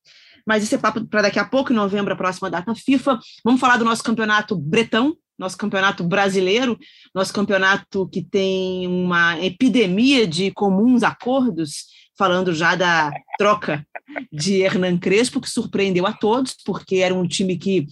Mas 0.48 0.62
esse 0.62 0.74
é 0.74 0.78
papo 0.78 1.06
para 1.06 1.20
daqui 1.20 1.38
a 1.38 1.44
pouco, 1.44 1.74
em 1.74 1.76
novembro, 1.76 2.14
a 2.14 2.16
próxima 2.16 2.48
data 2.48 2.74
FIFA. 2.74 3.18
Vamos 3.44 3.60
falar 3.60 3.76
do 3.76 3.84
nosso 3.84 4.02
campeonato 4.02 4.56
bretão, 4.56 5.14
nosso 5.38 5.58
campeonato 5.58 6.02
brasileiro, 6.02 6.78
nosso 7.14 7.34
campeonato 7.34 8.08
que 8.08 8.22
tem 8.22 8.86
uma 8.86 9.38
epidemia 9.44 10.26
de 10.26 10.50
comuns 10.52 11.02
acordos, 11.02 11.84
falando 12.16 12.54
já 12.54 12.74
da 12.74 13.12
troca 13.36 13.86
de 14.32 14.62
Hernan 14.62 14.96
Crespo, 14.96 15.38
que 15.38 15.50
surpreendeu 15.50 16.06
a 16.06 16.14
todos, 16.14 16.56
porque 16.64 16.96
era 16.96 17.14
um 17.14 17.28
time 17.28 17.58
que 17.58 17.86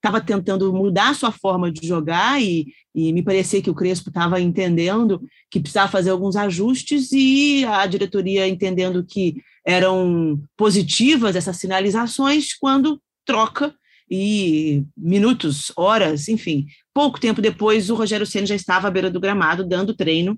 estava 0.00 0.20
tentando 0.20 0.72
mudar 0.72 1.10
a 1.10 1.14
sua 1.14 1.30
forma 1.30 1.70
de 1.70 1.86
jogar 1.86 2.42
e, 2.42 2.66
e 2.94 3.12
me 3.12 3.22
parecia 3.22 3.60
que 3.60 3.70
o 3.70 3.74
Crespo 3.74 4.08
estava 4.08 4.40
entendendo 4.40 5.22
que 5.50 5.60
precisava 5.60 5.92
fazer 5.92 6.10
alguns 6.10 6.36
ajustes 6.36 7.12
e 7.12 7.64
a 7.66 7.86
diretoria 7.86 8.48
entendendo 8.48 9.04
que 9.04 9.36
eram 9.64 10.42
positivas 10.56 11.36
essas 11.36 11.58
sinalizações 11.58 12.54
quando 12.54 13.00
troca 13.26 13.74
e 14.10 14.84
minutos, 14.96 15.70
horas, 15.76 16.28
enfim, 16.28 16.66
pouco 16.92 17.20
tempo 17.20 17.40
depois 17.40 17.90
o 17.90 17.94
Rogério 17.94 18.26
Ceni 18.26 18.46
já 18.46 18.56
estava 18.56 18.88
à 18.88 18.90
beira 18.90 19.10
do 19.10 19.20
gramado 19.20 19.64
dando 19.64 19.94
treino 19.94 20.36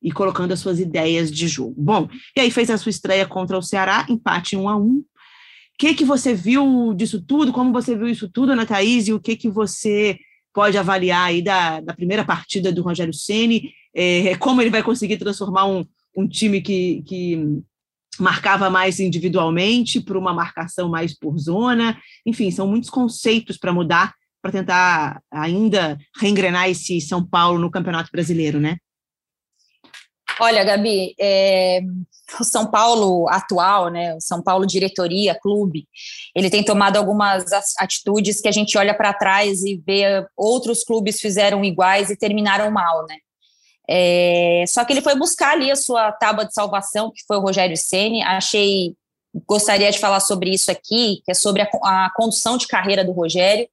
e 0.00 0.10
colocando 0.10 0.52
as 0.52 0.60
suas 0.60 0.78
ideias 0.80 1.30
de 1.30 1.46
jogo. 1.46 1.74
Bom, 1.76 2.08
e 2.36 2.40
aí 2.40 2.50
fez 2.50 2.70
a 2.70 2.78
sua 2.78 2.90
estreia 2.90 3.26
contra 3.26 3.58
o 3.58 3.62
Ceará, 3.62 4.06
empate 4.08 4.56
1 4.56 4.68
a 4.68 4.76
1. 4.76 5.04
Que 5.78 5.94
que 5.94 6.04
você 6.04 6.34
viu 6.34 6.94
disso 6.94 7.20
tudo? 7.22 7.52
Como 7.52 7.72
você 7.72 7.96
viu 7.96 8.08
isso 8.08 8.28
tudo, 8.28 8.52
Ana 8.52 8.66
Thaís? 8.66 9.08
E 9.08 9.12
o 9.12 9.20
que 9.20 9.36
que 9.36 9.48
você 9.48 10.18
pode 10.52 10.76
avaliar 10.76 11.28
aí 11.28 11.42
da, 11.42 11.80
da 11.80 11.94
primeira 11.94 12.24
partida 12.24 12.70
do 12.72 12.82
Rogério 12.82 13.14
Ceni? 13.14 13.72
É, 13.94 14.36
como 14.36 14.60
ele 14.60 14.70
vai 14.70 14.82
conseguir 14.82 15.16
transformar 15.16 15.66
um, 15.66 15.84
um 16.16 16.28
time 16.28 16.60
que, 16.60 17.02
que 17.02 17.62
marcava 18.18 18.70
mais 18.70 19.00
individualmente 19.00 20.00
para 20.00 20.18
uma 20.18 20.32
marcação 20.32 20.88
mais 20.88 21.18
por 21.18 21.38
zona. 21.38 21.98
Enfim, 22.24 22.50
são 22.50 22.66
muitos 22.66 22.90
conceitos 22.90 23.56
para 23.56 23.72
mudar 23.72 24.14
para 24.42 24.50
tentar 24.50 25.22
ainda 25.30 25.96
reengrenar 26.20 26.68
esse 26.68 27.00
São 27.00 27.24
Paulo 27.24 27.60
no 27.60 27.70
Campeonato 27.70 28.10
Brasileiro, 28.10 28.58
né? 28.58 28.76
Olha, 30.40 30.64
Gabi, 30.64 31.14
é, 31.18 31.80
o 32.40 32.44
São 32.44 32.66
Paulo 32.66 33.28
atual, 33.28 33.88
né, 33.88 34.14
o 34.14 34.20
São 34.20 34.42
Paulo 34.42 34.66
diretoria, 34.66 35.38
clube, 35.40 35.86
ele 36.34 36.50
tem 36.50 36.64
tomado 36.64 36.96
algumas 36.96 37.44
atitudes 37.78 38.40
que 38.40 38.48
a 38.48 38.52
gente 38.52 38.76
olha 38.78 38.94
para 38.94 39.12
trás 39.12 39.62
e 39.62 39.82
vê 39.86 40.24
outros 40.36 40.84
clubes 40.84 41.20
fizeram 41.20 41.64
iguais 41.64 42.10
e 42.10 42.16
terminaram 42.16 42.70
mal, 42.70 43.06
né? 43.06 43.16
É, 43.88 44.64
só 44.68 44.84
que 44.84 44.92
ele 44.92 45.02
foi 45.02 45.14
buscar 45.16 45.52
ali 45.52 45.70
a 45.70 45.76
sua 45.76 46.12
tábua 46.12 46.46
de 46.46 46.54
salvação, 46.54 47.10
que 47.10 47.22
foi 47.26 47.36
o 47.36 47.40
Rogério 47.40 47.76
Ceni. 47.76 48.22
Achei, 48.22 48.94
gostaria 49.46 49.90
de 49.90 49.98
falar 49.98 50.20
sobre 50.20 50.50
isso 50.50 50.70
aqui, 50.70 51.20
que 51.24 51.30
é 51.30 51.34
sobre 51.34 51.62
a, 51.62 51.68
a 51.82 52.10
condução 52.14 52.56
de 52.56 52.66
carreira 52.66 53.04
do 53.04 53.12
Rogério. 53.12 53.68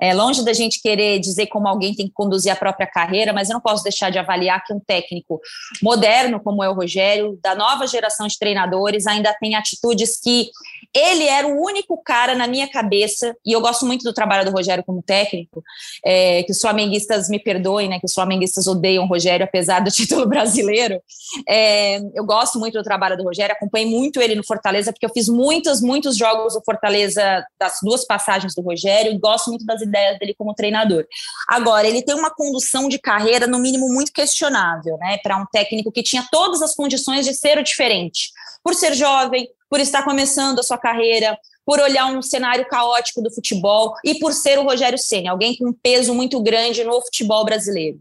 É 0.00 0.12
longe 0.12 0.44
da 0.44 0.52
gente 0.52 0.80
querer 0.80 1.18
dizer 1.18 1.46
como 1.46 1.66
alguém 1.66 1.94
tem 1.94 2.06
que 2.06 2.12
conduzir 2.12 2.52
a 2.52 2.56
própria 2.56 2.86
carreira, 2.86 3.32
mas 3.32 3.48
eu 3.48 3.54
não 3.54 3.60
posso 3.60 3.82
deixar 3.82 4.10
de 4.10 4.18
avaliar 4.18 4.62
que 4.64 4.72
um 4.72 4.80
técnico 4.80 5.40
moderno, 5.82 6.40
como 6.40 6.62
é 6.62 6.68
o 6.68 6.74
Rogério, 6.74 7.38
da 7.42 7.54
nova 7.54 7.86
geração 7.86 8.26
de 8.26 8.38
treinadores, 8.38 9.06
ainda 9.06 9.34
tem 9.40 9.54
atitudes 9.54 10.18
que 10.20 10.50
ele 10.94 11.24
era 11.24 11.46
o 11.46 11.62
único 11.62 12.02
cara 12.02 12.34
na 12.34 12.46
minha 12.46 12.68
cabeça, 12.68 13.34
e 13.44 13.52
eu 13.52 13.60
gosto 13.60 13.84
muito 13.84 14.02
do 14.02 14.12
trabalho 14.12 14.50
do 14.50 14.54
Rogério 14.54 14.84
como 14.84 15.02
técnico, 15.02 15.62
é, 16.04 16.42
que 16.42 16.52
os 16.52 16.60
flamenguistas 16.60 17.28
me 17.28 17.38
perdoem, 17.38 17.88
né, 17.88 17.98
que 17.98 18.06
os 18.06 18.14
flamenguistas 18.14 18.66
odeiam 18.66 19.04
o 19.04 19.06
Rogério, 19.06 19.44
apesar 19.44 19.80
do 19.80 19.90
título 19.92 20.26
brasileiro. 20.26 21.00
É, 21.48 21.98
eu 22.14 22.24
gosto 22.24 22.58
muito 22.58 22.74
do 22.74 22.82
trabalho 22.82 23.16
do 23.16 23.24
Rogério, 23.24 23.54
acompanhei 23.54 23.88
muito 23.88 24.20
ele 24.20 24.34
no 24.34 24.44
Fortaleza, 24.44 24.92
porque 24.92 25.04
eu 25.04 25.10
fiz 25.10 25.28
muitos, 25.28 25.80
muitos 25.80 26.16
jogos 26.16 26.54
do 26.54 26.62
Fortaleza, 26.64 27.44
das 27.58 27.78
duas 27.82 28.06
passagens 28.06 28.54
do 28.54 28.62
Rogério, 28.62 29.12
e 29.12 29.18
gosto 29.18 29.50
muito 29.50 29.66
das 29.66 29.82
ideias 29.86 30.18
dele 30.18 30.34
como 30.36 30.54
treinador. 30.54 31.06
Agora, 31.48 31.86
ele 31.86 32.02
tem 32.02 32.14
uma 32.14 32.30
condução 32.30 32.88
de 32.88 32.98
carreira, 32.98 33.46
no 33.46 33.58
mínimo, 33.58 33.88
muito 33.88 34.12
questionável, 34.12 34.96
né, 34.98 35.18
para 35.22 35.36
um 35.36 35.46
técnico 35.46 35.90
que 35.90 36.02
tinha 36.02 36.26
todas 36.30 36.60
as 36.60 36.74
condições 36.74 37.24
de 37.24 37.34
ser 37.34 37.58
o 37.58 37.64
diferente. 37.64 38.30
Por 38.62 38.74
ser 38.74 38.94
jovem, 38.94 39.48
por 39.70 39.80
estar 39.80 40.02
começando 40.04 40.58
a 40.58 40.62
sua 40.62 40.78
carreira, 40.78 41.38
por 41.64 41.80
olhar 41.80 42.06
um 42.06 42.22
cenário 42.22 42.66
caótico 42.68 43.20
do 43.20 43.32
futebol 43.32 43.94
e 44.04 44.18
por 44.20 44.32
ser 44.32 44.58
o 44.58 44.62
Rogério 44.62 44.96
Ceni, 44.96 45.26
alguém 45.26 45.56
com 45.56 45.68
um 45.68 45.72
peso 45.72 46.14
muito 46.14 46.40
grande 46.40 46.84
no 46.84 47.00
futebol 47.02 47.44
brasileiro. 47.44 47.98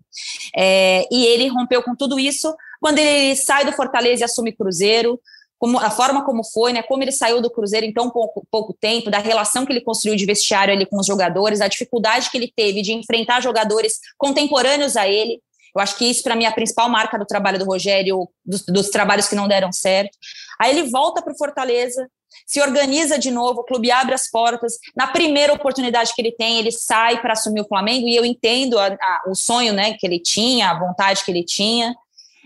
É, 0.56 1.08
e 1.12 1.26
ele 1.26 1.48
rompeu 1.48 1.82
com 1.82 1.96
tudo 1.96 2.20
isso 2.20 2.56
quando 2.80 3.00
ele 3.00 3.36
sai 3.36 3.66
do 3.66 3.72
Fortaleza 3.72 4.22
e 4.22 4.26
assume 4.26 4.52
Cruzeiro, 4.52 5.20
como, 5.66 5.80
a 5.80 5.90
forma 5.90 6.24
como 6.24 6.44
foi, 6.44 6.72
né, 6.74 6.84
como 6.84 7.02
ele 7.02 7.12
saiu 7.12 7.42
do 7.42 7.50
Cruzeiro 7.50 7.88
em 7.88 7.92
tão 7.92 8.12
pouco, 8.12 8.46
pouco 8.52 8.72
tempo, 8.72 9.10
da 9.10 9.18
relação 9.18 9.66
que 9.66 9.74
ele 9.74 9.82
construiu 9.82 10.16
de 10.16 10.24
vestiário 10.24 10.72
ali 10.72 10.86
com 10.86 11.00
os 11.00 11.08
jogadores, 11.08 11.60
a 11.60 11.68
dificuldade 11.68 12.30
que 12.30 12.38
ele 12.38 12.54
teve 12.56 12.84
de 12.84 12.94
enfrentar 12.94 13.42
jogadores 13.42 13.94
contemporâneos 14.16 14.96
a 14.96 15.08
ele. 15.08 15.42
Eu 15.76 15.82
acho 15.82 15.98
que 15.98 16.06
isso, 16.06 16.22
para 16.22 16.36
mim, 16.36 16.44
é 16.44 16.48
a 16.48 16.54
principal 16.54 16.88
marca 16.88 17.18
do 17.18 17.26
trabalho 17.26 17.58
do 17.58 17.66
Rogério, 17.66 18.30
dos, 18.46 18.64
dos 18.68 18.90
trabalhos 18.90 19.28
que 19.28 19.34
não 19.34 19.48
deram 19.48 19.72
certo. 19.72 20.16
Aí 20.62 20.70
ele 20.70 20.88
volta 20.88 21.20
para 21.20 21.34
o 21.34 21.38
Fortaleza, 21.38 22.08
se 22.46 22.62
organiza 22.62 23.18
de 23.18 23.32
novo, 23.32 23.62
o 23.62 23.64
clube 23.64 23.90
abre 23.90 24.14
as 24.14 24.30
portas. 24.30 24.74
Na 24.96 25.08
primeira 25.08 25.52
oportunidade 25.52 26.14
que 26.14 26.22
ele 26.22 26.32
tem, 26.32 26.60
ele 26.60 26.72
sai 26.72 27.20
para 27.22 27.34
assumir 27.34 27.62
o 27.62 27.68
Flamengo, 27.68 28.08
e 28.08 28.16
eu 28.16 28.24
entendo 28.24 28.78
a, 28.78 28.86
a, 28.86 29.22
o 29.28 29.34
sonho 29.34 29.74
né, 29.74 29.94
que 29.94 30.06
ele 30.06 30.20
tinha, 30.20 30.70
a 30.70 30.80
vontade 30.80 31.26
que 31.26 31.32
ele 31.32 31.44
tinha. 31.44 31.96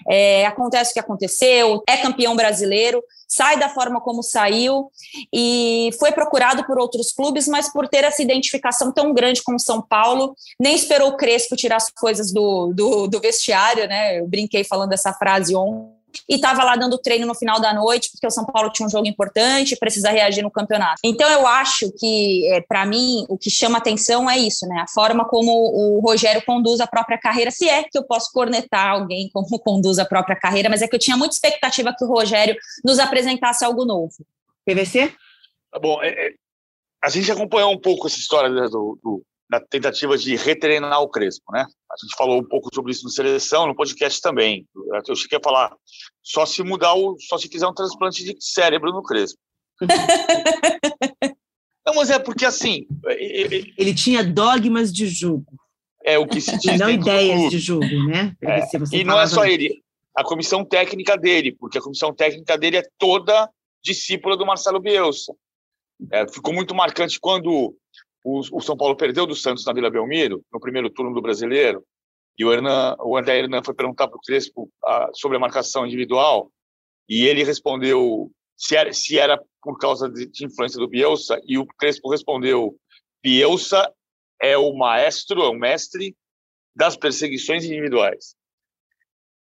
É, 0.09 0.45
acontece 0.45 0.91
o 0.91 0.93
que 0.93 0.99
aconteceu, 0.99 1.83
é 1.87 1.97
campeão 1.97 2.35
brasileiro, 2.35 3.03
sai 3.27 3.59
da 3.59 3.69
forma 3.69 4.01
como 4.01 4.23
saiu 4.23 4.89
e 5.31 5.91
foi 5.99 6.11
procurado 6.11 6.65
por 6.65 6.79
outros 6.79 7.11
clubes, 7.11 7.47
mas 7.47 7.71
por 7.71 7.87
ter 7.87 8.03
essa 8.03 8.21
identificação 8.21 8.91
tão 8.91 9.13
grande 9.13 9.43
com 9.43 9.53
o 9.53 9.59
São 9.59 9.81
Paulo, 9.81 10.35
nem 10.59 10.75
esperou 10.75 11.09
o 11.09 11.17
Crespo 11.17 11.55
tirar 11.55 11.75
as 11.75 11.91
coisas 11.91 12.33
do, 12.33 12.73
do, 12.73 13.07
do 13.07 13.19
vestiário, 13.19 13.87
né? 13.87 14.19
Eu 14.19 14.27
brinquei 14.27 14.63
falando 14.63 14.93
essa 14.93 15.13
frase 15.13 15.55
ontem 15.55 15.98
e 16.27 16.35
estava 16.35 16.63
lá 16.63 16.75
dando 16.75 16.97
treino 16.97 17.25
no 17.25 17.35
final 17.35 17.59
da 17.59 17.73
noite, 17.73 18.09
porque 18.11 18.27
o 18.27 18.31
São 18.31 18.45
Paulo 18.45 18.71
tinha 18.71 18.85
um 18.85 18.89
jogo 18.89 19.07
importante 19.07 19.73
e 19.73 19.77
precisa 19.77 20.09
reagir 20.09 20.41
no 20.41 20.51
campeonato. 20.51 20.99
Então 21.03 21.29
eu 21.29 21.45
acho 21.45 21.91
que, 21.97 22.47
é, 22.51 22.61
para 22.61 22.85
mim, 22.85 23.25
o 23.29 23.37
que 23.37 23.49
chama 23.49 23.77
atenção 23.77 24.29
é 24.29 24.37
isso, 24.37 24.67
né? 24.67 24.81
A 24.81 24.87
forma 24.87 25.25
como 25.25 25.51
o 25.51 25.99
Rogério 25.99 26.43
conduz 26.45 26.79
a 26.79 26.87
própria 26.87 27.17
carreira, 27.17 27.51
se 27.51 27.67
é 27.67 27.83
que 27.83 27.97
eu 27.97 28.03
posso 28.03 28.31
cornetar 28.31 28.91
alguém 28.91 29.29
como 29.33 29.59
conduz 29.59 29.99
a 29.99 30.05
própria 30.05 30.35
carreira, 30.35 30.69
mas 30.69 30.81
é 30.81 30.87
que 30.87 30.95
eu 30.95 30.99
tinha 30.99 31.17
muita 31.17 31.35
expectativa 31.35 31.93
que 31.97 32.03
o 32.03 32.07
Rogério 32.07 32.55
nos 32.83 32.99
apresentasse 32.99 33.63
algo 33.63 33.85
novo. 33.85 34.25
PVC? 34.65 35.13
Tá 35.71 35.79
bom, 35.79 36.01
é, 36.01 36.09
é, 36.09 36.33
a 37.03 37.09
gente 37.09 37.31
acompanhou 37.31 37.71
um 37.71 37.79
pouco 37.79 38.07
essa 38.07 38.17
história 38.17 38.49
do, 38.49 38.99
do 39.03 39.23
na 39.49 39.59
tentativa 39.59 40.17
de 40.17 40.35
retreinar 40.35 41.01
o 41.01 41.09
Crespo, 41.09 41.51
né? 41.51 41.61
A 41.61 41.95
gente 42.05 42.15
falou 42.15 42.39
um 42.39 42.47
pouco 42.47 42.69
sobre 42.73 42.91
isso 42.91 43.03
no 43.03 43.09
seleção, 43.09 43.65
no 43.65 43.75
podcast 43.75 44.21
também. 44.21 44.67
Eu 45.07 45.15
cheguei 45.15 45.39
a 45.39 45.43
falar 45.43 45.75
só 46.21 46.45
se 46.45 46.61
mudar 46.61 46.93
o, 46.93 47.17
só 47.19 47.37
se 47.37 47.47
fizer 47.47 47.67
um 47.67 47.73
transplante 47.73 48.23
de 48.23 48.35
cérebro 48.39 48.91
no 48.91 49.01
Crespo. 49.01 49.39
Não, 51.85 51.95
mas 51.95 52.11
é 52.11 52.19
porque 52.19 52.45
assim. 52.45 52.85
Ele 53.07 53.95
tinha 53.95 54.23
dogmas 54.23 54.93
de 54.93 55.07
jogo. 55.07 55.51
É 56.05 56.19
o 56.19 56.27
que 56.27 56.39
se 56.39 56.55
diz. 56.59 56.79
Não 56.79 56.89
ideias 56.89 57.49
de 57.49 57.57
jogo, 57.57 57.85
né? 58.07 58.35
É. 58.41 58.61
E 58.93 59.03
não 59.03 59.19
é 59.19 59.25
só 59.25 59.45
ele. 59.45 59.81
A 60.15 60.23
comissão 60.23 60.63
técnica 60.63 61.17
dele, 61.17 61.51
porque 61.51 61.77
a 61.79 61.81
comissão 61.81 62.13
técnica 62.13 62.57
dele 62.57 62.77
é 62.77 62.83
toda 62.97 63.49
discípula 63.83 64.37
do 64.37 64.45
Marcelo 64.45 64.79
Bielsa. 64.79 65.33
É, 66.11 66.27
ficou 66.27 66.53
muito 66.53 66.75
marcante 66.75 67.19
quando 67.19 67.75
o, 68.23 68.39
o, 68.39 68.61
São 68.61 68.75
Paulo 68.75 68.95
perdeu 68.95 69.25
do 69.25 69.35
Santos 69.35 69.65
na 69.65 69.73
Vila 69.73 69.89
Belmiro, 69.89 70.43
no 70.51 70.59
primeiro 70.59 70.89
turno 70.89 71.13
do 71.13 71.21
Brasileiro, 71.21 71.83
e 72.37 72.45
o, 72.45 72.53
Hernan, 72.53 72.95
o 72.99 73.17
André 73.17 73.39
Hernan 73.39 73.63
foi 73.63 73.73
perguntar 73.73 74.07
para 74.07 74.17
o 74.17 74.21
Crespo 74.21 74.69
a, 74.83 75.09
sobre 75.13 75.37
a 75.37 75.39
marcação 75.39 75.85
individual, 75.85 76.51
e 77.07 77.25
ele 77.25 77.43
respondeu 77.43 78.31
se 78.55 78.75
era, 78.75 78.93
se 78.93 79.17
era 79.17 79.41
por 79.61 79.77
causa 79.77 80.09
de, 80.09 80.25
de 80.27 80.45
influência 80.45 80.79
do 80.79 80.87
Bielsa, 80.87 81.39
e 81.45 81.57
o 81.57 81.65
Crespo 81.65 82.09
respondeu: 82.09 82.75
Bielsa 83.23 83.91
é 84.41 84.57
o 84.57 84.73
maestro, 84.73 85.41
é 85.41 85.49
o 85.49 85.53
mestre 85.53 86.15
das 86.75 86.95
perseguições 86.95 87.65
individuais. 87.65 88.35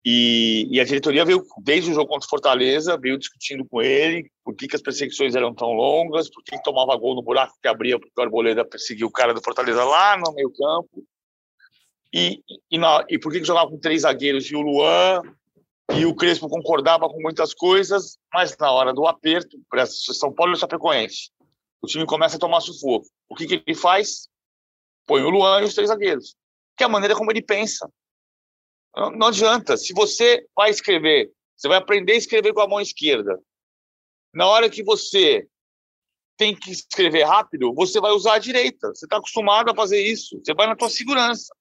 E, 0.04 0.66
e, 0.70 0.80
a 0.80 0.84
diretoria 0.84 1.26
veio, 1.26 1.44
desde 1.62 1.90
o 1.90 1.94
jogo 1.94 2.08
contra 2.08 2.26
o 2.26 2.30
Fortaleza, 2.30 2.96
veio 2.96 3.18
discutindo 3.18 3.66
com 3.66 3.82
ele 3.82 4.30
por 4.42 4.54
que, 4.54 4.66
que 4.66 4.74
as 4.74 4.80
perseguições 4.80 5.34
eram 5.34 5.54
tão 5.54 5.72
longas, 5.72 6.30
por 6.30 6.42
que, 6.42 6.56
que 6.56 6.62
tomava 6.62 6.96
gol 6.96 7.14
no 7.14 7.22
buraco 7.22 7.54
que 7.60 7.68
abria, 7.68 7.98
porque 7.98 8.18
o 8.18 8.22
Arboleda 8.22 8.64
perseguiu 8.64 9.08
o 9.08 9.12
cara 9.12 9.34
do 9.34 9.42
Fortaleza 9.42 9.84
lá 9.84 10.16
no 10.16 10.32
meio 10.32 10.50
campo. 10.50 11.04
E, 12.12 12.42
e, 12.70 12.78
na, 12.78 13.04
e 13.10 13.18
por 13.18 13.30
que, 13.30 13.40
que 13.40 13.46
jogava 13.46 13.70
com 13.70 13.78
três 13.78 14.02
zagueiros 14.02 14.50
e 14.50 14.56
o 14.56 14.62
Luan, 14.62 15.22
e 15.94 16.06
o 16.06 16.14
Crespo 16.14 16.48
concordava 16.48 17.08
com 17.08 17.20
muitas 17.20 17.52
coisas, 17.52 18.18
mas 18.32 18.56
na 18.56 18.70
hora 18.70 18.94
do 18.94 19.06
aperto, 19.06 19.58
para 19.68 19.84
São 19.86 20.32
Paulo 20.32 20.54
e 20.54 20.56
Chapecoense, 20.56 21.30
o 21.82 21.86
time 21.86 22.06
começa 22.06 22.36
a 22.36 22.40
tomar 22.40 22.60
sufoco. 22.60 23.06
O 23.28 23.34
que, 23.34 23.46
que 23.46 23.62
ele 23.66 23.76
faz? 23.76 24.28
Põe 25.06 25.22
o 25.22 25.30
Luan 25.30 25.60
e 25.60 25.64
os 25.64 25.74
três 25.74 25.88
zagueiros, 25.88 26.36
que 26.76 26.84
é 26.84 26.86
a 26.86 26.88
maneira 26.88 27.14
como 27.14 27.30
ele 27.30 27.42
pensa. 27.42 27.90
Não, 28.94 29.10
não 29.10 29.26
adianta. 29.28 29.76
Se 29.76 29.92
você 29.92 30.46
vai 30.54 30.70
escrever, 30.70 31.30
você 31.56 31.68
vai 31.68 31.78
aprender 31.78 32.12
a 32.12 32.16
escrever 32.16 32.52
com 32.52 32.60
a 32.60 32.68
mão 32.68 32.80
esquerda. 32.80 33.38
Na 34.32 34.46
hora 34.46 34.70
que 34.70 34.82
você 34.82 35.46
tem 36.36 36.56
que 36.56 36.70
escrever 36.70 37.24
rápido, 37.24 37.74
você 37.74 38.00
vai 38.00 38.12
usar 38.12 38.34
a 38.34 38.38
direita. 38.38 38.88
Você 38.88 39.04
está 39.04 39.18
acostumado 39.18 39.70
a 39.70 39.74
fazer 39.74 40.00
isso. 40.02 40.40
Você 40.42 40.54
vai 40.54 40.66
na 40.66 40.76
tua 40.76 40.88
segurança. 40.88 41.54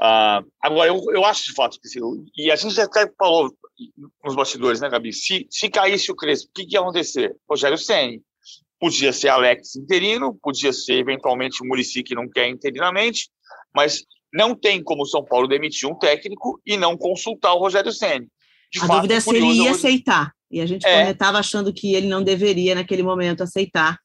Ah, 0.00 0.44
agora, 0.62 0.88
eu, 0.88 1.02
eu 1.12 1.24
acho 1.24 1.44
de 1.44 1.54
fato 1.54 1.78
que. 1.80 1.88
E 2.36 2.52
a 2.52 2.56
gente 2.56 2.80
até 2.80 3.10
falou 3.18 3.52
nos 4.24 4.36
bastidores, 4.36 4.80
né, 4.80 4.88
Gabi? 4.88 5.12
Se, 5.12 5.46
se 5.50 5.68
caísse 5.68 6.10
o 6.12 6.14
Crespo, 6.14 6.50
o 6.50 6.52
que, 6.54 6.66
que 6.66 6.74
ia 6.74 6.80
acontecer? 6.80 7.36
Rogério 7.48 7.76
Senni. 7.76 8.22
Podia 8.78 9.12
ser 9.12 9.28
Alex 9.28 9.74
interino, 9.74 10.38
podia 10.40 10.72
ser 10.72 10.94
eventualmente 10.94 11.60
o 11.62 11.66
Murici 11.66 12.04
que 12.04 12.14
não 12.14 12.28
quer 12.28 12.48
interinamente, 12.48 13.28
mas 13.74 14.04
não 14.32 14.54
tem 14.54 14.82
como 14.82 15.02
o 15.02 15.06
São 15.06 15.24
Paulo 15.24 15.48
demitir 15.48 15.88
um 15.88 15.98
técnico 15.98 16.60
e 16.66 16.76
não 16.76 16.96
consultar 16.96 17.54
o 17.54 17.58
Rogério 17.58 17.92
Senni. 17.92 18.28
a 18.76 18.80
fato, 18.80 18.96
dúvida 18.96 19.14
é 19.14 19.20
se 19.20 19.34
ele 19.34 19.46
ia 19.46 19.70
aceitar. 19.70 20.32
E 20.50 20.60
a 20.60 20.66
gente 20.66 20.86
estava 20.86 21.38
é. 21.38 21.40
achando 21.40 21.72
que 21.72 21.94
ele 21.94 22.06
não 22.06 22.22
deveria, 22.22 22.74
naquele 22.74 23.02
momento, 23.02 23.42
aceitar, 23.42 23.98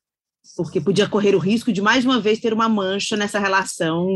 porque 0.57 0.81
podia 0.81 1.07
correr 1.07 1.35
o 1.35 1.39
risco 1.39 1.71
de, 1.71 1.81
mais 1.81 2.03
uma 2.03 2.19
vez, 2.19 2.39
ter 2.39 2.53
uma 2.53 2.67
mancha 2.67 3.15
nessa 3.15 3.39
relação 3.39 4.07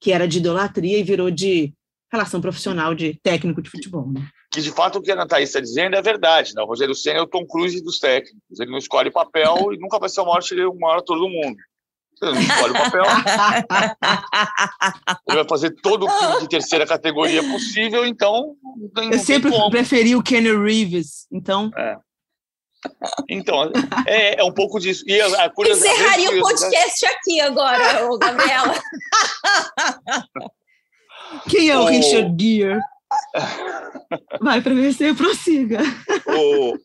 que 0.00 0.12
era 0.12 0.28
de 0.28 0.38
idolatria 0.38 0.98
e 0.98 1.02
virou 1.02 1.30
de 1.30 1.72
relação 2.12 2.40
profissional 2.40 2.94
de 2.94 3.18
técnico 3.22 3.60
de 3.60 3.70
futebol. 3.70 4.10
Né? 4.12 4.28
Que 4.52 4.60
de 4.60 4.70
fato 4.70 4.98
o 4.98 5.02
que 5.02 5.10
a 5.10 5.14
Ana 5.14 5.26
Thaís 5.26 5.48
está 5.48 5.60
dizendo 5.60 5.96
é 5.96 6.02
verdade. 6.02 6.52
Né? 6.54 6.62
O 6.62 6.66
Rogério 6.66 6.94
Senna 6.94 7.18
é 7.18 7.22
o 7.22 7.26
Tom 7.26 7.44
Cruise 7.44 7.82
dos 7.82 7.98
técnicos. 7.98 8.60
Ele 8.60 8.70
não 8.70 8.78
escolhe 8.78 9.10
papel 9.10 9.72
e 9.72 9.78
nunca 9.78 9.98
vai 9.98 10.08
ser 10.08 10.20
o 10.20 10.26
maior, 10.26 10.42
o 10.70 10.78
maior 10.78 10.98
ator 10.98 11.18
do 11.18 11.28
mundo. 11.28 11.56
Escolhe 12.22 12.70
o 12.70 12.74
papel. 12.74 13.02
Ele 15.28 15.36
vai 15.36 15.48
fazer 15.48 15.74
todo 15.82 16.06
o 16.06 16.18
time 16.18 16.38
de 16.40 16.48
terceira 16.48 16.86
categoria 16.86 17.42
possível, 17.42 18.06
então. 18.06 18.54
Não 18.94 19.10
Eu 19.10 19.18
sempre 19.18 19.50
preferi 19.70 20.14
o 20.14 20.22
Kenny 20.22 20.56
Reeves, 20.56 21.26
então. 21.32 21.72
É. 21.76 21.96
Então, 23.28 23.70
é, 24.06 24.40
é, 24.40 24.44
um 24.44 24.52
pouco 24.52 24.78
disso. 24.78 25.02
E 25.06 25.20
a, 25.20 25.26
a 25.26 25.52
Encerraria 25.70 26.30
o 26.30 26.40
podcast 26.40 27.06
aqui 27.06 27.40
agora, 27.40 28.06
ô, 28.06 28.16
Gabriela. 28.18 28.74
Quem 31.48 31.70
é 31.70 31.78
o, 31.78 31.82
o... 31.82 31.86
Richard 31.86 32.34
Gere? 32.38 32.80
Vai 34.40 34.60
para 34.60 34.74
vencer, 34.74 35.14
prossiga. 35.14 35.80
O, 36.26 36.76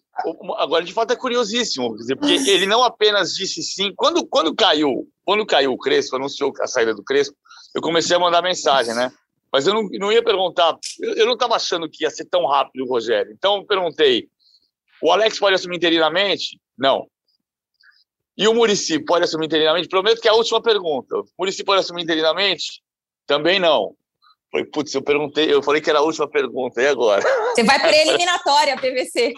agora, 0.57 0.83
de 0.83 0.93
fato, 0.93 1.11
é 1.11 1.15
curiosíssimo, 1.15 1.95
porque 2.17 2.49
ele 2.49 2.65
não 2.65 2.83
apenas 2.83 3.33
disse 3.33 3.61
sim. 3.61 3.93
Quando, 3.95 4.25
quando 4.27 4.55
caiu, 4.55 5.07
quando 5.25 5.45
caiu 5.45 5.73
o 5.73 5.77
Crespo, 5.77 6.15
anunciou 6.15 6.51
a 6.61 6.67
saída 6.67 6.93
do 6.93 7.03
Crespo, 7.03 7.35
eu 7.75 7.81
comecei 7.81 8.15
a 8.15 8.19
mandar 8.19 8.41
mensagem, 8.41 8.93
né? 8.93 9.11
Mas 9.51 9.65
eu 9.65 9.73
não, 9.73 9.87
não 9.93 10.11
ia 10.11 10.23
perguntar, 10.23 10.77
eu, 11.01 11.13
eu 11.15 11.25
não 11.25 11.33
estava 11.33 11.55
achando 11.55 11.89
que 11.89 12.03
ia 12.03 12.09
ser 12.09 12.25
tão 12.25 12.45
rápido 12.45 12.83
o 12.83 12.87
Rogério. 12.87 13.31
Então 13.31 13.57
eu 13.57 13.65
perguntei: 13.65 14.27
o 15.01 15.11
Alex 15.11 15.39
pode 15.39 15.55
assumir 15.55 15.77
interinamente? 15.77 16.59
Não. 16.77 17.07
E 18.37 18.47
o 18.47 18.53
Murici 18.53 19.03
pode 19.03 19.25
assumir 19.25 19.47
interinamente? 19.47 19.89
Prometo 19.89 20.21
que 20.21 20.27
é 20.27 20.31
a 20.31 20.35
última 20.35 20.61
pergunta. 20.61 21.17
O 21.17 21.25
Murici 21.37 21.63
pode 21.63 21.81
assumir 21.81 22.03
interinamente? 22.03 22.81
Também 23.27 23.59
não. 23.59 23.95
Falei, 24.51 24.65
putz, 24.65 24.93
eu 24.93 25.01
perguntei, 25.03 25.53
eu 25.53 25.61
falei 25.61 25.81
que 25.81 25.89
era 25.89 25.99
a 25.99 26.03
última 26.03 26.27
pergunta, 26.27 26.81
e 26.81 26.87
agora? 26.87 27.21
Você 27.53 27.63
vai 27.63 27.77
para 27.79 27.95
eliminatória, 27.95 28.77
PVC. 28.77 29.33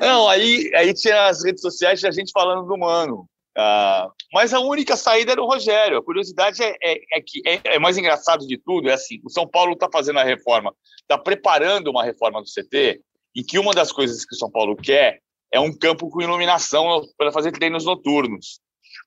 Não, 0.00 0.28
aí, 0.28 0.70
aí 0.74 0.92
tinha 0.94 1.26
as 1.26 1.44
redes 1.44 1.60
sociais, 1.60 2.00
tinha 2.00 2.12
gente 2.12 2.32
falando 2.32 2.66
do 2.66 2.76
Mano. 2.76 3.28
Ah, 3.56 4.08
mas 4.32 4.54
a 4.54 4.60
única 4.60 4.96
saída 4.96 5.32
era 5.32 5.42
o 5.42 5.46
Rogério. 5.46 5.98
A 5.98 6.04
curiosidade 6.04 6.62
é, 6.62 6.76
é, 6.80 6.98
é 7.14 7.20
que 7.20 7.42
é, 7.44 7.60
é, 7.64 7.78
mais 7.78 7.98
engraçado 7.98 8.46
de 8.46 8.56
tudo, 8.56 8.88
é 8.88 8.92
assim, 8.92 9.20
o 9.24 9.30
São 9.30 9.48
Paulo 9.48 9.72
está 9.72 9.88
fazendo 9.92 10.20
a 10.20 10.24
reforma, 10.24 10.72
está 11.00 11.18
preparando 11.18 11.90
uma 11.90 12.04
reforma 12.04 12.40
do 12.40 12.46
CT, 12.46 13.00
e 13.34 13.42
que 13.42 13.58
uma 13.58 13.72
das 13.72 13.90
coisas 13.90 14.24
que 14.24 14.34
o 14.34 14.38
São 14.38 14.48
Paulo 14.50 14.76
quer 14.76 15.20
é 15.52 15.58
um 15.58 15.76
campo 15.76 16.08
com 16.08 16.22
iluminação 16.22 17.02
para 17.16 17.32
fazer 17.32 17.50
treinos 17.50 17.84
noturnos. 17.84 18.60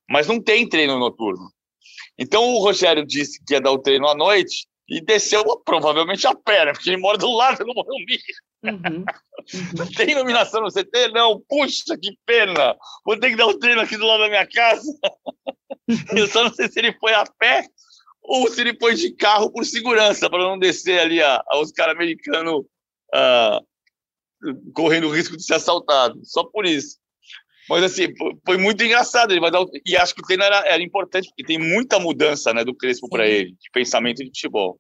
Mas 0.10 0.28
não 0.28 0.42
tem 0.42 0.68
treino 0.68 1.00
noturno. 1.00 1.50
Então 2.18 2.44
o 2.50 2.60
Rogério 2.60 3.06
disse 3.06 3.44
que 3.46 3.54
ia 3.54 3.62
dar 3.62 3.72
o 3.72 3.80
treino 3.80 4.08
à 4.08 4.16
noite 4.16 4.68
e 4.88 5.00
desceu 5.00 5.44
provavelmente 5.64 6.28
a 6.28 6.32
né? 6.32 6.74
porque 6.74 6.90
ele 6.90 6.98
mora 6.98 7.18
do 7.18 7.32
lado 7.32 7.64
do 7.64 7.74
Morumbi. 7.74 8.20
Uhum, 8.64 9.06
uhum. 9.82 9.92
Tem 9.96 10.12
iluminação 10.12 10.62
no 10.62 10.72
CT? 10.72 11.10
Não. 11.14 11.42
Puxa, 11.48 11.98
que 11.98 12.18
pena. 12.26 12.76
Vou 13.06 13.20
ter 13.20 13.32
que 13.32 13.36
dar 13.36 13.48
o 13.48 13.52
um 13.52 13.60
treino 13.60 13.82
aqui 13.82 13.98
do 13.98 14.06
lado 14.06 14.22
da 14.22 14.30
minha 14.30 14.48
casa. 14.48 14.92
Eu 16.16 16.28
só 16.28 16.44
não 16.44 16.54
sei 16.54 16.70
se 16.70 16.80
ele 16.80 16.94
foi 17.00 17.14
a 17.14 17.24
pé 17.40 17.66
ou 18.22 18.48
se 18.50 18.62
ele 18.62 18.78
foi 18.80 18.94
de 18.96 19.14
carro 19.14 19.52
por 19.52 19.66
segurança, 19.66 20.30
para 20.30 20.44
não 20.44 20.58
descer 20.58 21.00
ali 21.00 21.22
a, 21.22 21.44
a 21.48 21.58
Oscar 21.58 21.90
americano 21.90 22.60
uh, 22.60 23.66
correndo 24.74 25.08
o 25.08 25.12
risco 25.12 25.36
de 25.36 25.44
ser 25.44 25.56
assaltado, 25.56 26.20
só 26.24 26.44
por 26.44 26.66
isso. 26.66 26.98
Mas 27.70 27.84
assim, 27.84 28.14
foi 28.46 28.58
muito 28.58 28.84
engraçado. 28.84 29.32
Ele 29.32 29.40
vai 29.40 29.52
dar, 29.52 29.64
e 29.86 29.96
acho 29.96 30.14
que 30.14 30.22
o 30.22 30.26
treino 30.26 30.44
era, 30.44 30.60
era 30.68 30.82
importante, 30.82 31.30
porque 31.30 31.44
tem 31.44 31.58
muita 31.58 32.00
mudança 32.00 32.54
né, 32.54 32.64
do 32.64 32.76
Crespo 32.76 33.10
para 33.10 33.28
ele, 33.28 33.52
de 33.52 33.72
pensamento 33.72 34.18
de 34.18 34.26
futebol. 34.26 34.78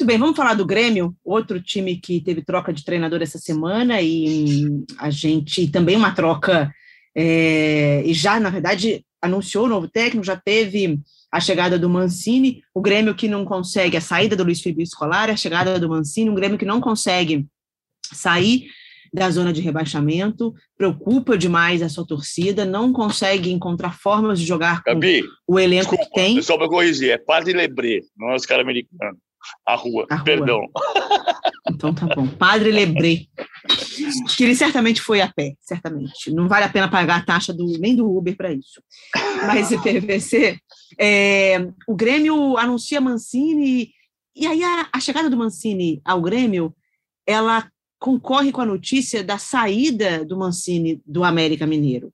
Muito 0.00 0.08
bem, 0.08 0.18
vamos 0.18 0.34
falar 0.34 0.54
do 0.54 0.64
Grêmio, 0.64 1.14
outro 1.22 1.60
time 1.60 1.94
que 1.94 2.22
teve 2.22 2.42
troca 2.42 2.72
de 2.72 2.82
treinador 2.82 3.20
essa 3.20 3.36
semana, 3.36 4.00
e 4.00 4.66
a 4.96 5.10
gente 5.10 5.70
também 5.70 5.94
uma 5.94 6.14
troca, 6.14 6.72
é, 7.14 8.02
e 8.06 8.14
já, 8.14 8.40
na 8.40 8.48
verdade, 8.48 9.04
anunciou 9.20 9.66
o 9.66 9.68
novo 9.68 9.86
técnico, 9.88 10.24
já 10.24 10.36
teve 10.36 10.98
a 11.30 11.38
chegada 11.38 11.78
do 11.78 11.90
Mancini, 11.90 12.62
o 12.74 12.80
Grêmio 12.80 13.14
que 13.14 13.28
não 13.28 13.44
consegue, 13.44 13.94
a 13.94 14.00
saída 14.00 14.34
do 14.34 14.42
Luiz 14.42 14.62
Felipe 14.62 14.86
Scolari, 14.86 15.32
a 15.32 15.36
chegada 15.36 15.78
do 15.78 15.90
Mancini, 15.90 16.30
um 16.30 16.34
Grêmio 16.34 16.56
que 16.56 16.64
não 16.64 16.80
consegue 16.80 17.46
sair 18.10 18.68
da 19.12 19.30
zona 19.30 19.52
de 19.52 19.60
rebaixamento, 19.60 20.54
preocupa 20.78 21.36
demais 21.36 21.82
a 21.82 21.90
sua 21.90 22.06
torcida, 22.06 22.64
não 22.64 22.90
consegue 22.90 23.52
encontrar 23.52 23.98
formas 23.98 24.40
de 24.40 24.46
jogar 24.46 24.82
com 24.82 24.94
Gabi, 24.94 25.24
o 25.46 25.60
elenco 25.60 25.90
desculpa, 25.90 26.04
que 26.06 26.10
tem. 26.14 26.40
Só 26.40 26.56
para 26.56 26.68
corrigir, 26.70 27.10
é 27.10 27.18
Padre 27.18 27.52
Lebré, 27.52 28.00
não 28.16 28.30
é 28.30 28.36
os 28.36 28.46
caras 28.46 28.64
americanos. 28.64 29.20
A 29.66 29.74
rua, 29.74 30.06
a 30.10 30.18
perdão. 30.18 30.58
Rua. 30.58 31.40
Então 31.70 31.94
tá 31.94 32.06
bom. 32.14 32.26
Padre 32.28 32.70
Lebré. 32.70 33.26
Que 34.36 34.44
ele 34.44 34.54
certamente 34.54 35.00
foi 35.00 35.20
a 35.20 35.32
pé, 35.32 35.54
certamente. 35.60 36.30
Não 36.30 36.48
vale 36.48 36.64
a 36.64 36.68
pena 36.68 36.90
pagar 36.90 37.18
a 37.18 37.24
taxa 37.24 37.52
do, 37.52 37.66
nem 37.78 37.94
do 37.94 38.10
Uber 38.10 38.36
para 38.36 38.52
isso. 38.52 38.82
Mas 39.46 39.70
o 39.70 39.80
PVC, 39.80 40.58
é, 40.98 41.58
o 41.86 41.94
Grêmio 41.94 42.56
anuncia 42.56 43.00
Mancini, 43.00 43.92
e 44.34 44.46
aí 44.46 44.62
a, 44.62 44.88
a 44.92 45.00
chegada 45.00 45.30
do 45.30 45.36
Mancini 45.36 46.00
ao 46.04 46.20
Grêmio, 46.20 46.74
ela 47.26 47.70
concorre 47.98 48.50
com 48.50 48.62
a 48.62 48.66
notícia 48.66 49.22
da 49.22 49.38
saída 49.38 50.24
do 50.24 50.36
Mancini 50.36 51.00
do 51.06 51.22
América 51.22 51.66
Mineiro. 51.66 52.12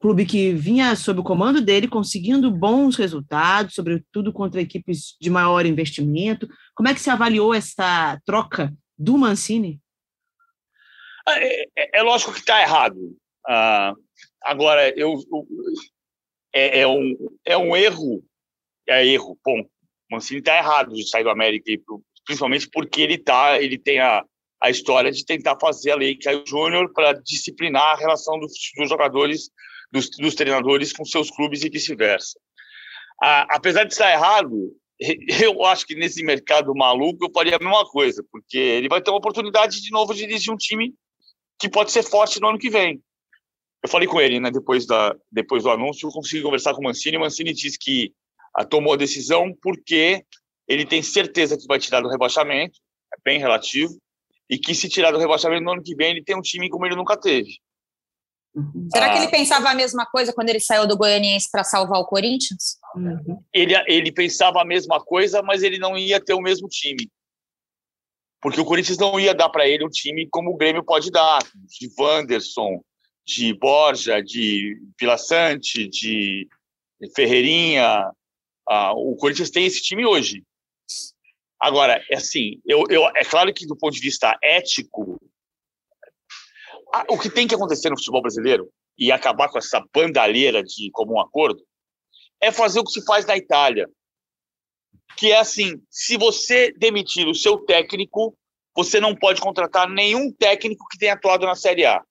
Clube 0.00 0.24
que 0.24 0.52
vinha 0.52 0.94
sob 0.94 1.20
o 1.20 1.24
comando 1.24 1.60
dele, 1.60 1.88
conseguindo 1.88 2.50
bons 2.50 2.96
resultados, 2.96 3.74
sobretudo 3.74 4.32
contra 4.32 4.60
equipes 4.60 5.16
de 5.20 5.28
maior 5.28 5.66
investimento. 5.66 6.48
Como 6.74 6.88
é 6.88 6.94
que 6.94 7.00
se 7.00 7.10
avaliou 7.10 7.52
essa 7.52 8.20
troca 8.24 8.72
do 8.96 9.18
Mancini? 9.18 9.80
É, 11.28 11.62
é, 11.76 11.98
é 11.98 12.02
lógico 12.02 12.32
que 12.32 12.38
está 12.38 12.62
errado. 12.62 12.96
Ah, 13.46 13.92
agora, 14.42 14.88
eu, 14.96 15.20
eu 15.32 15.46
é, 16.52 16.80
é, 16.80 16.86
um, 16.86 17.16
é 17.44 17.56
um 17.56 17.76
erro, 17.76 18.22
é 18.86 19.06
erro, 19.06 19.38
ponto. 19.42 19.68
Mancini 20.10 20.40
está 20.40 20.56
errado 20.56 20.92
de 20.94 21.06
sair 21.08 21.22
do 21.22 21.30
América, 21.30 21.70
principalmente 22.24 22.68
porque 22.70 23.02
ele 23.02 23.18
tá, 23.18 23.60
ele 23.60 23.78
tem 23.78 24.00
a, 24.00 24.24
a 24.62 24.70
história 24.70 25.12
de 25.12 25.24
tentar 25.24 25.56
fazer 25.60 25.90
a 25.90 25.96
lei 25.96 26.16
Caio 26.16 26.44
Júnior 26.46 26.92
para 26.92 27.12
disciplinar 27.12 27.92
a 27.92 27.96
relação 27.96 28.38
dos, 28.38 28.52
dos 28.76 28.88
jogadores, 28.88 29.50
dos, 29.90 30.10
dos, 30.10 30.34
treinadores 30.34 30.92
com 30.92 31.04
seus 31.04 31.30
clubes 31.30 31.64
e 31.64 31.70
vice-versa. 31.70 32.38
apesar 33.20 33.84
de 33.84 33.92
estar 33.92 34.10
errado, 34.10 34.72
eu 35.42 35.64
acho 35.64 35.86
que 35.86 35.94
nesse 35.94 36.22
mercado 36.22 36.74
maluco 36.74 37.24
eu 37.24 37.30
faria 37.32 37.56
a 37.56 37.58
mesma 37.58 37.84
coisa, 37.88 38.24
porque 38.30 38.58
ele 38.58 38.88
vai 38.88 39.00
ter 39.00 39.10
uma 39.10 39.18
oportunidade 39.18 39.80
de 39.80 39.90
novo 39.90 40.12
de 40.12 40.20
dirigir 40.20 40.52
um 40.52 40.56
time 40.56 40.94
que 41.58 41.68
pode 41.68 41.90
ser 41.90 42.02
forte 42.02 42.40
no 42.40 42.48
ano 42.48 42.58
que 42.58 42.70
vem. 42.70 43.02
Eu 43.82 43.88
falei 43.88 44.08
com 44.08 44.20
ele, 44.20 44.40
né, 44.40 44.50
depois, 44.50 44.86
da, 44.86 45.14
depois 45.30 45.62
do 45.62 45.70
anúncio, 45.70 46.08
eu 46.08 46.12
consegui 46.12 46.42
conversar 46.42 46.74
com 46.74 46.80
o 46.80 46.84
Mancini, 46.84 47.14
e 47.14 47.18
o 47.18 47.20
Mancini 47.20 47.52
disse 47.52 47.78
que 47.78 48.12
a, 48.54 48.64
tomou 48.64 48.94
a 48.94 48.96
decisão 48.96 49.54
porque 49.62 50.24
ele 50.66 50.84
tem 50.84 51.02
certeza 51.02 51.56
que 51.56 51.66
vai 51.66 51.78
tirar 51.78 52.00
do 52.00 52.08
rebaixamento, 52.08 52.78
é 53.14 53.16
bem 53.24 53.38
relativo, 53.38 53.96
e 54.50 54.58
que 54.58 54.74
se 54.74 54.88
tirar 54.88 55.12
do 55.12 55.18
rebaixamento 55.18 55.62
no 55.62 55.72
ano 55.72 55.82
que 55.82 55.94
vem, 55.94 56.10
ele 56.10 56.24
tem 56.24 56.36
um 56.36 56.42
time 56.42 56.68
como 56.68 56.86
ele 56.86 56.96
nunca 56.96 57.16
teve. 57.16 57.58
Uhum. 58.58 58.88
Será 58.90 59.06
ah, 59.06 59.12
que 59.12 59.18
ele 59.18 59.28
pensava 59.28 59.70
a 59.70 59.74
mesma 59.74 60.04
coisa 60.06 60.32
quando 60.32 60.48
ele 60.48 60.58
saiu 60.58 60.86
do 60.86 60.96
Goianiense 60.96 61.48
para 61.50 61.62
salvar 61.62 62.00
o 62.00 62.06
Corinthians? 62.06 62.78
Uhum. 62.96 63.40
Ele, 63.52 63.74
ele 63.86 64.10
pensava 64.10 64.60
a 64.60 64.64
mesma 64.64 65.00
coisa, 65.00 65.42
mas 65.42 65.62
ele 65.62 65.78
não 65.78 65.96
ia 65.96 66.20
ter 66.20 66.34
o 66.34 66.40
mesmo 66.40 66.68
time. 66.68 67.08
Porque 68.40 68.60
o 68.60 68.64
Corinthians 68.64 68.98
não 68.98 69.18
ia 69.18 69.34
dar 69.34 69.48
para 69.48 69.68
ele 69.68 69.84
um 69.84 69.90
time 69.90 70.28
como 70.28 70.50
o 70.50 70.56
Grêmio 70.56 70.82
pode 70.82 71.10
dar, 71.10 71.40
de 71.78 71.88
Wanderson, 71.98 72.82
de 73.24 73.54
Borja, 73.54 74.20
de 74.20 74.76
Vila 74.98 75.18
Sante, 75.18 75.88
de 75.88 76.48
Ferreirinha. 77.14 78.10
Ah, 78.68 78.92
o 78.92 79.14
Corinthians 79.16 79.50
tem 79.50 79.66
esse 79.66 79.82
time 79.82 80.04
hoje. 80.04 80.42
Agora, 81.60 82.02
é 82.10 82.16
assim, 82.16 82.60
eu, 82.64 82.84
eu, 82.88 83.06
é 83.16 83.24
claro 83.24 83.52
que 83.52 83.66
do 83.66 83.76
ponto 83.76 83.94
de 83.94 84.00
vista 84.00 84.36
ético, 84.42 85.20
o 87.08 87.18
que 87.18 87.30
tem 87.30 87.46
que 87.46 87.54
acontecer 87.54 87.90
no 87.90 87.96
futebol 87.96 88.22
brasileiro 88.22 88.70
e 88.98 89.12
acabar 89.12 89.48
com 89.48 89.58
essa 89.58 89.84
bandalheira 89.94 90.62
de 90.62 90.90
comum 90.92 91.20
acordo 91.20 91.62
é 92.40 92.50
fazer 92.50 92.80
o 92.80 92.84
que 92.84 92.92
se 92.92 93.04
faz 93.04 93.26
na 93.26 93.36
Itália, 93.36 93.88
que 95.16 95.32
é 95.32 95.38
assim: 95.38 95.82
se 95.90 96.16
você 96.16 96.72
demitir 96.72 97.26
o 97.26 97.34
seu 97.34 97.58
técnico, 97.58 98.36
você 98.74 99.00
não 99.00 99.14
pode 99.14 99.40
contratar 99.40 99.88
nenhum 99.88 100.32
técnico 100.32 100.86
que 100.88 100.98
tenha 100.98 101.14
atuado 101.14 101.46
na 101.46 101.54
Série 101.54 101.84
A. 101.84 102.02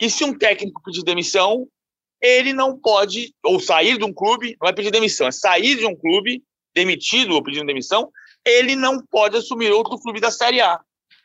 E 0.00 0.10
se 0.10 0.24
um 0.24 0.36
técnico 0.36 0.82
pedir 0.82 1.02
demissão, 1.02 1.68
ele 2.20 2.52
não 2.52 2.78
pode, 2.78 3.34
ou 3.44 3.60
sair 3.60 3.98
de 3.98 4.04
um 4.04 4.12
clube, 4.12 4.56
não 4.60 4.68
é 4.68 4.72
pedir 4.72 4.90
demissão, 4.90 5.26
é 5.26 5.32
sair 5.32 5.76
de 5.76 5.86
um 5.86 5.94
clube, 5.94 6.42
demitido 6.74 7.34
ou 7.34 7.42
pedindo 7.42 7.66
demissão, 7.66 8.10
ele 8.44 8.76
não 8.76 9.04
pode 9.06 9.36
assumir 9.36 9.72
outro 9.72 9.98
clube 9.98 10.20
da 10.20 10.30
Série 10.30 10.60
A. 10.60 10.80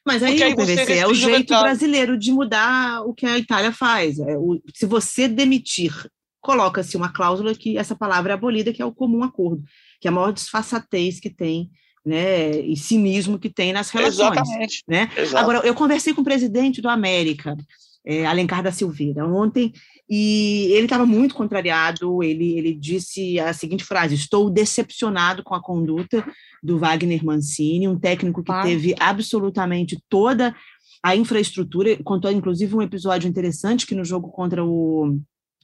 Mas 0.06 0.24
aí, 0.24 0.42
aí 0.42 0.56
PVC, 0.56 0.94
é 0.94 1.08
o 1.08 1.14
jeito 1.14 1.54
brasileiro 1.60 2.18
de 2.18 2.32
mudar 2.32 3.02
o 3.02 3.14
que 3.14 3.26
a 3.26 3.38
Itália 3.38 3.72
faz. 3.72 4.20
É 4.20 4.38
o, 4.38 4.60
se 4.74 4.86
você 4.86 5.28
demitir, 5.28 5.94
coloca-se 6.42 6.98
uma 6.98 7.14
cláusula 7.14 7.54
que 7.54 7.78
essa 7.78 7.96
palavra 7.96 8.34
é 8.34 8.36
abolida, 8.36 8.74
que 8.74 8.82
é 8.82 8.86
o 8.86 8.94
comum 8.94 9.24
acordo, 9.24 9.64
que 10.00 10.08
é 10.08 10.12
a 10.12 10.14
maior 10.14 10.32
disfarçatez 10.32 11.20
que 11.20 11.30
tem 11.30 11.70
né, 12.06 12.60
e 12.60 12.76
cinismo 12.76 13.40
que 13.40 13.50
tem 13.50 13.72
nas 13.72 13.90
relações. 13.90 14.32
Exatamente. 14.32 14.84
Né? 14.88 15.10
Exato. 15.16 15.38
Agora, 15.38 15.68
eu 15.68 15.76
conversei 15.76 16.14
com 16.14 16.22
o 16.22 16.26
presidente 16.26 16.82
do 16.82 16.90
América, 16.90 17.56
é, 18.06 18.26
Alencar 18.26 18.64
da 18.64 18.72
Silveira, 18.72 19.26
ontem, 19.26 19.72
e 20.10 20.68
ele 20.72 20.86
estava 20.86 21.06
muito 21.06 21.36
contrariado. 21.36 22.22
Ele, 22.24 22.58
ele 22.58 22.74
disse 22.74 23.40
a 23.40 23.54
seguinte 23.54 23.84
frase: 23.84 24.16
Estou 24.16 24.50
decepcionado 24.50 25.44
com 25.44 25.56
a 25.56 25.62
conduta 25.62 26.26
do 26.62 26.78
Wagner 26.78 27.24
Mancini, 27.24 27.88
um 27.88 28.00
técnico 28.00 28.44
que 28.44 28.52
ah. 28.52 28.64
teve 28.64 28.96
absolutamente 29.00 30.02
toda 30.10 30.56
a 31.04 31.16
infraestrutura. 31.16 31.98
Contou, 32.04 32.32
inclusive, 32.32 32.76
um 32.76 32.82
episódio 32.82 33.28
interessante 33.28 33.88
que 33.88 33.96
no 33.96 34.06
jogo 34.06 34.30
contra 34.30 34.64
o 34.64 35.20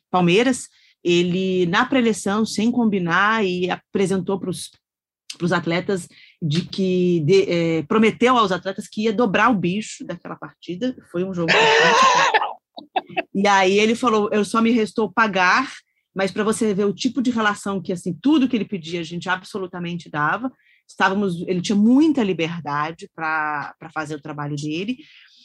Palmeiras, 0.10 0.68
ele, 1.04 1.66
na 1.68 1.86
pré-eleição, 1.86 2.46
sem 2.46 2.72
combinar, 2.72 3.46
e 3.46 3.70
apresentou 3.70 4.40
para 4.40 4.50
os 4.50 5.52
atletas 5.52 6.08
de 6.42 6.62
que 6.62 7.22
de, 7.22 7.44
é, 7.50 7.84
prometeu 7.84 8.38
aos 8.38 8.52
atletas 8.52 8.88
que 8.88 9.04
ia 9.04 9.14
dobrar 9.14 9.52
o 9.52 9.56
bicho 9.56 10.06
daquela 10.06 10.36
partida. 10.36 10.96
Foi 11.12 11.24
um 11.24 11.34
jogo 11.34 11.52
E 13.34 13.48
aí 13.48 13.80
ele 13.80 13.96
falou: 13.96 14.30
eu 14.32 14.44
só 14.44 14.62
me 14.62 14.72
restou 14.72 15.12
pagar, 15.12 15.72
mas 16.16 16.32
para 16.32 16.44
você 16.44 16.74
ver 16.74 16.86
o 16.86 16.94
tipo 16.94 17.22
de 17.22 17.32
relação 17.32 17.82
que 17.82 17.94
assim 17.94 18.18
tudo 18.22 18.48
que 18.48 18.56
ele 18.56 18.66
pedia 18.66 19.00
a 19.00 19.04
gente 19.04 19.30
absolutamente 19.30 20.10
dava. 20.10 20.52
Estávamos, 20.88 21.42
ele 21.48 21.62
tinha 21.62 21.76
muita 21.76 22.24
liberdade 22.24 23.10
para 23.14 23.76
fazer 23.94 24.16
o 24.16 24.22
trabalho 24.22 24.56
dele. 24.56 24.98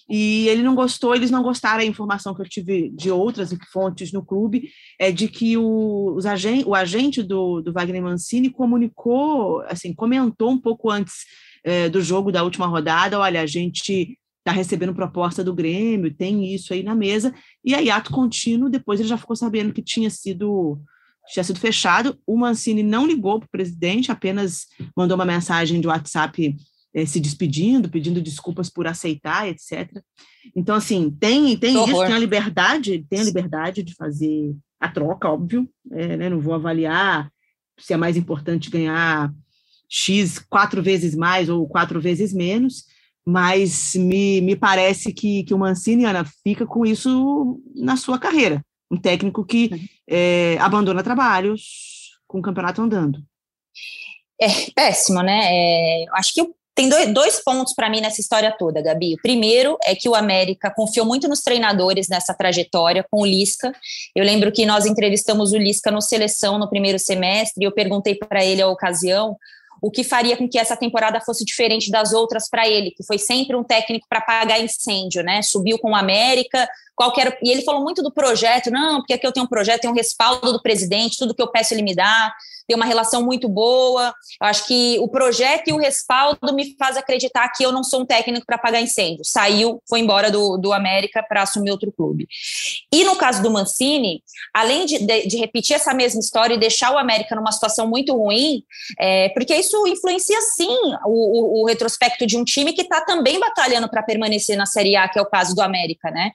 E 0.08 0.48
ele 0.48 0.62
não 0.62 0.74
gostou, 0.74 1.14
eles 1.14 1.30
não 1.30 1.42
gostaram. 1.42 1.80
A 1.80 1.86
informação 1.86 2.34
que 2.34 2.42
eu 2.42 2.48
tive 2.48 2.90
de 2.90 3.10
outras 3.10 3.54
fontes 3.72 4.12
no 4.12 4.24
clube 4.24 4.68
é 4.98 5.10
de 5.10 5.28
que 5.28 5.56
o, 5.56 6.14
os 6.16 6.26
agente, 6.26 6.64
o 6.66 6.74
agente 6.74 7.22
do, 7.22 7.60
do 7.60 7.72
Wagner 7.72 8.02
Mancini 8.02 8.50
comunicou, 8.50 9.62
assim, 9.62 9.94
comentou 9.94 10.50
um 10.50 10.60
pouco 10.60 10.90
antes 10.90 11.24
é, 11.64 11.88
do 11.88 12.00
jogo 12.00 12.32
da 12.32 12.42
última 12.42 12.66
rodada: 12.66 13.18
olha, 13.18 13.40
a 13.40 13.46
gente 13.46 14.18
está 14.42 14.52
recebendo 14.52 14.94
proposta 14.94 15.44
do 15.44 15.54
Grêmio, 15.54 16.12
tem 16.12 16.52
isso 16.52 16.72
aí 16.72 16.82
na 16.82 16.94
mesa, 16.94 17.32
e 17.64 17.74
aí, 17.74 17.88
ato 17.88 18.10
contínuo, 18.10 18.68
depois 18.68 18.98
ele 18.98 19.08
já 19.08 19.16
ficou 19.16 19.36
sabendo 19.36 19.72
que 19.72 19.82
tinha 19.82 20.10
sido 20.10 20.80
tinha 21.32 21.44
sido 21.44 21.60
fechado. 21.60 22.18
O 22.26 22.36
Mancini 22.36 22.82
não 22.82 23.06
ligou 23.06 23.38
para 23.38 23.46
o 23.46 23.50
presidente, 23.50 24.10
apenas 24.10 24.66
mandou 24.96 25.14
uma 25.14 25.24
mensagem 25.24 25.80
de 25.80 25.86
WhatsApp 25.86 26.56
eh, 26.92 27.06
se 27.06 27.20
despedindo, 27.20 27.88
pedindo 27.88 28.20
desculpas 28.20 28.68
por 28.68 28.88
aceitar, 28.88 29.48
etc. 29.48 30.02
Então, 30.54 30.74
assim, 30.74 31.10
tem, 31.10 31.56
tem 31.56 31.76
isso, 31.84 32.04
tem 32.04 32.14
a 32.14 32.18
liberdade, 32.18 33.06
tem 33.08 33.20
a 33.20 33.24
liberdade 33.24 33.84
de 33.84 33.94
fazer 33.94 34.54
a 34.80 34.88
troca, 34.88 35.28
óbvio, 35.28 35.68
é, 35.92 36.16
né, 36.16 36.28
não 36.28 36.40
vou 36.40 36.54
avaliar 36.54 37.30
se 37.78 37.92
é 37.92 37.96
mais 37.96 38.16
importante 38.16 38.70
ganhar 38.70 39.32
X 39.88 40.38
quatro 40.38 40.82
vezes 40.82 41.14
mais 41.14 41.48
ou 41.48 41.68
quatro 41.68 42.00
vezes 42.00 42.32
menos, 42.32 42.84
mas 43.26 43.94
me, 43.94 44.40
me 44.40 44.56
parece 44.56 45.12
que, 45.12 45.44
que 45.44 45.54
o 45.54 45.58
Mancini, 45.58 46.04
Ana, 46.04 46.24
fica 46.42 46.66
com 46.66 46.84
isso 46.84 47.60
na 47.74 47.96
sua 47.96 48.18
carreira. 48.18 48.64
Um 48.90 48.96
técnico 48.96 49.44
que 49.44 49.88
é, 50.08 50.56
abandona 50.60 51.02
trabalhos 51.02 52.18
com 52.26 52.38
o 52.38 52.42
campeonato 52.42 52.82
andando. 52.82 53.22
É 54.40 54.48
péssimo, 54.74 55.22
né? 55.22 55.40
É, 55.44 56.04
acho 56.12 56.34
que 56.34 56.42
tem 56.74 56.88
dois, 56.88 57.12
dois 57.12 57.44
pontos 57.44 57.74
para 57.74 57.90
mim 57.90 58.00
nessa 58.00 58.20
história 58.20 58.50
toda, 58.50 58.82
Gabi. 58.82 59.14
O 59.14 59.22
primeiro 59.22 59.76
é 59.84 59.94
que 59.94 60.08
o 60.08 60.14
América 60.14 60.72
confiou 60.74 61.04
muito 61.04 61.28
nos 61.28 61.40
treinadores 61.40 62.08
nessa 62.08 62.34
trajetória 62.34 63.04
com 63.10 63.20
o 63.22 63.26
Lisca. 63.26 63.72
Eu 64.16 64.24
lembro 64.24 64.50
que 64.50 64.64
nós 64.64 64.86
entrevistamos 64.86 65.52
o 65.52 65.58
Lisca 65.58 65.90
no 65.90 66.00
seleção 66.00 66.58
no 66.58 66.68
primeiro 66.68 66.98
semestre 66.98 67.62
e 67.62 67.66
eu 67.66 67.72
perguntei 67.72 68.14
para 68.14 68.44
ele 68.44 68.62
a 68.62 68.68
ocasião 68.68 69.36
o 69.82 69.90
que 69.90 70.04
faria 70.04 70.36
com 70.36 70.48
que 70.48 70.58
essa 70.58 70.76
temporada 70.76 71.20
fosse 71.20 71.44
diferente 71.44 71.90
das 71.90 72.12
outras 72.12 72.48
para 72.48 72.68
ele, 72.68 72.92
que 72.92 73.04
foi 73.04 73.18
sempre 73.18 73.56
um 73.56 73.64
técnico 73.64 74.06
para 74.08 74.20
apagar 74.20 74.62
incêndio, 74.62 75.24
né? 75.24 75.42
Subiu 75.42 75.76
com 75.76 75.90
o 75.90 75.96
América, 75.96 76.68
qualquer. 76.94 77.38
E 77.42 77.50
ele 77.50 77.62
falou 77.62 77.82
muito 77.82 78.02
do 78.02 78.12
projeto, 78.12 78.70
não, 78.70 78.98
porque 78.98 79.14
aqui 79.14 79.26
eu 79.26 79.32
tenho 79.32 79.46
um 79.46 79.48
projeto, 79.48 79.82
tenho 79.82 79.92
um 79.92 79.96
respaldo 79.96 80.52
do 80.52 80.62
presidente, 80.62 81.18
tudo 81.18 81.34
que 81.34 81.42
eu 81.42 81.50
peço 81.50 81.74
ele 81.74 81.82
me 81.82 81.94
dá 81.94 82.32
tem 82.66 82.76
uma 82.76 82.86
relação 82.86 83.22
muito 83.22 83.48
boa. 83.48 84.14
Eu 84.40 84.46
acho 84.46 84.66
que 84.66 84.98
o 85.00 85.08
projeto 85.08 85.68
e 85.68 85.72
o 85.72 85.76
respaldo 85.76 86.54
me 86.54 86.76
faz 86.76 86.96
acreditar 86.96 87.48
que 87.50 87.64
eu 87.64 87.72
não 87.72 87.82
sou 87.82 88.02
um 88.02 88.06
técnico 88.06 88.46
para 88.46 88.56
apagar 88.56 88.82
incêndio. 88.82 89.24
Saiu, 89.24 89.82
foi 89.88 90.00
embora 90.00 90.30
do, 90.30 90.56
do 90.56 90.72
América 90.72 91.22
para 91.22 91.42
assumir 91.42 91.70
outro 91.70 91.92
clube. 91.92 92.26
E 92.92 93.04
no 93.04 93.16
caso 93.16 93.42
do 93.42 93.50
Mancini, 93.50 94.22
além 94.54 94.86
de, 94.86 94.98
de, 94.98 95.26
de, 95.26 95.36
repetir 95.36 95.76
essa 95.76 95.92
mesma 95.92 96.20
história 96.20 96.54
e 96.54 96.58
deixar 96.58 96.92
o 96.92 96.98
América 96.98 97.34
numa 97.34 97.52
situação 97.52 97.86
muito 97.86 98.16
ruim, 98.16 98.62
é, 98.98 99.28
porque 99.30 99.54
isso 99.54 99.86
influencia 99.86 100.40
sim 100.40 100.76
o, 101.04 101.60
o, 101.60 101.62
o 101.62 101.66
retrospecto 101.66 102.26
de 102.26 102.36
um 102.36 102.44
time 102.44 102.72
que 102.72 102.82
está 102.82 103.00
também 103.00 103.38
batalhando 103.38 103.88
para 103.88 104.02
permanecer 104.02 104.56
na 104.56 104.66
Série 104.66 104.96
A, 104.96 105.08
que 105.08 105.18
é 105.18 105.22
o 105.22 105.26
caso 105.26 105.54
do 105.54 105.60
América, 105.60 106.10
né? 106.10 106.30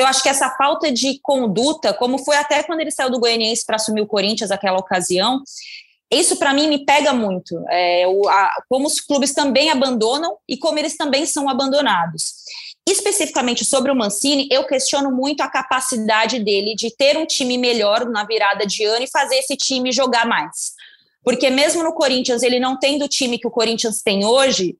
Eu 0.00 0.06
acho 0.06 0.22
que 0.22 0.28
essa 0.28 0.50
falta 0.50 0.90
de 0.90 1.18
conduta, 1.22 1.92
como 1.92 2.18
foi 2.18 2.36
até 2.36 2.62
quando 2.62 2.80
ele 2.80 2.90
saiu 2.90 3.10
do 3.10 3.20
Goianiense 3.20 3.64
para 3.64 3.76
assumir 3.76 4.00
o 4.00 4.06
Corinthians 4.06 4.50
naquela 4.50 4.78
ocasião, 4.78 5.42
isso 6.10 6.36
para 6.36 6.54
mim 6.54 6.68
me 6.68 6.84
pega 6.84 7.12
muito, 7.12 7.58
é, 7.68 8.06
o, 8.06 8.28
a, 8.28 8.50
como 8.68 8.86
os 8.86 9.00
clubes 9.00 9.32
também 9.32 9.70
abandonam 9.70 10.36
e 10.48 10.56
como 10.56 10.78
eles 10.78 10.96
também 10.96 11.26
são 11.26 11.48
abandonados. 11.48 12.34
Especificamente 12.86 13.64
sobre 13.64 13.90
o 13.90 13.96
Mancini, 13.96 14.46
eu 14.50 14.66
questiono 14.66 15.10
muito 15.10 15.40
a 15.40 15.48
capacidade 15.48 16.38
dele 16.38 16.74
de 16.74 16.94
ter 16.94 17.16
um 17.16 17.26
time 17.26 17.56
melhor 17.56 18.04
na 18.06 18.24
virada 18.24 18.66
de 18.66 18.84
ano 18.84 19.04
e 19.04 19.10
fazer 19.10 19.36
esse 19.36 19.56
time 19.56 19.90
jogar 19.90 20.26
mais. 20.26 20.72
Porque 21.24 21.48
mesmo 21.48 21.82
no 21.82 21.94
Corinthians, 21.94 22.42
ele 22.42 22.60
não 22.60 22.78
tendo 22.78 23.06
o 23.06 23.08
time 23.08 23.38
que 23.38 23.46
o 23.46 23.50
Corinthians 23.50 24.02
tem 24.02 24.24
hoje, 24.24 24.76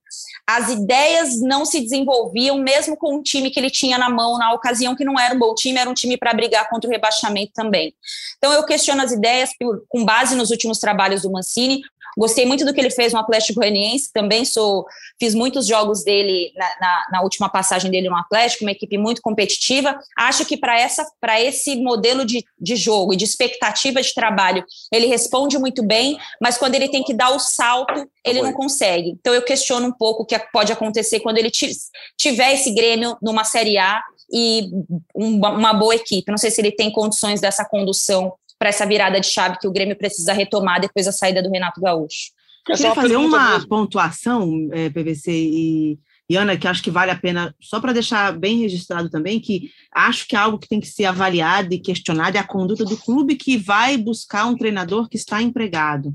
as 0.46 0.68
ideias 0.68 1.40
não 1.40 1.64
se 1.64 1.80
desenvolviam, 1.80 2.58
mesmo 2.58 2.96
com 2.96 3.16
o 3.16 3.22
time 3.22 3.50
que 3.50 3.58
ele 3.58 3.70
tinha 3.70 3.96
na 3.96 4.10
mão 4.10 4.36
na 4.36 4.52
ocasião, 4.52 4.94
que 4.94 5.04
não 5.04 5.18
era 5.18 5.34
um 5.34 5.38
bom 5.38 5.54
time, 5.54 5.78
era 5.78 5.88
um 5.88 5.94
time 5.94 6.18
para 6.18 6.34
brigar 6.34 6.68
contra 6.68 6.88
o 6.88 6.92
rebaixamento 6.92 7.52
também. 7.54 7.94
Então, 8.36 8.52
eu 8.52 8.64
questiono 8.66 9.02
as 9.02 9.10
ideias 9.10 9.50
com 9.88 10.04
base 10.04 10.36
nos 10.36 10.50
últimos 10.50 10.78
trabalhos 10.78 11.22
do 11.22 11.32
Mancini. 11.32 11.80
Gostei 12.16 12.46
muito 12.46 12.64
do 12.64 12.72
que 12.72 12.80
ele 12.80 12.90
fez 12.90 13.12
no 13.12 13.18
Atlético 13.18 13.60
Goianiense, 13.60 14.12
também 14.12 14.44
sou, 14.44 14.86
fiz 15.18 15.34
muitos 15.34 15.66
jogos 15.66 16.04
dele 16.04 16.52
na, 16.56 16.66
na, 16.80 17.06
na, 17.12 17.22
última 17.22 17.48
passagem 17.48 17.90
dele 17.90 18.08
no 18.08 18.16
Atlético, 18.16 18.64
uma 18.64 18.70
equipe 18.70 18.96
muito 18.96 19.20
competitiva. 19.20 19.98
Acho 20.16 20.44
que 20.44 20.56
para 20.56 20.78
essa 20.78 21.04
para 21.20 21.40
esse 21.40 21.76
modelo 21.76 22.24
de, 22.24 22.44
de 22.58 22.76
jogo 22.76 23.12
e 23.12 23.16
de 23.16 23.24
expectativa 23.24 24.00
de 24.00 24.14
trabalho, 24.14 24.64
ele 24.92 25.06
responde 25.06 25.58
muito 25.58 25.82
bem, 25.82 26.18
mas 26.40 26.56
quando 26.56 26.74
ele 26.74 26.88
tem 26.88 27.02
que 27.02 27.14
dar 27.14 27.30
o 27.30 27.38
salto, 27.38 28.08
ele 28.24 28.42
não 28.42 28.52
consegue. 28.52 29.10
Então 29.10 29.34
eu 29.34 29.42
questiono 29.42 29.86
um 29.86 29.92
pouco 29.92 30.22
o 30.22 30.26
que 30.26 30.38
pode 30.52 30.72
acontecer 30.72 31.20
quando 31.20 31.38
ele 31.38 31.50
tiver 31.50 32.54
esse 32.54 32.72
Grêmio 32.74 33.16
numa 33.22 33.44
Série 33.44 33.78
A 33.78 34.02
e 34.32 34.70
uma 35.14 35.72
boa 35.72 35.94
equipe. 35.94 36.30
Não 36.30 36.38
sei 36.38 36.50
se 36.50 36.60
ele 36.60 36.72
tem 36.72 36.90
condições 36.90 37.40
dessa 37.40 37.64
condução 37.64 38.32
para 38.58 38.68
essa 38.68 38.86
virada 38.86 39.20
de 39.20 39.26
chave 39.26 39.58
que 39.58 39.68
o 39.68 39.72
Grêmio 39.72 39.96
precisa 39.96 40.32
retomar 40.32 40.80
depois 40.80 41.06
da 41.06 41.12
saída 41.12 41.42
do 41.42 41.50
Renato 41.50 41.80
Gaúcho. 41.80 42.32
Eu 42.68 42.76
queria 42.76 42.94
fazer 42.94 43.16
uma 43.16 43.52
mesmo. 43.52 43.68
pontuação, 43.68 44.68
é, 44.72 44.88
PVC 44.88 45.30
e, 45.30 45.98
e 46.28 46.36
Ana, 46.36 46.56
que 46.56 46.66
acho 46.66 46.82
que 46.82 46.90
vale 46.90 47.10
a 47.10 47.16
pena, 47.16 47.54
só 47.60 47.78
para 47.78 47.92
deixar 47.92 48.38
bem 48.38 48.60
registrado 48.60 49.10
também, 49.10 49.38
que 49.38 49.70
acho 49.94 50.26
que 50.26 50.34
é 50.34 50.38
algo 50.38 50.58
que 50.58 50.68
tem 50.68 50.80
que 50.80 50.86
ser 50.86 51.04
avaliado 51.04 51.74
e 51.74 51.78
questionado 51.78 52.36
é 52.36 52.40
a 52.40 52.46
conduta 52.46 52.84
do 52.84 52.96
clube 52.96 53.36
que 53.36 53.58
vai 53.58 53.98
buscar 53.98 54.46
um 54.46 54.56
treinador 54.56 55.08
que 55.08 55.16
está 55.16 55.42
empregado. 55.42 56.14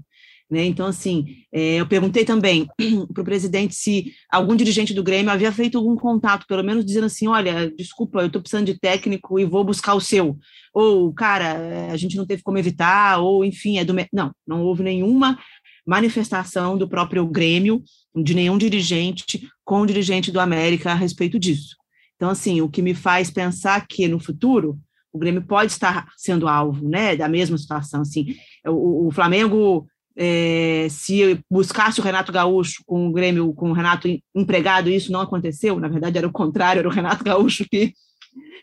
Né? 0.50 0.66
Então, 0.66 0.88
assim, 0.88 1.44
é, 1.52 1.76
eu 1.76 1.88
perguntei 1.88 2.26
também 2.26 2.68
para 3.14 3.22
o 3.22 3.26
presidente 3.26 3.76
se 3.76 4.14
algum 4.32 4.56
dirigente 4.56 4.96
do 4.96 5.04
Grêmio 5.04 5.32
havia 5.32 5.52
feito 5.52 5.78
algum 5.78 5.96
contato, 5.96 6.48
pelo 6.48 6.64
menos 6.64 6.84
dizendo 6.84 7.06
assim: 7.06 7.28
olha, 7.28 7.72
desculpa, 7.78 8.22
eu 8.22 8.28
estou 8.28 8.42
precisando 8.42 8.66
de 8.66 8.80
técnico 8.80 9.40
e 9.40 9.46
vou 9.46 9.64
buscar 9.64 9.94
o 9.94 10.02
seu. 10.02 10.38
Ou, 10.74 11.14
cara, 11.14 11.92
a 11.92 11.98
gente 11.98 12.18
não 12.18 12.26
teve 12.26 12.42
como 12.42 12.58
evitar, 12.58 13.20
ou, 13.20 13.46
enfim, 13.46 13.78
é 13.78 13.86
do. 13.86 13.94
Não, 14.12 14.32
não 14.48 14.64
houve 14.64 14.82
nenhuma 14.82 15.38
manifestação 15.86 16.78
do 16.78 16.90
próprio 16.90 17.26
Grêmio, 17.28 17.84
de 18.16 18.34
nenhum 18.34 18.58
dirigente 18.58 19.48
com 19.64 19.82
o 19.82 19.86
dirigente 19.86 20.32
do 20.32 20.40
América 20.40 20.92
a 20.92 20.96
respeito 20.96 21.40
disso. 21.40 21.76
Então, 22.16 22.30
assim, 22.30 22.60
o 22.60 22.70
que 22.70 22.82
me 22.82 22.94
faz 22.94 23.30
pensar 23.32 23.88
que 23.88 24.08
no 24.08 24.20
futuro 24.20 24.80
o 25.12 25.18
Grêmio 25.18 25.42
pode 25.42 25.72
estar 25.72 26.08
sendo 26.16 26.48
alvo, 26.48 26.88
né, 26.88 27.16
da 27.16 27.28
mesma 27.28 27.58
situação, 27.58 28.02
assim, 28.02 28.36
o, 28.68 29.08
o 29.08 29.12
Flamengo 29.12 29.88
é, 30.22 30.88
se 30.90 31.40
buscasse 31.50 32.02
o 32.02 32.04
Renato 32.04 32.30
Gaúcho 32.30 32.84
com 32.86 33.08
o 33.08 33.12
Grêmio, 33.14 33.54
com 33.54 33.70
o 33.70 33.74
Renato 33.74 34.10
empregado, 34.36 34.90
isso 34.90 35.14
não 35.14 35.22
aconteceu, 35.22 35.80
na 35.80 35.88
verdade 35.88 36.18
era 36.18 36.28
o 36.28 36.32
contrário, 36.32 36.80
era 36.80 36.90
o 36.90 36.92
Renato 36.92 37.24
Gaúcho 37.24 37.66
que 37.72 37.94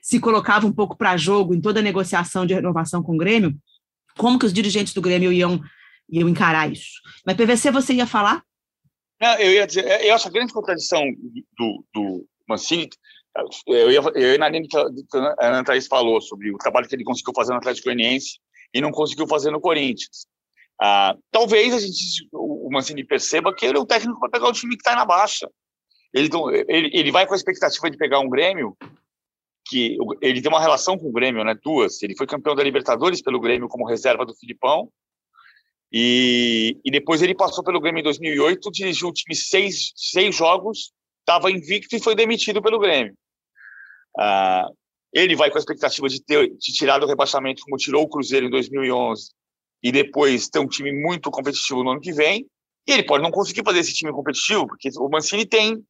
se 0.02 0.20
colocava 0.20 0.66
um 0.66 0.72
pouco 0.72 0.98
para 0.98 1.16
jogo 1.16 1.54
em 1.54 1.60
toda 1.60 1.80
a 1.80 1.82
negociação 1.82 2.44
de 2.44 2.52
renovação 2.52 3.02
com 3.02 3.14
o 3.14 3.16
Grêmio, 3.16 3.56
como 4.18 4.38
que 4.38 4.44
os 4.44 4.52
dirigentes 4.52 4.92
do 4.92 5.00
Grêmio 5.00 5.32
iam, 5.32 5.58
iam 6.10 6.28
encarar 6.28 6.70
isso? 6.70 7.00
Mas 7.24 7.36
PVC, 7.36 7.70
você 7.70 7.94
ia 7.94 8.06
falar? 8.06 8.42
Não, 9.18 9.38
eu 9.38 9.52
ia 9.52 9.66
dizer, 9.66 9.86
eu 10.04 10.14
acho 10.14 10.28
a 10.28 10.30
grande 10.30 10.52
contradição 10.52 11.02
do, 11.58 11.84
do 11.94 12.26
Mancini, 12.46 12.90
eu 13.66 13.90
ia, 13.90 14.00
eu 14.14 14.32
ia 14.32 14.38
na 14.38 14.50
linha 14.50 14.68
que 14.68 14.76
a 14.76 15.48
Ana 15.48 15.64
Thaís 15.64 15.86
falou 15.86 16.20
sobre 16.20 16.52
o 16.52 16.58
trabalho 16.58 16.86
que 16.86 16.94
ele 16.94 17.04
conseguiu 17.04 17.32
fazer 17.34 17.52
no 17.52 17.58
Atlético 17.58 17.86
Goianiense 17.86 18.38
e 18.74 18.80
não 18.80 18.90
conseguiu 18.90 19.26
fazer 19.26 19.50
no 19.50 19.60
Corinthians. 19.60 20.26
Ah, 20.80 21.16
talvez 21.30 21.72
a 21.72 21.78
gente, 21.78 22.28
o 22.32 22.68
Mancini 22.70 23.04
perceba 23.04 23.54
que 23.54 23.64
ele 23.64 23.78
é 23.78 23.80
o 23.80 23.86
técnico 23.86 24.20
para 24.20 24.30
pegar 24.30 24.48
o 24.48 24.52
time 24.52 24.76
que 24.76 24.82
está 24.82 24.94
na 24.94 25.04
baixa. 25.04 25.48
Ele, 26.12 26.28
ele, 26.68 26.90
ele 26.92 27.12
vai 27.12 27.26
com 27.26 27.34
a 27.34 27.36
expectativa 27.36 27.90
de 27.90 27.96
pegar 27.96 28.20
um 28.20 28.28
Grêmio 28.28 28.76
que 29.68 29.96
ele 30.22 30.40
tem 30.40 30.50
uma 30.50 30.60
relação 30.60 30.96
com 30.96 31.08
o 31.08 31.12
Grêmio, 31.12 31.44
né? 31.44 31.54
Duas. 31.62 32.02
Ele 32.02 32.16
foi 32.16 32.26
campeão 32.26 32.54
da 32.54 32.62
Libertadores 32.62 33.20
pelo 33.20 33.40
Grêmio 33.40 33.68
como 33.68 33.86
reserva 33.86 34.24
do 34.24 34.34
Filipão. 34.34 34.88
E, 35.92 36.78
e 36.84 36.90
depois 36.90 37.22
ele 37.22 37.34
passou 37.34 37.64
pelo 37.64 37.80
Grêmio 37.80 38.00
em 38.00 38.04
2008, 38.04 38.70
dirigiu 38.70 39.08
o 39.08 39.12
time 39.12 39.34
seis, 39.34 39.92
seis 39.94 40.34
jogos, 40.34 40.92
estava 41.20 41.50
invicto 41.50 41.96
e 41.96 42.00
foi 42.00 42.14
demitido 42.14 42.62
pelo 42.62 42.78
Grêmio. 42.78 43.14
Ah, 44.18 44.68
ele 45.12 45.36
vai 45.36 45.50
com 45.50 45.58
a 45.58 45.60
expectativa 45.60 46.08
de, 46.08 46.22
ter, 46.22 46.48
de 46.56 46.72
tirar 46.72 46.98
do 46.98 47.06
rebaixamento, 47.06 47.62
como 47.62 47.76
tirou 47.76 48.02
o 48.02 48.08
Cruzeiro 48.08 48.46
em 48.46 48.50
2011, 48.50 49.30
e 49.86 49.92
depois 49.92 50.48
ter 50.48 50.58
um 50.58 50.66
time 50.66 50.92
muito 50.92 51.30
competitivo 51.30 51.84
no 51.84 51.90
ano 51.90 52.00
que 52.00 52.12
vem. 52.12 52.44
E 52.88 52.90
ele 52.90 53.04
pode 53.04 53.22
não 53.22 53.30
conseguir 53.30 53.62
fazer 53.64 53.78
esse 53.78 53.94
time 53.94 54.10
competitivo, 54.10 54.66
porque 54.66 54.88
o 54.98 55.08
Mancini 55.08 55.46
tem 55.46 55.80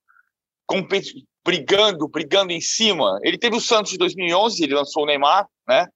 brigando, 1.43 2.07
brigando 2.07 2.53
em 2.53 2.61
cima. 2.61 3.19
Ele 3.23 3.39
teve 3.39 3.57
o 3.57 3.61
Santos 3.61 3.93
de 3.93 3.97
2011, 3.97 4.63
ele 4.63 4.75
lançou 4.75 5.05
o 5.05 5.07
Neymar, 5.07 5.47
né? 5.67 5.87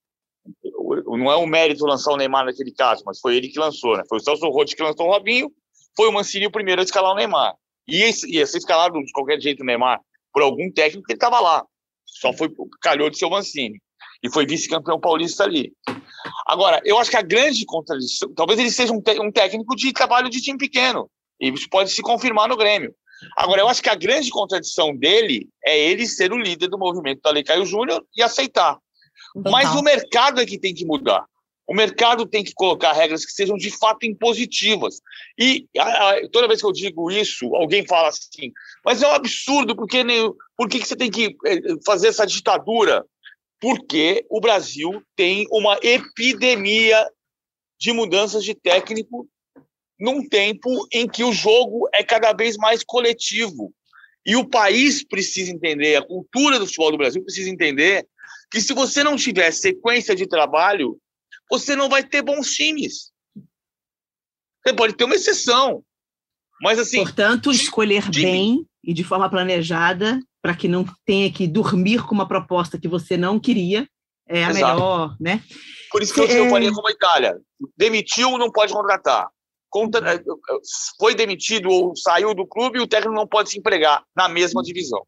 Não 1.07 1.31
é 1.31 1.37
um 1.37 1.47
mérito 1.47 1.85
lançar 1.85 2.11
o 2.11 2.17
Neymar 2.17 2.47
naquele 2.47 2.73
caso, 2.73 3.03
mas 3.05 3.21
foi 3.21 3.37
ele 3.37 3.49
que 3.49 3.59
lançou, 3.59 3.95
né? 3.99 4.03
Foi 4.09 4.17
o 4.17 4.21
Celso 4.23 4.49
Rotti 4.49 4.75
que 4.75 4.83
lançou 4.83 5.07
o 5.07 5.11
Robinho, 5.11 5.53
foi 5.95 6.09
o 6.09 6.13
Mancini 6.13 6.47
o 6.47 6.51
primeiro 6.51 6.81
a 6.81 6.85
escalar 6.85 7.13
o 7.13 7.17
Neymar. 7.17 7.55
E 7.87 7.99
ia 8.29 8.47
ser 8.47 8.57
escalado 8.57 8.99
de 8.99 9.13
qualquer 9.13 9.39
jeito 9.39 9.61
o 9.63 9.67
Neymar 9.67 10.01
por 10.33 10.43
algum 10.43 10.73
técnico 10.73 11.05
que 11.05 11.13
ele 11.13 11.19
estava 11.19 11.39
lá. 11.39 11.67
Só 12.07 12.33
foi 12.33 12.51
calhou 12.81 13.11
de 13.11 13.19
ser 13.19 13.27
o 13.27 13.31
Mancini. 13.31 13.79
E 14.23 14.33
foi 14.33 14.47
vice-campeão 14.47 14.99
paulista 14.99 15.45
ali. 15.45 15.71
Agora, 16.51 16.81
eu 16.85 16.99
acho 16.99 17.11
que 17.11 17.17
a 17.17 17.23
grande 17.23 17.65
contradição, 17.65 18.35
talvez 18.35 18.59
ele 18.59 18.73
seja 18.73 18.93
um, 18.93 19.01
um 19.23 19.31
técnico 19.31 19.77
de 19.77 19.93
trabalho 19.93 20.29
de 20.29 20.43
time 20.43 20.59
pequeno, 20.59 21.09
e 21.41 21.49
isso 21.49 21.69
pode 21.71 21.93
se 21.93 22.03
confirmar 22.03 22.49
no 22.49 22.57
Grêmio. 22.57 22.93
Agora, 23.37 23.61
eu 23.61 23.69
acho 23.69 23.81
que 23.81 23.89
a 23.89 23.95
grande 23.95 24.31
contradição 24.31 24.97
dele 24.97 25.49
é 25.65 25.79
ele 25.79 26.09
ser 26.09 26.33
o 26.33 26.39
líder 26.39 26.67
do 26.67 26.77
movimento 26.77 27.21
da 27.23 27.31
Lei 27.31 27.45
Caio 27.45 27.65
Júnior 27.65 28.05
e 28.17 28.21
aceitar. 28.21 28.79
Mas 29.49 29.73
o 29.77 29.83
mercado 29.83 30.41
é 30.41 30.47
que 30.47 30.59
tem 30.59 30.75
que 30.75 30.85
mudar. 30.85 31.25
O 31.69 31.75
mercado 31.75 32.27
tem 32.27 32.43
que 32.43 32.53
colocar 32.53 32.93
regras 32.93 33.25
que 33.25 33.31
sejam 33.31 33.57
de 33.57 33.71
fato 33.71 34.05
impositivas. 34.05 35.01
E 35.39 35.69
a, 35.79 36.11
a, 36.11 36.29
toda 36.33 36.49
vez 36.49 36.61
que 36.61 36.67
eu 36.67 36.73
digo 36.73 37.13
isso, 37.13 37.55
alguém 37.55 37.87
fala 37.87 38.09
assim: 38.09 38.51
mas 38.85 39.01
é 39.01 39.07
um 39.07 39.13
absurdo, 39.13 39.77
porque 39.77 40.03
nem, 40.03 40.33
por 40.57 40.69
que, 40.69 40.81
que 40.81 40.89
você 40.89 40.97
tem 40.97 41.13
que 41.13 41.37
eh, 41.47 41.61
fazer 41.87 42.09
essa 42.09 42.27
ditadura? 42.27 43.07
Porque 43.61 44.25
o 44.31 44.41
Brasil 44.41 45.03
tem 45.15 45.47
uma 45.51 45.79
epidemia 45.83 47.07
de 47.79 47.93
mudanças 47.93 48.45
de 48.45 48.55
técnico 48.55 49.29
num 49.99 50.27
tempo 50.27 50.87
em 50.91 51.07
que 51.07 51.23
o 51.23 51.33
jogo 51.33 51.89
é 51.93 52.03
cada 52.03 52.33
vez 52.33 52.57
mais 52.57 52.83
coletivo. 52.83 53.73
E 54.25 54.35
o 54.37 54.49
país 54.49 55.05
precisa 55.05 55.51
entender, 55.51 55.97
a 55.97 56.07
cultura 56.07 56.59
do 56.59 56.67
futebol 56.67 56.93
do 56.93 56.99
Brasil 56.99 57.23
precisa 57.23 57.51
entender 57.51 58.07
que 58.51 58.61
se 58.61 58.73
você 58.73 59.05
não 59.05 59.17
tiver 59.17 59.51
sequência 59.51 60.15
de 60.15 60.27
trabalho, 60.27 60.99
você 61.51 61.77
não 61.77 61.89
vai 61.89 62.03
ter 62.03 62.23
bons 62.23 62.51
times. 62.51 63.13
Você 64.63 64.75
pode 64.75 64.95
ter 64.95 65.05
uma 65.05 65.15
exceção, 65.15 65.83
mas 66.61 66.79
assim. 66.79 67.03
Portanto, 67.03 67.51
escolher 67.51 68.11
de... 68.11 68.23
bem 68.23 68.67
e 68.85 68.93
de 68.93 69.05
forma 69.05 69.29
planejada 69.31 70.21
para 70.43 70.55
que 70.55 70.69
não 70.69 70.85
tenha 71.05 71.31
que 71.31 71.47
dormir 71.47 72.05
com 72.05 72.15
uma 72.15 72.27
proposta 72.27 72.79
que 72.79 72.89
você 72.89 73.17
não 73.17 73.39
queria 73.39 73.89
é 74.31 74.45
a 74.45 74.51
Exato. 74.51 74.75
melhor, 74.75 75.17
né? 75.21 75.43
Por 75.91 76.03
isso 76.03 76.15
que 76.15 76.21
eu, 76.21 76.25
é... 76.25 76.41
eu 76.41 76.51
faria 76.51 76.73
como 76.73 76.87
a 76.87 76.93
Itália. 76.93 77.37
Demitiu, 77.77 78.39
não 78.39 78.51
pode 78.51 78.73
contratar. 78.73 79.29
Contra, 79.69 80.15
é, 80.15 80.23
foi 80.99 81.15
demitido 81.15 81.69
ou 81.69 81.95
saiu 81.97 82.35
do 82.35 82.47
clube, 82.47 82.81
o 82.81 82.87
técnico 82.87 83.15
não 83.15 83.27
pode 83.27 83.51
se 83.51 83.59
empregar 83.59 84.03
na 84.17 84.29
mesma 84.29 84.63
divisão. 84.63 85.05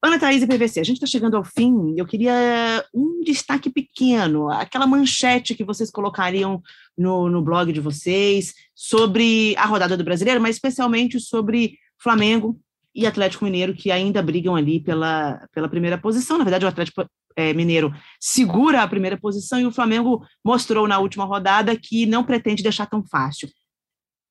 Ana 0.00 0.18
Thaís 0.18 0.42
e 0.42 0.46
PVC, 0.46 0.78
a 0.78 0.84
gente 0.84 0.96
está 0.96 1.06
chegando 1.06 1.36
ao 1.36 1.44
fim. 1.44 1.94
Eu 1.96 2.06
queria 2.06 2.84
um 2.94 3.20
destaque 3.24 3.68
pequeno, 3.68 4.48
aquela 4.48 4.86
manchete 4.86 5.56
que 5.56 5.64
vocês 5.64 5.90
colocariam 5.90 6.62
no, 6.96 7.28
no 7.28 7.42
blog 7.42 7.72
de 7.72 7.80
vocês 7.80 8.54
sobre 8.74 9.56
a 9.56 9.66
rodada 9.66 9.96
do 9.96 10.04
brasileiro, 10.04 10.40
mas 10.40 10.54
especialmente 10.54 11.18
sobre 11.18 11.76
Flamengo 12.00 12.60
e 12.98 13.06
Atlético 13.06 13.44
Mineiro, 13.44 13.74
que 13.74 13.92
ainda 13.92 14.20
brigam 14.20 14.56
ali 14.56 14.80
pela, 14.80 15.46
pela 15.54 15.68
primeira 15.68 15.96
posição. 15.96 16.36
Na 16.36 16.42
verdade, 16.42 16.64
o 16.64 16.68
Atlético 16.68 17.08
é, 17.36 17.52
Mineiro 17.52 17.94
segura 18.20 18.82
a 18.82 18.88
primeira 18.88 19.16
posição 19.16 19.60
e 19.60 19.66
o 19.66 19.70
Flamengo 19.70 20.26
mostrou 20.44 20.88
na 20.88 20.98
última 20.98 21.24
rodada 21.24 21.78
que 21.78 22.06
não 22.06 22.24
pretende 22.24 22.60
deixar 22.60 22.86
tão 22.86 23.00
fácil. 23.06 23.48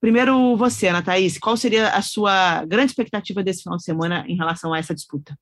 Primeiro, 0.01 0.57
você, 0.57 0.89
Ana 0.89 1.01
Thaís, 1.01 1.38
qual 1.38 1.55
seria 1.55 1.91
a 1.91 2.01
sua 2.01 2.65
grande 2.65 2.91
expectativa 2.91 3.41
desse 3.41 3.63
final 3.63 3.78
de 3.78 3.86
semana 3.86 4.26
em 4.28 4.36
relação 4.36 4.74
a 4.74 4.80
essa 4.80 4.93
disputa? 4.93 5.34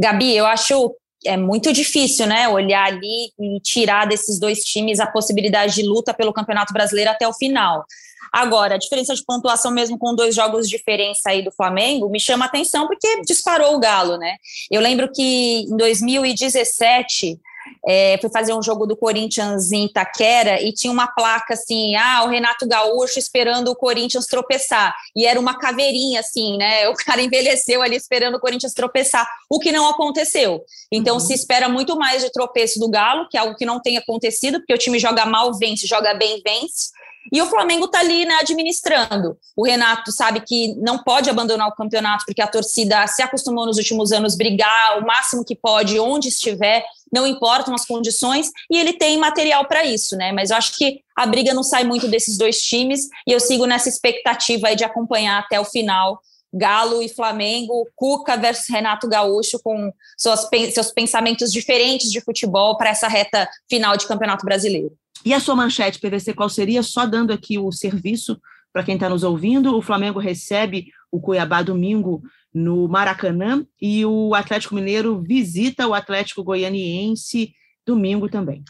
Gabi, 0.00 0.36
eu 0.36 0.46
acho 0.46 0.92
é 1.24 1.36
muito 1.36 1.72
difícil, 1.72 2.26
né? 2.26 2.48
Olhar 2.48 2.86
ali 2.86 3.30
e 3.38 3.60
tirar 3.60 4.06
desses 4.06 4.40
dois 4.40 4.64
times 4.64 4.98
a 4.98 5.06
possibilidade 5.06 5.76
de 5.76 5.82
luta 5.86 6.12
pelo 6.12 6.32
Campeonato 6.32 6.72
Brasileiro 6.72 7.10
até 7.10 7.28
o 7.28 7.34
final. 7.34 7.84
Agora, 8.32 8.74
a 8.74 8.78
diferença 8.78 9.14
de 9.14 9.24
pontuação, 9.24 9.70
mesmo 9.70 9.98
com 9.98 10.14
dois 10.14 10.34
jogos 10.34 10.68
de 10.68 10.76
diferença 10.76 11.30
aí 11.30 11.42
do 11.42 11.50
Flamengo, 11.50 12.08
me 12.08 12.20
chama 12.20 12.44
atenção 12.44 12.86
porque 12.86 13.22
disparou 13.22 13.74
o 13.74 13.80
Galo, 13.80 14.16
né? 14.16 14.36
Eu 14.70 14.80
lembro 14.80 15.10
que 15.12 15.62
em 15.68 15.76
2017 15.76 17.40
é, 17.86 18.18
fui 18.20 18.30
fazer 18.30 18.52
um 18.52 18.62
jogo 18.62 18.86
do 18.86 18.96
Corinthians 18.96 19.72
em 19.72 19.86
Itaquera 19.86 20.60
e 20.60 20.72
tinha 20.72 20.92
uma 20.92 21.06
placa 21.06 21.54
assim, 21.54 21.94
ah, 21.96 22.24
o 22.24 22.28
Renato 22.28 22.66
Gaúcho 22.66 23.18
esperando 23.18 23.68
o 23.68 23.76
Corinthians 23.76 24.26
tropeçar. 24.26 24.94
E 25.14 25.26
era 25.26 25.38
uma 25.38 25.58
caveirinha, 25.58 26.20
assim, 26.20 26.56
né? 26.56 26.88
O 26.90 26.94
cara 26.94 27.22
envelheceu 27.22 27.82
ali 27.82 27.96
esperando 27.96 28.34
o 28.36 28.40
Corinthians 28.40 28.74
tropeçar, 28.74 29.28
o 29.48 29.58
que 29.58 29.72
não 29.72 29.88
aconteceu. 29.88 30.62
Então 30.92 31.14
uhum. 31.14 31.20
se 31.20 31.32
espera 31.32 31.68
muito 31.68 31.96
mais 31.96 32.22
de 32.22 32.30
tropeço 32.30 32.78
do 32.78 32.90
Galo, 32.90 33.28
que 33.28 33.36
é 33.36 33.40
algo 33.40 33.54
que 33.56 33.64
não 33.64 33.80
tem 33.80 33.96
acontecido, 33.96 34.58
porque 34.58 34.74
o 34.74 34.78
time 34.78 34.98
joga 34.98 35.24
mal, 35.24 35.52
vence, 35.56 35.86
joga 35.86 36.14
bem, 36.14 36.42
vence. 36.44 36.90
E 37.32 37.40
o 37.40 37.46
Flamengo 37.46 37.86
está 37.86 38.00
ali 38.00 38.24
né, 38.24 38.36
administrando. 38.40 39.36
O 39.56 39.64
Renato 39.64 40.10
sabe 40.10 40.40
que 40.40 40.74
não 40.76 40.98
pode 40.98 41.30
abandonar 41.30 41.68
o 41.68 41.74
campeonato, 41.74 42.24
porque 42.26 42.42
a 42.42 42.46
torcida 42.46 43.06
se 43.06 43.22
acostumou 43.22 43.66
nos 43.66 43.78
últimos 43.78 44.12
anos 44.12 44.36
brigar 44.36 44.98
o 44.98 45.06
máximo 45.06 45.44
que 45.44 45.54
pode, 45.54 45.98
onde 46.00 46.28
estiver, 46.28 46.84
não 47.12 47.26
importam 47.26 47.74
as 47.74 47.84
condições, 47.84 48.50
e 48.70 48.78
ele 48.78 48.92
tem 48.92 49.18
material 49.18 49.66
para 49.66 49.84
isso, 49.84 50.16
né? 50.16 50.32
Mas 50.32 50.50
eu 50.50 50.56
acho 50.56 50.76
que 50.76 51.00
a 51.16 51.26
briga 51.26 51.52
não 51.52 51.62
sai 51.62 51.84
muito 51.84 52.08
desses 52.08 52.36
dois 52.36 52.60
times, 52.60 53.08
e 53.26 53.32
eu 53.32 53.40
sigo 53.40 53.66
nessa 53.66 53.88
expectativa 53.88 54.74
de 54.74 54.84
acompanhar 54.84 55.38
até 55.38 55.60
o 55.60 55.64
final. 55.64 56.20
Galo 56.52 57.02
e 57.02 57.08
Flamengo, 57.08 57.88
Cuca 57.94 58.36
versus 58.36 58.68
Renato 58.68 59.08
Gaúcho, 59.08 59.60
com 59.62 59.92
suas, 60.16 60.48
seus 60.72 60.90
pensamentos 60.90 61.52
diferentes 61.52 62.10
de 62.10 62.20
futebol 62.20 62.76
para 62.76 62.90
essa 62.90 63.08
reta 63.08 63.48
final 63.68 63.96
de 63.96 64.06
Campeonato 64.06 64.44
Brasileiro. 64.44 64.92
E 65.24 65.34
a 65.34 65.40
sua 65.40 65.54
manchete, 65.54 66.00
PVC, 66.00 66.32
qual 66.34 66.48
seria? 66.48 66.82
Só 66.82 67.06
dando 67.06 67.32
aqui 67.32 67.58
o 67.58 67.70
serviço 67.70 68.40
para 68.72 68.84
quem 68.84 68.94
está 68.94 69.08
nos 69.08 69.24
ouvindo, 69.24 69.76
o 69.76 69.82
Flamengo 69.82 70.20
recebe 70.20 70.86
o 71.10 71.20
Cuiabá 71.20 71.60
domingo 71.60 72.22
no 72.54 72.88
Maracanã 72.88 73.66
e 73.80 74.04
o 74.04 74.34
Atlético 74.34 74.74
Mineiro 74.74 75.20
visita 75.20 75.88
o 75.88 75.94
Atlético 75.94 76.44
Goianiense 76.44 77.52
domingo 77.84 78.28
também. 78.28 78.62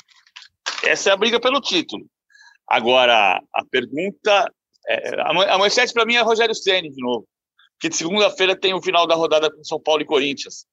Essa 0.85 1.11
é 1.11 1.13
a 1.13 1.17
briga 1.17 1.39
pelo 1.39 1.61
título. 1.61 2.07
Agora, 2.67 3.43
a 3.55 3.65
pergunta. 3.71 4.51
É, 4.89 5.21
a 5.21 5.59
manchete 5.59 5.93
para 5.93 6.07
mim 6.07 6.15
é 6.15 6.23
Rogério 6.23 6.55
Ceni 6.55 6.91
de 6.91 7.03
novo. 7.03 7.27
Que 7.81 7.89
de 7.89 7.97
segunda-feira 7.97 8.55
tem 8.55 8.75
o 8.75 8.83
final 8.83 9.07
da 9.07 9.15
rodada 9.15 9.51
com 9.51 9.65
São 9.65 9.81
Paulo 9.81 10.03
e 10.03 10.05
Corinthians. 10.05 10.67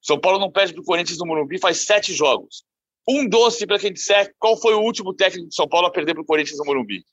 São 0.00 0.18
Paulo 0.18 0.38
não 0.38 0.50
perde 0.50 0.72
para 0.72 0.82
o 0.82 0.84
Corinthians 0.84 1.18
no 1.18 1.26
Morumbi 1.26 1.58
faz 1.58 1.84
sete 1.84 2.12
jogos. 2.12 2.64
Um 3.08 3.28
doce 3.28 3.66
para 3.66 3.78
quem 3.78 3.92
disser 3.92 4.34
qual 4.38 4.58
foi 4.58 4.74
o 4.74 4.80
último 4.80 5.14
técnico 5.14 5.48
de 5.48 5.54
São 5.54 5.68
Paulo 5.68 5.86
a 5.86 5.90
perder 5.90 6.14
para 6.14 6.22
o 6.22 6.26
Corinthians 6.26 6.58
no 6.58 6.64
Morumbi. 6.64 7.04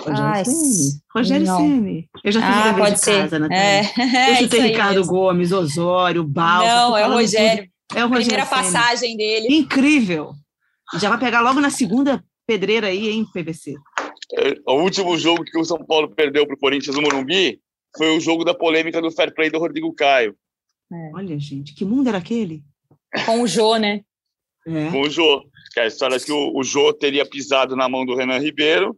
Rogério 0.00 0.44
Ceni. 0.44 0.90
Rogério 1.14 1.46
Ceni. 1.46 2.08
Eu 2.22 2.32
já 2.32 2.40
fiz 2.40 2.50
ah, 2.50 2.74
pode 2.74 2.94
de 2.94 3.00
ser. 3.00 3.22
casa, 3.22 3.38
Natália. 3.38 3.62
É. 3.64 4.30
Eu 4.30 4.36
chutei 4.36 4.60
Ricardo 4.60 4.98
mesmo. 4.98 5.12
Gomes, 5.12 5.52
Osório, 5.52 6.24
Balsa. 6.24 6.66
Não, 6.66 6.96
é 6.96 7.08
o 7.08 7.12
Rogério. 7.12 7.64
Tudo. 7.88 7.98
É 7.98 8.04
o 8.04 8.08
Rogério 8.08 8.26
Primeira 8.26 8.46
Ceni. 8.46 8.62
passagem 8.62 9.16
dele. 9.16 9.48
Incrível. 9.50 10.32
Já 11.00 11.08
vai 11.08 11.18
pegar 11.18 11.40
logo 11.40 11.60
na 11.60 11.70
segunda 11.70 12.22
pedreira 12.46 12.86
aí, 12.86 13.08
hein, 13.08 13.26
PVC? 13.32 13.74
É, 14.38 14.54
o 14.66 14.74
último 14.82 15.16
jogo 15.18 15.44
que 15.44 15.58
o 15.58 15.64
São 15.64 15.84
Paulo 15.84 16.08
perdeu 16.14 16.46
para 16.46 16.54
o 16.54 16.58
Corinthians 16.58 16.94
no 16.94 17.02
Morumbi 17.02 17.60
foi 17.98 18.16
o 18.16 18.20
jogo 18.20 18.44
da 18.44 18.54
polêmica 18.54 19.02
do 19.02 19.10
fair 19.10 19.34
play 19.34 19.50
do 19.50 19.58
Rodrigo 19.58 19.92
Caio. 19.92 20.34
É. 20.90 21.10
Olha, 21.14 21.38
gente, 21.38 21.74
que 21.74 21.84
mundo 21.84 22.08
era 22.08 22.18
aquele? 22.18 22.62
Com 23.26 23.42
o 23.42 23.46
Jô, 23.46 23.76
né? 23.76 24.02
É. 24.66 24.90
Com 24.90 25.02
o 25.02 25.10
Jô. 25.10 25.42
Que 25.74 25.80
é 25.80 25.82
a 25.82 25.86
história 25.86 26.18
que 26.18 26.32
o, 26.32 26.56
o 26.56 26.62
Jô 26.62 26.92
teria 26.94 27.26
pisado 27.26 27.76
na 27.76 27.88
mão 27.88 28.06
do 28.06 28.14
Renan 28.14 28.38
Ribeiro, 28.38 28.96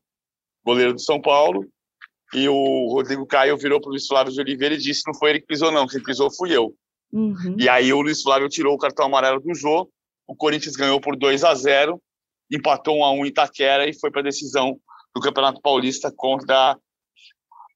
goleiro 0.64 0.92
do 0.92 1.00
São 1.00 1.20
Paulo, 1.20 1.66
e 2.32 2.48
o 2.48 2.88
Rodrigo 2.92 3.26
Caio 3.26 3.56
virou 3.56 3.80
para 3.80 3.88
o 3.88 3.90
Luiz 3.90 4.06
Flávio 4.06 4.32
de 4.32 4.40
Oliveira 4.40 4.74
e 4.74 4.78
disse: 4.78 5.02
não 5.06 5.14
foi 5.14 5.30
ele 5.30 5.40
que 5.40 5.46
pisou, 5.46 5.72
não, 5.72 5.86
quem 5.86 6.02
pisou 6.02 6.30
fui 6.32 6.54
eu. 6.54 6.74
Uhum. 7.12 7.56
E 7.58 7.68
aí 7.68 7.92
o 7.92 8.00
Luiz 8.00 8.22
Flávio 8.22 8.48
tirou 8.48 8.74
o 8.74 8.78
cartão 8.78 9.06
amarelo 9.06 9.40
do 9.40 9.52
Jô, 9.52 9.90
o 10.28 10.36
Corinthians 10.36 10.76
ganhou 10.76 11.00
por 11.00 11.16
2 11.16 11.42
a 11.42 11.54
0 11.54 12.00
empatou 12.50 12.98
1 12.98 13.04
a 13.04 13.12
1 13.12 13.24
em 13.24 13.28
Itaquera 13.28 13.88
e 13.88 13.98
foi 13.98 14.10
para 14.10 14.20
a 14.20 14.24
decisão 14.24 14.78
do 15.14 15.20
Campeonato 15.20 15.60
Paulista 15.60 16.12
contra 16.14 16.76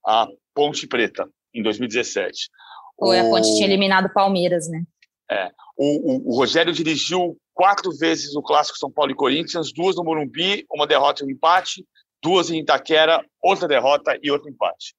a 0.06 0.26
Ponte 0.54 0.86
Preta, 0.86 1.28
em 1.54 1.62
2017. 1.62 2.48
Foi, 2.98 3.20
o... 3.20 3.26
a 3.26 3.30
Ponte 3.30 3.54
tinha 3.54 3.66
eliminado 3.66 4.06
o 4.06 4.12
Palmeiras, 4.12 4.68
né? 4.68 4.82
É. 5.30 5.50
O, 5.76 6.12
o, 6.12 6.32
o, 6.32 6.36
Rogério 6.36 6.72
dirigiu 6.72 7.36
quatro 7.52 7.90
vezes 7.96 8.36
o 8.36 8.42
Clássico 8.42 8.78
São 8.78 8.90
Paulo 8.90 9.10
e 9.10 9.16
Corinthians, 9.16 9.72
duas 9.72 9.96
no 9.96 10.04
Morumbi, 10.04 10.64
uma 10.70 10.86
derrota 10.86 11.22
e 11.22 11.26
um 11.26 11.30
empate, 11.30 11.84
duas 12.22 12.50
em 12.50 12.60
Itaquera, 12.60 13.24
outra 13.42 13.66
derrota 13.66 14.18
e 14.22 14.30
outro 14.30 14.48
empate. 14.48 14.94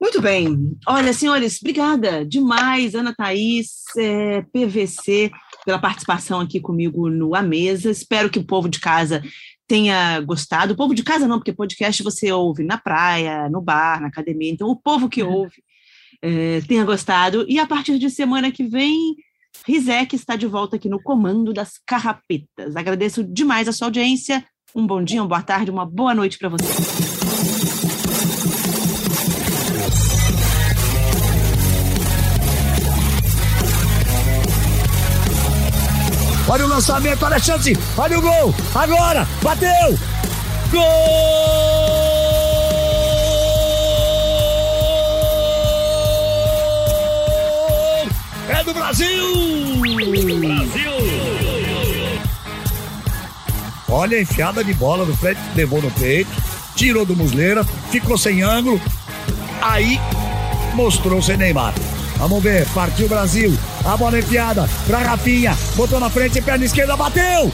Muito 0.00 0.22
bem. 0.22 0.78
Olha, 0.86 1.12
senhores, 1.12 1.58
obrigada 1.60 2.24
demais, 2.24 2.94
Ana 2.94 3.12
Thaís, 3.12 3.82
é, 3.96 4.42
PVC, 4.42 5.30
pela 5.64 5.80
participação 5.80 6.40
aqui 6.40 6.60
comigo 6.60 7.08
no 7.10 7.34
A 7.34 7.42
Mesa. 7.42 7.90
Espero 7.90 8.30
que 8.30 8.38
o 8.38 8.46
povo 8.46 8.68
de 8.68 8.78
casa 8.78 9.22
tenha 9.68 10.18
gostado. 10.20 10.72
O 10.72 10.76
povo 10.76 10.94
de 10.94 11.02
casa 11.02 11.28
não, 11.28 11.38
porque 11.38 11.52
podcast 11.52 12.02
você 12.02 12.32
ouve 12.32 12.64
na 12.64 12.78
praia, 12.78 13.48
no 13.50 13.60
bar, 13.60 14.00
na 14.00 14.08
academia. 14.08 14.50
Então, 14.50 14.68
o 14.68 14.74
povo 14.76 15.08
que 15.08 15.22
uhum. 15.22 15.30
ouve 15.30 15.62
é, 16.22 16.62
tenha 16.62 16.84
gostado. 16.84 17.44
E 17.46 17.60
a 17.60 17.66
partir 17.66 17.98
de 17.98 18.08
semana 18.10 18.50
que 18.50 18.64
vem, 18.64 19.14
Rizek 19.66 20.16
está 20.16 20.34
de 20.34 20.46
volta 20.46 20.76
aqui 20.76 20.88
no 20.88 21.02
comando 21.02 21.52
das 21.52 21.74
carrapetas. 21.86 22.74
Agradeço 22.74 23.22
demais 23.22 23.68
a 23.68 23.72
sua 23.72 23.88
audiência. 23.88 24.44
Um 24.74 24.86
bom 24.86 25.04
dia, 25.04 25.22
uma 25.22 25.28
boa 25.28 25.42
tarde, 25.42 25.70
uma 25.70 25.84
boa 25.84 26.14
noite 26.14 26.38
para 26.38 26.48
você. 26.48 27.17
Olha 36.50 36.64
o 36.64 36.68
lançamento, 36.68 37.22
olha 37.26 37.36
a 37.36 37.38
chance, 37.38 37.76
olha 37.94 38.18
o 38.18 38.22
gol, 38.22 38.54
agora, 38.74 39.28
bateu, 39.42 39.98
gol! 40.70 40.82
É 48.48 48.64
do 48.64 48.72
Brasil! 48.72 49.78
Brasil! 50.40 50.92
Olha 53.90 54.16
a 54.16 54.22
enfiada 54.22 54.64
de 54.64 54.72
bola 54.72 55.04
do 55.04 55.14
Fred, 55.14 55.38
levou 55.54 55.82
no 55.82 55.90
peito, 55.90 56.30
tirou 56.74 57.04
do 57.04 57.14
Musleira, 57.14 57.62
ficou 57.90 58.16
sem 58.16 58.42
ângulo, 58.42 58.80
aí 59.60 60.00
mostrou 60.74 61.20
sem 61.20 61.36
Neymar. 61.36 61.74
Vamos 62.18 62.42
ver, 62.42 62.66
partiu 62.74 63.06
o 63.06 63.08
Brasil, 63.08 63.56
a 63.84 63.96
bola 63.96 64.18
enfiada 64.18 64.68
pra 64.86 64.98
Rafinha, 64.98 65.56
botou 65.76 66.00
na 66.00 66.10
frente, 66.10 66.42
perna 66.42 66.64
esquerda, 66.64 66.96
bateu! 66.96 67.52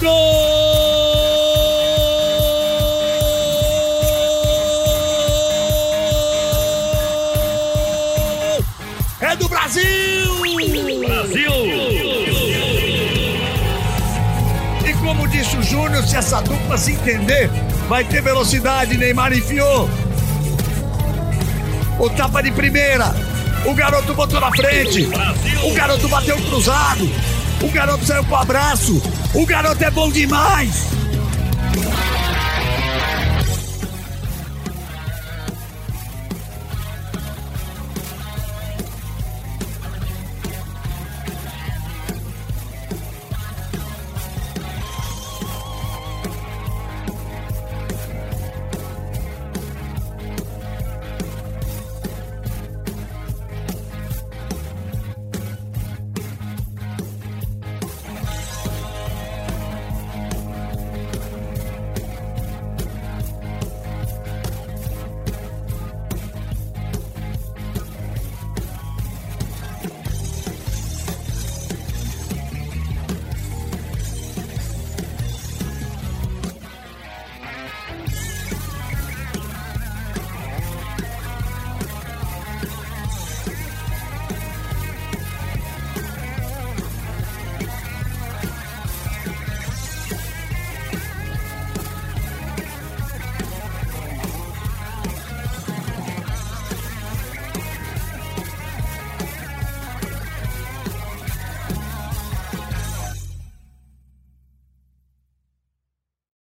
Gol! 0.00 0.80
é 9.20 9.36
do 9.36 9.48
Brasil! 9.48 9.84
Brasil! 11.06 11.52
E 14.84 14.92
como 14.94 15.28
disse 15.28 15.56
o 15.56 15.62
Júnior, 15.62 16.02
se 16.02 16.16
essa 16.16 16.40
dupla 16.40 16.76
se 16.76 16.92
entender, 16.92 17.48
vai 17.88 18.02
ter 18.04 18.20
velocidade. 18.22 18.96
Neymar 18.96 19.32
enfiou. 19.32 19.88
O 21.98 22.10
tapa 22.10 22.42
de 22.42 22.50
primeira. 22.50 23.29
O 23.64 23.74
garoto 23.74 24.14
botou 24.14 24.40
na 24.40 24.50
frente. 24.50 25.08
O 25.62 25.72
garoto 25.74 26.08
bateu 26.08 26.36
cruzado. 26.36 27.10
O 27.62 27.70
garoto 27.70 28.04
saiu 28.06 28.24
com 28.24 28.36
abraço. 28.36 29.02
O 29.34 29.44
garoto 29.44 29.84
é 29.84 29.90
bom 29.90 30.10
demais. 30.10 30.99